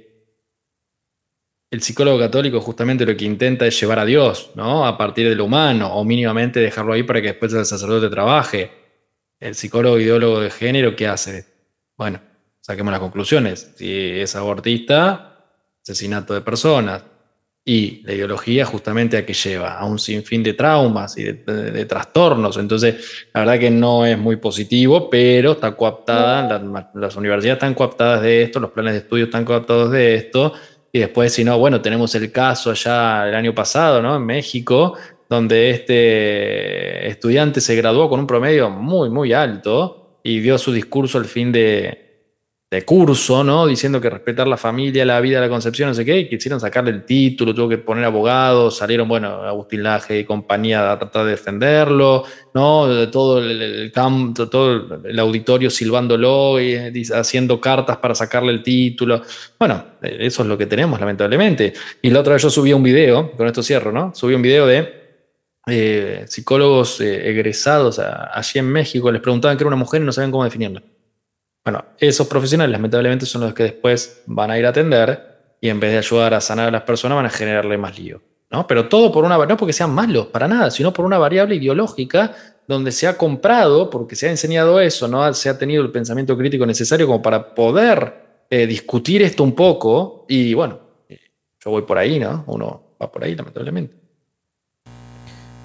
el 1.69 1.81
psicólogo 1.81 2.17
católico 2.19 2.61
justamente 2.61 3.05
lo 3.05 3.17
que 3.17 3.25
intenta 3.25 3.65
es 3.65 3.79
llevar 3.79 3.99
a 3.99 4.05
Dios, 4.05 4.51
¿no? 4.55 4.85
A 4.85 4.97
partir 4.97 5.27
de 5.27 5.35
lo 5.35 5.45
humano, 5.45 5.93
o 5.93 6.03
mínimamente 6.05 6.59
dejarlo 6.59 6.93
ahí 6.93 7.03
para 7.03 7.21
que 7.21 7.27
después 7.27 7.53
el 7.53 7.65
sacerdote 7.65 8.09
trabaje. 8.09 8.71
El 9.39 9.53
psicólogo 9.53 9.99
ideólogo 9.99 10.39
de 10.39 10.49
género, 10.49 10.95
¿qué 10.95 11.07
hace? 11.07 11.45
Bueno, 11.97 12.21
saquemos 12.61 12.91
las 12.91 12.99
conclusiones. 12.99 13.73
Si 13.75 13.91
es 13.91 14.35
abortista, 14.35 15.45
asesinato 15.83 16.33
de 16.33 16.41
personas. 16.41 17.03
Y 17.65 18.01
la 18.05 18.13
ideología 18.13 18.65
justamente 18.65 19.17
a 19.17 19.25
que 19.25 19.33
lleva, 19.33 19.77
a 19.77 19.83
un 19.83 19.99
sinfín 19.99 20.41
de 20.41 20.53
traumas 20.53 21.17
y 21.17 21.23
de, 21.23 21.85
trastornos. 21.85 22.55
Entonces, 22.55 23.25
la 23.33 23.41
verdad 23.41 23.59
que 23.59 23.69
no 23.69 24.05
es 24.05 24.17
muy 24.17 24.37
positivo, 24.37 25.09
pero 25.09 25.51
está 25.51 25.75
coaptada, 25.75 26.61
las, 26.93 27.15
universidades 27.17 27.57
están 27.57 27.73
coaptadas 27.73 28.21
de 28.21 28.43
esto, 28.43 28.61
los 28.61 28.71
planes 28.71 28.93
de 28.93 28.99
estudio 28.99 29.25
están 29.25 29.43
coaptados 29.43 29.91
de 29.91 30.15
esto. 30.15 30.53
Y 30.91 30.99
después, 30.99 31.33
si 31.33 31.43
no, 31.43 31.57
bueno, 31.59 31.81
tenemos 31.81 32.15
el 32.15 32.31
caso 32.31 32.71
allá 32.71 33.27
el 33.27 33.35
año 33.35 33.53
pasado, 33.53 34.01
¿no? 34.01 34.15
En 34.15 34.25
México, 34.25 34.97
donde 35.29 35.69
este 35.69 37.07
estudiante 37.07 37.61
se 37.61 37.75
graduó 37.75 38.09
con 38.09 38.19
un 38.19 38.27
promedio 38.27 38.69
muy, 38.69 39.09
muy 39.09 39.33
alto 39.33 40.19
y 40.23 40.39
dio 40.39 40.57
su 40.57 40.71
discurso 40.71 41.17
al 41.17 41.25
fin 41.25 41.51
de, 41.51 42.06
de 42.69 42.83
curso, 42.83 43.45
¿no? 43.45 43.65
Diciendo 43.65 44.01
que 44.01 44.09
respetar 44.09 44.45
la 44.45 44.57
familia, 44.57 45.05
la 45.05 45.21
vida, 45.21 45.39
la 45.39 45.47
concepción, 45.47 45.87
no 45.87 45.95
sé 45.95 46.03
qué, 46.03 46.27
quisieron 46.27 46.59
sacarle 46.59 46.91
el 46.91 47.05
título, 47.05 47.55
tuvo 47.55 47.69
que 47.69 47.77
poner 47.77 48.03
abogados, 48.03 48.75
salieron, 48.75 49.07
bueno, 49.07 49.41
Agustín 49.43 49.83
Laje 49.83 50.19
y 50.19 50.25
compañía 50.25 50.91
a 50.91 50.99
tratar 50.99 51.23
de 51.23 51.31
defenderlo, 51.31 52.25
¿no? 52.53 53.09
Todo 53.09 53.39
el, 53.39 53.89
campo, 53.93 54.49
todo 54.49 55.01
el 55.05 55.17
auditorio 55.17 55.69
silbándolo 55.69 56.59
y 56.59 56.75
haciendo 57.13 57.61
cartas 57.61 57.97
para 57.97 58.13
sacarle 58.13 58.51
el 58.51 58.61
título. 58.61 59.21
Bueno, 59.57 59.85
eso 60.01 60.41
es 60.41 60.47
lo 60.49 60.57
que 60.57 60.65
tenemos, 60.65 60.99
lamentablemente. 60.99 61.71
Y 62.01 62.09
la 62.09 62.19
otra 62.19 62.33
vez 62.33 62.43
yo 62.43 62.49
subí 62.49 62.73
un 62.73 62.83
video, 62.83 63.31
con 63.31 63.47
esto 63.47 63.63
cierro, 63.63 63.93
¿no? 63.93 64.13
Subí 64.13 64.33
un 64.33 64.41
video 64.41 64.67
de 64.67 64.93
eh, 65.67 66.25
psicólogos 66.27 66.99
eh, 66.99 67.29
egresados 67.29 67.99
allí 67.99 68.59
en 68.59 68.69
México, 68.69 69.09
les 69.09 69.21
preguntaban 69.21 69.55
que 69.55 69.63
era 69.63 69.69
una 69.69 69.77
mujer 69.77 70.01
y 70.01 70.05
no 70.05 70.11
sabían 70.11 70.31
cómo 70.31 70.43
definirla. 70.43 70.83
Bueno, 71.67 71.83
esos 71.99 72.27
profesionales 72.27 72.71
lamentablemente 72.71 73.25
son 73.25 73.41
los 73.41 73.53
que 73.53 73.63
después 73.63 74.23
van 74.25 74.51
a 74.51 74.57
ir 74.57 74.65
a 74.65 74.69
atender 74.69 75.57
y 75.59 75.67
en 75.67 75.81
vez 75.81 75.91
de 75.91 75.97
ayudar 75.97 76.33
a 76.33 76.39
sanar 76.39 76.69
a 76.69 76.71
las 76.71 76.83
personas 76.83 77.17
van 77.17 77.25
a 77.25 77.29
generarle 77.29 77.77
más 77.77 77.99
lío. 77.99 78.21
¿no? 78.49 78.65
Pero 78.65 78.87
todo 78.87 79.11
por 79.11 79.25
una, 79.25 79.37
no 79.37 79.57
porque 79.57 79.73
sean 79.73 79.93
malos, 79.93 80.27
para 80.27 80.47
nada, 80.47 80.71
sino 80.71 80.93
por 80.93 81.03
una 81.03 81.17
variable 81.17 81.55
ideológica 81.55 82.33
donde 82.69 82.93
se 82.93 83.05
ha 83.05 83.17
comprado, 83.17 83.89
porque 83.89 84.15
se 84.15 84.27
ha 84.27 84.29
enseñado 84.29 84.79
eso, 84.79 85.09
¿no? 85.09 85.33
se 85.33 85.49
ha 85.49 85.57
tenido 85.57 85.83
el 85.83 85.91
pensamiento 85.91 86.37
crítico 86.37 86.65
necesario 86.65 87.05
como 87.05 87.21
para 87.21 87.53
poder 87.53 88.45
eh, 88.49 88.65
discutir 88.65 89.21
esto 89.21 89.43
un 89.43 89.53
poco 89.53 90.25
y 90.29 90.53
bueno, 90.53 90.79
yo 91.09 91.69
voy 91.69 91.81
por 91.81 91.97
ahí, 91.97 92.17
¿no? 92.17 92.45
Uno 92.47 92.95
va 93.01 93.11
por 93.11 93.25
ahí, 93.25 93.35
lamentablemente. 93.35 93.93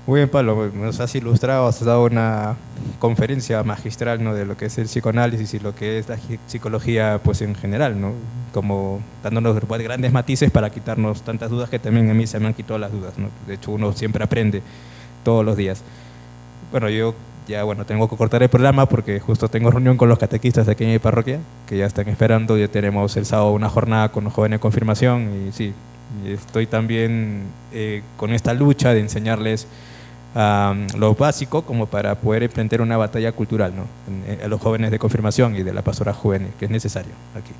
Muy 0.05 0.19
bien, 0.19 0.29
Pablo, 0.29 0.69
nos 0.75 0.99
has 0.99 1.15
ilustrado, 1.15 1.69
has 1.69 1.85
dado 1.85 2.05
una 2.07 2.57
conferencia 2.99 3.63
magistral 3.63 4.25
¿no? 4.25 4.35
de 4.35 4.45
lo 4.45 4.57
que 4.57 4.67
es 4.67 4.77
el 4.79 4.87
psicoanálisis 4.87 5.55
y 5.55 5.61
lo 5.61 5.77
que 5.77 6.01
es 6.01 6.09
la 6.09 6.19
psicología 6.49 7.21
pues 7.23 7.41
en 7.41 7.55
general, 7.55 8.01
¿no? 8.01 8.13
como 8.53 9.01
dándonos 9.23 9.57
grandes 9.61 10.13
matices 10.13 10.51
para 10.51 10.71
quitarnos 10.71 11.23
tantas 11.23 11.51
dudas 11.51 11.71
que 11.71 11.79
también 11.79 12.11
a 12.11 12.15
mí 12.15 12.27
se 12.27 12.41
me 12.41 12.49
han 12.49 12.55
quitado 12.55 12.79
las 12.81 12.91
dudas. 12.91 13.17
¿no? 13.17 13.29
De 13.47 13.55
hecho, 13.55 13.71
uno 13.71 13.93
siempre 13.93 14.25
aprende 14.25 14.61
todos 15.23 15.45
los 15.45 15.57
días. 15.57 15.85
Bueno, 16.73 16.89
yo 16.89 17.15
ya 17.47 17.63
bueno, 17.63 17.87
tengo 17.87 18.09
que 18.09 18.17
cortar 18.17 18.43
el 18.43 18.49
programa 18.49 18.87
porque 18.87 19.21
justo 19.21 19.49
tengo 19.49 19.71
reunión 19.71 19.97
con 19.97 20.09
los 20.09 20.19
catequistas 20.19 20.67
de 20.67 20.73
aquí 20.73 20.83
en 20.83 20.91
mi 20.91 20.99
parroquia, 20.99 21.39
que 21.69 21.77
ya 21.77 21.87
están 21.87 22.09
esperando, 22.09 22.59
ya 22.59 22.67
tenemos 22.67 23.17
el 23.17 23.25
sábado 23.25 23.53
una 23.53 23.69
jornada 23.69 24.09
con 24.11 24.25
los 24.25 24.33
jóvenes 24.33 24.59
de 24.59 24.61
confirmación 24.63 25.47
y 25.49 25.53
sí, 25.53 25.73
estoy 26.27 26.67
también 26.67 27.45
eh, 27.73 28.03
con 28.17 28.33
esta 28.33 28.53
lucha 28.53 28.95
de 28.95 29.01
enseñarles 29.01 29.69
lo 30.35 31.15
básico 31.15 31.63
como 31.63 31.87
para 31.87 32.15
poder 32.15 32.45
emprender 32.45 32.81
una 32.81 32.97
batalla 32.97 33.33
cultural 33.33 33.73
a 34.43 34.49
los 34.49 34.61
jóvenes 34.61 34.91
de 34.91 34.99
confirmación 34.99 35.57
y 35.57 35.63
de 35.63 35.73
la 35.73 35.83
pastora 35.83 36.13
juvenil, 36.13 36.51
que 36.59 36.67
es 36.67 36.71
necesario 36.71 37.13
aquí. 37.35 37.53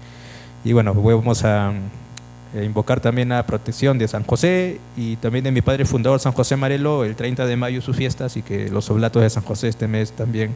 Y 0.65 0.73
bueno, 0.73 0.95
vamos 0.95 1.45
a, 1.45 1.73
invocar 2.55 3.01
también 3.01 3.31
la 3.31 3.47
protección 3.47 3.97
de 3.97 4.07
San 4.07 4.25
José 4.25 4.79
y 4.95 5.17
también 5.17 5.43
de 5.43 5.51
mi 5.51 5.63
padre 5.63 5.87
fundador 5.87 6.21
San 6.21 6.33
José 6.33 6.55
Marelo, 6.55 7.03
el 7.03 7.17
30 7.17 7.47
de 7.47 7.57
mayo 7.57 7.81
su 7.81 7.95
fiesta, 7.95 8.27
así 8.27 8.43
que 8.43 8.69
los 8.69 8.91
oblatos 8.91 9.23
de 9.23 9.31
San 9.31 9.43
José 9.43 9.69
este 9.69 9.89
mes 9.89 10.13
también 10.13 10.55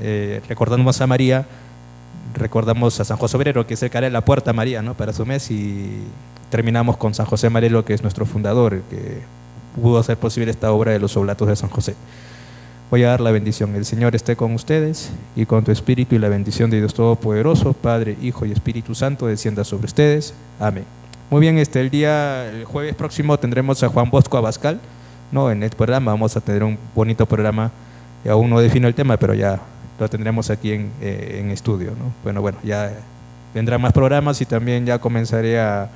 eh, 0.00 0.40
recordamos 0.48 0.98
a 1.02 1.06
María, 1.06 1.46
recordamos 2.34 2.98
a 2.98 3.04
San 3.04 3.18
José 3.18 3.36
Obrero, 3.36 3.66
que 3.66 3.74
es 3.74 3.82
el 3.82 3.90
cara 3.90 4.06
de 4.06 4.10
la 4.10 4.24
puerta 4.24 4.54
María 4.54 4.80
¿no? 4.80 4.94
para 4.94 5.12
su 5.12 5.26
mes, 5.26 5.50
y 5.50 6.02
terminamos 6.50 6.96
con 6.96 7.12
San 7.12 7.26
José 7.26 7.50
Marelo, 7.50 7.84
que 7.84 7.92
es 7.92 8.00
nuestro 8.00 8.24
fundador, 8.24 8.80
que 8.88 9.20
pudo 9.80 9.98
hacer 9.98 10.16
posible 10.16 10.50
esta 10.50 10.72
obra 10.72 10.92
de 10.92 10.98
los 10.98 11.16
oblatos 11.16 11.48
de 11.48 11.56
San 11.56 11.70
José. 11.70 11.94
Voy 12.90 13.02
a 13.02 13.08
dar 13.08 13.20
la 13.20 13.32
bendición. 13.32 13.74
El 13.74 13.84
Señor 13.84 14.14
esté 14.14 14.36
con 14.36 14.54
ustedes 14.54 15.10
y 15.34 15.44
con 15.44 15.64
tu 15.64 15.72
espíritu 15.72 16.14
y 16.14 16.18
la 16.18 16.28
bendición 16.28 16.70
de 16.70 16.78
Dios 16.78 16.94
Todopoderoso, 16.94 17.72
Padre, 17.72 18.16
Hijo 18.22 18.46
y 18.46 18.52
Espíritu 18.52 18.94
Santo, 18.94 19.26
descienda 19.26 19.64
sobre 19.64 19.86
ustedes. 19.86 20.34
Amén. 20.60 20.84
Muy 21.28 21.40
bien, 21.40 21.58
este, 21.58 21.80
el 21.80 21.90
día, 21.90 22.48
el 22.48 22.64
jueves 22.64 22.94
próximo 22.94 23.36
tendremos 23.38 23.82
a 23.82 23.88
Juan 23.88 24.08
Bosco 24.08 24.38
Abascal, 24.38 24.78
¿no? 25.32 25.50
En 25.50 25.64
el 25.64 25.70
programa 25.70 26.12
vamos 26.12 26.36
a 26.36 26.40
tener 26.40 26.62
un 26.62 26.78
bonito 26.94 27.26
programa. 27.26 27.72
Aún 28.28 28.48
no 28.48 28.60
defino 28.60 28.86
el 28.86 28.94
tema, 28.94 29.16
pero 29.16 29.34
ya 29.34 29.60
lo 29.98 30.08
tendremos 30.08 30.50
aquí 30.50 30.72
en, 30.72 30.92
eh, 31.00 31.40
en 31.40 31.50
estudio, 31.50 31.90
¿no? 31.90 32.12
Bueno, 32.22 32.40
bueno, 32.40 32.58
ya 32.62 32.92
vendrán 33.52 33.80
más 33.80 33.92
programas 33.92 34.40
y 34.40 34.46
también 34.46 34.86
ya 34.86 35.00
comenzaré 35.00 35.58
a 35.58 35.88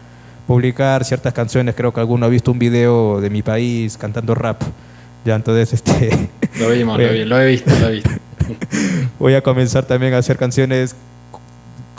publicar 0.47 1.05
ciertas 1.05 1.32
canciones. 1.32 1.74
Creo 1.74 1.93
que 1.93 2.01
alguno 2.01 2.26
ha 2.26 2.28
visto 2.28 2.51
un 2.51 2.59
video 2.59 3.20
de 3.20 3.30
mi 3.30 3.43
país 3.43 3.97
cantando 3.97 4.34
rap. 4.34 4.62
Ya, 5.24 5.34
entonces, 5.34 5.72
este. 5.74 6.30
Lo 6.59 6.70
vimos, 6.70 6.99
lo, 6.99 7.09
vi, 7.12 7.24
lo 7.24 7.41
he 7.41 7.47
visto, 7.47 7.70
lo 7.78 7.88
he 7.88 7.93
visto. 7.93 8.11
voy 9.18 9.34
a 9.34 9.43
comenzar 9.43 9.84
también 9.84 10.14
a 10.14 10.18
hacer 10.18 10.36
canciones 10.36 10.97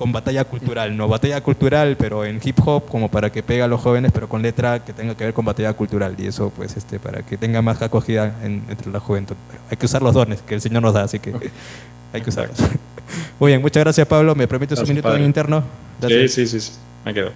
con 0.01 0.11
batalla 0.11 0.43
cultural, 0.45 0.97
no 0.97 1.07
batalla 1.07 1.41
cultural, 1.41 1.95
pero 1.95 2.25
en 2.25 2.39
hip 2.43 2.57
hop, 2.65 2.87
como 2.87 3.09
para 3.09 3.31
que 3.31 3.43
pegue 3.43 3.61
a 3.61 3.67
los 3.67 3.79
jóvenes, 3.79 4.11
pero 4.11 4.27
con 4.27 4.41
letra 4.41 4.83
que 4.83 4.93
tenga 4.93 5.15
que 5.15 5.25
ver 5.25 5.33
con 5.35 5.45
batalla 5.45 5.73
cultural. 5.73 6.15
Y 6.17 6.25
eso, 6.25 6.51
pues, 6.55 6.75
este, 6.75 6.99
para 6.99 7.21
que 7.21 7.37
tenga 7.37 7.61
más 7.61 7.79
acogida 7.83 8.33
entre 8.43 8.91
la 8.91 8.99
juventud. 8.99 9.35
Hay 9.69 9.77
que 9.77 9.85
usar 9.85 10.01
los 10.01 10.15
dones 10.15 10.41
que 10.41 10.55
el 10.55 10.61
Señor 10.61 10.81
nos 10.81 10.95
da, 10.95 11.03
así 11.03 11.19
que 11.19 11.33
hay 12.13 12.21
que 12.21 12.29
usarlos. 12.29 12.57
Muy 13.39 13.51
bien, 13.51 13.61
muchas 13.61 13.83
gracias, 13.83 14.07
Pablo. 14.07 14.33
¿Me 14.33 14.47
permites 14.47 14.79
un 14.79 14.87
minuto 14.87 15.15
en 15.15 15.23
interno? 15.23 15.63
Sí, 16.07 16.27
sí, 16.27 16.47
sí, 16.47 16.59
sí, 16.59 16.71
me 17.05 17.13
quedo. 17.13 17.31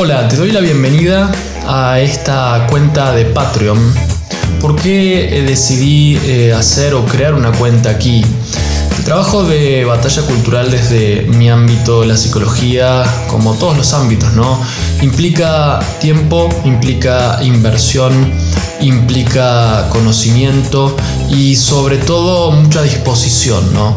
Hola, 0.00 0.28
te 0.28 0.36
doy 0.36 0.52
la 0.52 0.60
bienvenida 0.60 1.28
a 1.66 1.98
esta 1.98 2.68
cuenta 2.70 3.12
de 3.16 3.24
Patreon. 3.24 3.80
¿Por 4.60 4.76
qué 4.76 5.42
decidí 5.44 6.16
eh, 6.22 6.54
hacer 6.54 6.94
o 6.94 7.04
crear 7.04 7.34
una 7.34 7.50
cuenta 7.50 7.90
aquí? 7.90 8.24
Trabajo 9.04 9.42
de 9.42 9.84
batalla 9.84 10.22
cultural 10.22 10.70
desde 10.70 11.22
mi 11.22 11.50
ámbito, 11.50 12.04
la 12.04 12.16
psicología, 12.16 13.02
como 13.26 13.54
todos 13.54 13.76
los 13.76 13.92
ámbitos, 13.92 14.34
¿no? 14.34 14.62
Implica 15.02 15.80
tiempo, 16.00 16.48
implica 16.64 17.40
inversión, 17.42 18.32
implica 18.80 19.88
conocimiento 19.90 20.96
y 21.28 21.56
sobre 21.56 21.96
todo 21.96 22.52
mucha 22.52 22.82
disposición, 22.82 23.74
¿no? 23.74 23.96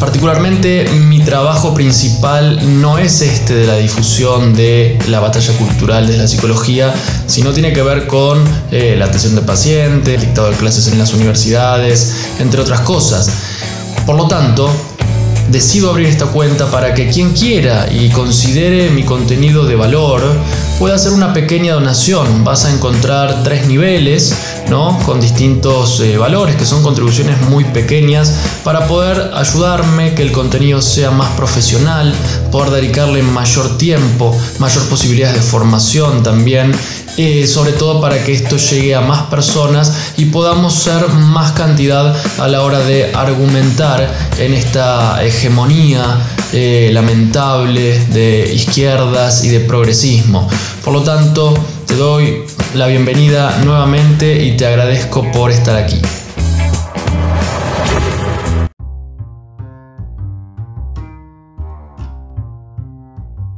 Particularmente 0.00 0.88
mi 0.90 1.18
trabajo 1.20 1.74
principal 1.74 2.80
no 2.80 2.98
es 2.98 3.20
este 3.20 3.54
de 3.54 3.66
la 3.66 3.76
difusión 3.76 4.54
de 4.54 4.96
la 5.08 5.18
batalla 5.18 5.52
cultural 5.54 6.06
de 6.06 6.16
la 6.16 6.28
psicología, 6.28 6.94
sino 7.26 7.52
tiene 7.52 7.72
que 7.72 7.82
ver 7.82 8.06
con 8.06 8.44
eh, 8.70 8.94
la 8.96 9.06
atención 9.06 9.34
de 9.34 9.42
pacientes, 9.42 10.14
el 10.14 10.20
dictado 10.20 10.50
de 10.50 10.56
clases 10.56 10.86
en 10.86 10.98
las 10.98 11.12
universidades, 11.14 12.14
entre 12.38 12.60
otras 12.60 12.80
cosas. 12.82 13.28
Por 14.06 14.14
lo 14.14 14.28
tanto, 14.28 14.70
decido 15.50 15.90
abrir 15.90 16.06
esta 16.06 16.26
cuenta 16.26 16.70
para 16.70 16.94
que 16.94 17.08
quien 17.08 17.32
quiera 17.32 17.88
y 17.90 18.10
considere 18.10 18.90
mi 18.90 19.02
contenido 19.02 19.66
de 19.66 19.76
valor 19.76 20.22
pueda 20.78 20.94
hacer 20.94 21.12
una 21.12 21.32
pequeña 21.32 21.74
donación. 21.74 22.44
Vas 22.44 22.64
a 22.66 22.72
encontrar 22.72 23.42
tres 23.42 23.66
niveles, 23.66 24.32
¿no? 24.70 24.98
Con 25.04 25.20
distintos 25.20 26.00
eh, 26.00 26.16
valores, 26.16 26.56
que 26.56 26.64
son 26.64 26.82
contribuciones 26.82 27.40
muy 27.42 27.64
pequeñas, 27.64 28.34
para 28.64 28.86
poder 28.86 29.32
ayudarme 29.34 30.14
que 30.14 30.22
el 30.22 30.32
contenido 30.32 30.82
sea 30.82 31.10
más 31.10 31.30
profesional, 31.30 32.14
poder 32.50 32.70
dedicarle 32.70 33.22
mayor 33.22 33.78
tiempo, 33.78 34.36
mayor 34.58 34.84
posibilidades 34.88 35.36
de 35.36 35.42
formación 35.42 36.22
también 36.22 36.72
eh, 37.18 37.48
sobre 37.48 37.72
todo 37.72 38.00
para 38.00 38.22
que 38.22 38.32
esto 38.32 38.56
llegue 38.56 38.94
a 38.94 39.00
más 39.00 39.22
personas 39.24 39.92
y 40.16 40.26
podamos 40.26 40.72
ser 40.72 41.08
más 41.08 41.50
cantidad 41.50 42.14
a 42.38 42.46
la 42.46 42.62
hora 42.62 42.78
de 42.78 43.12
argumentar 43.12 44.08
en 44.38 44.54
esta 44.54 45.24
hegemonía 45.24 46.20
eh, 46.52 46.90
lamentable 46.92 47.98
de 48.10 48.54
izquierdas 48.54 49.42
y 49.42 49.48
de 49.48 49.58
progresismo. 49.58 50.48
Por 50.84 50.92
lo 50.92 51.02
tanto, 51.02 51.54
te 51.88 51.96
doy 51.96 52.44
la 52.74 52.86
bienvenida 52.86 53.62
nuevamente 53.64 54.44
y 54.44 54.54
te 54.56 54.66
agradezco 54.66 55.30
por 55.32 55.50
estar 55.50 55.76
aquí. 55.76 56.00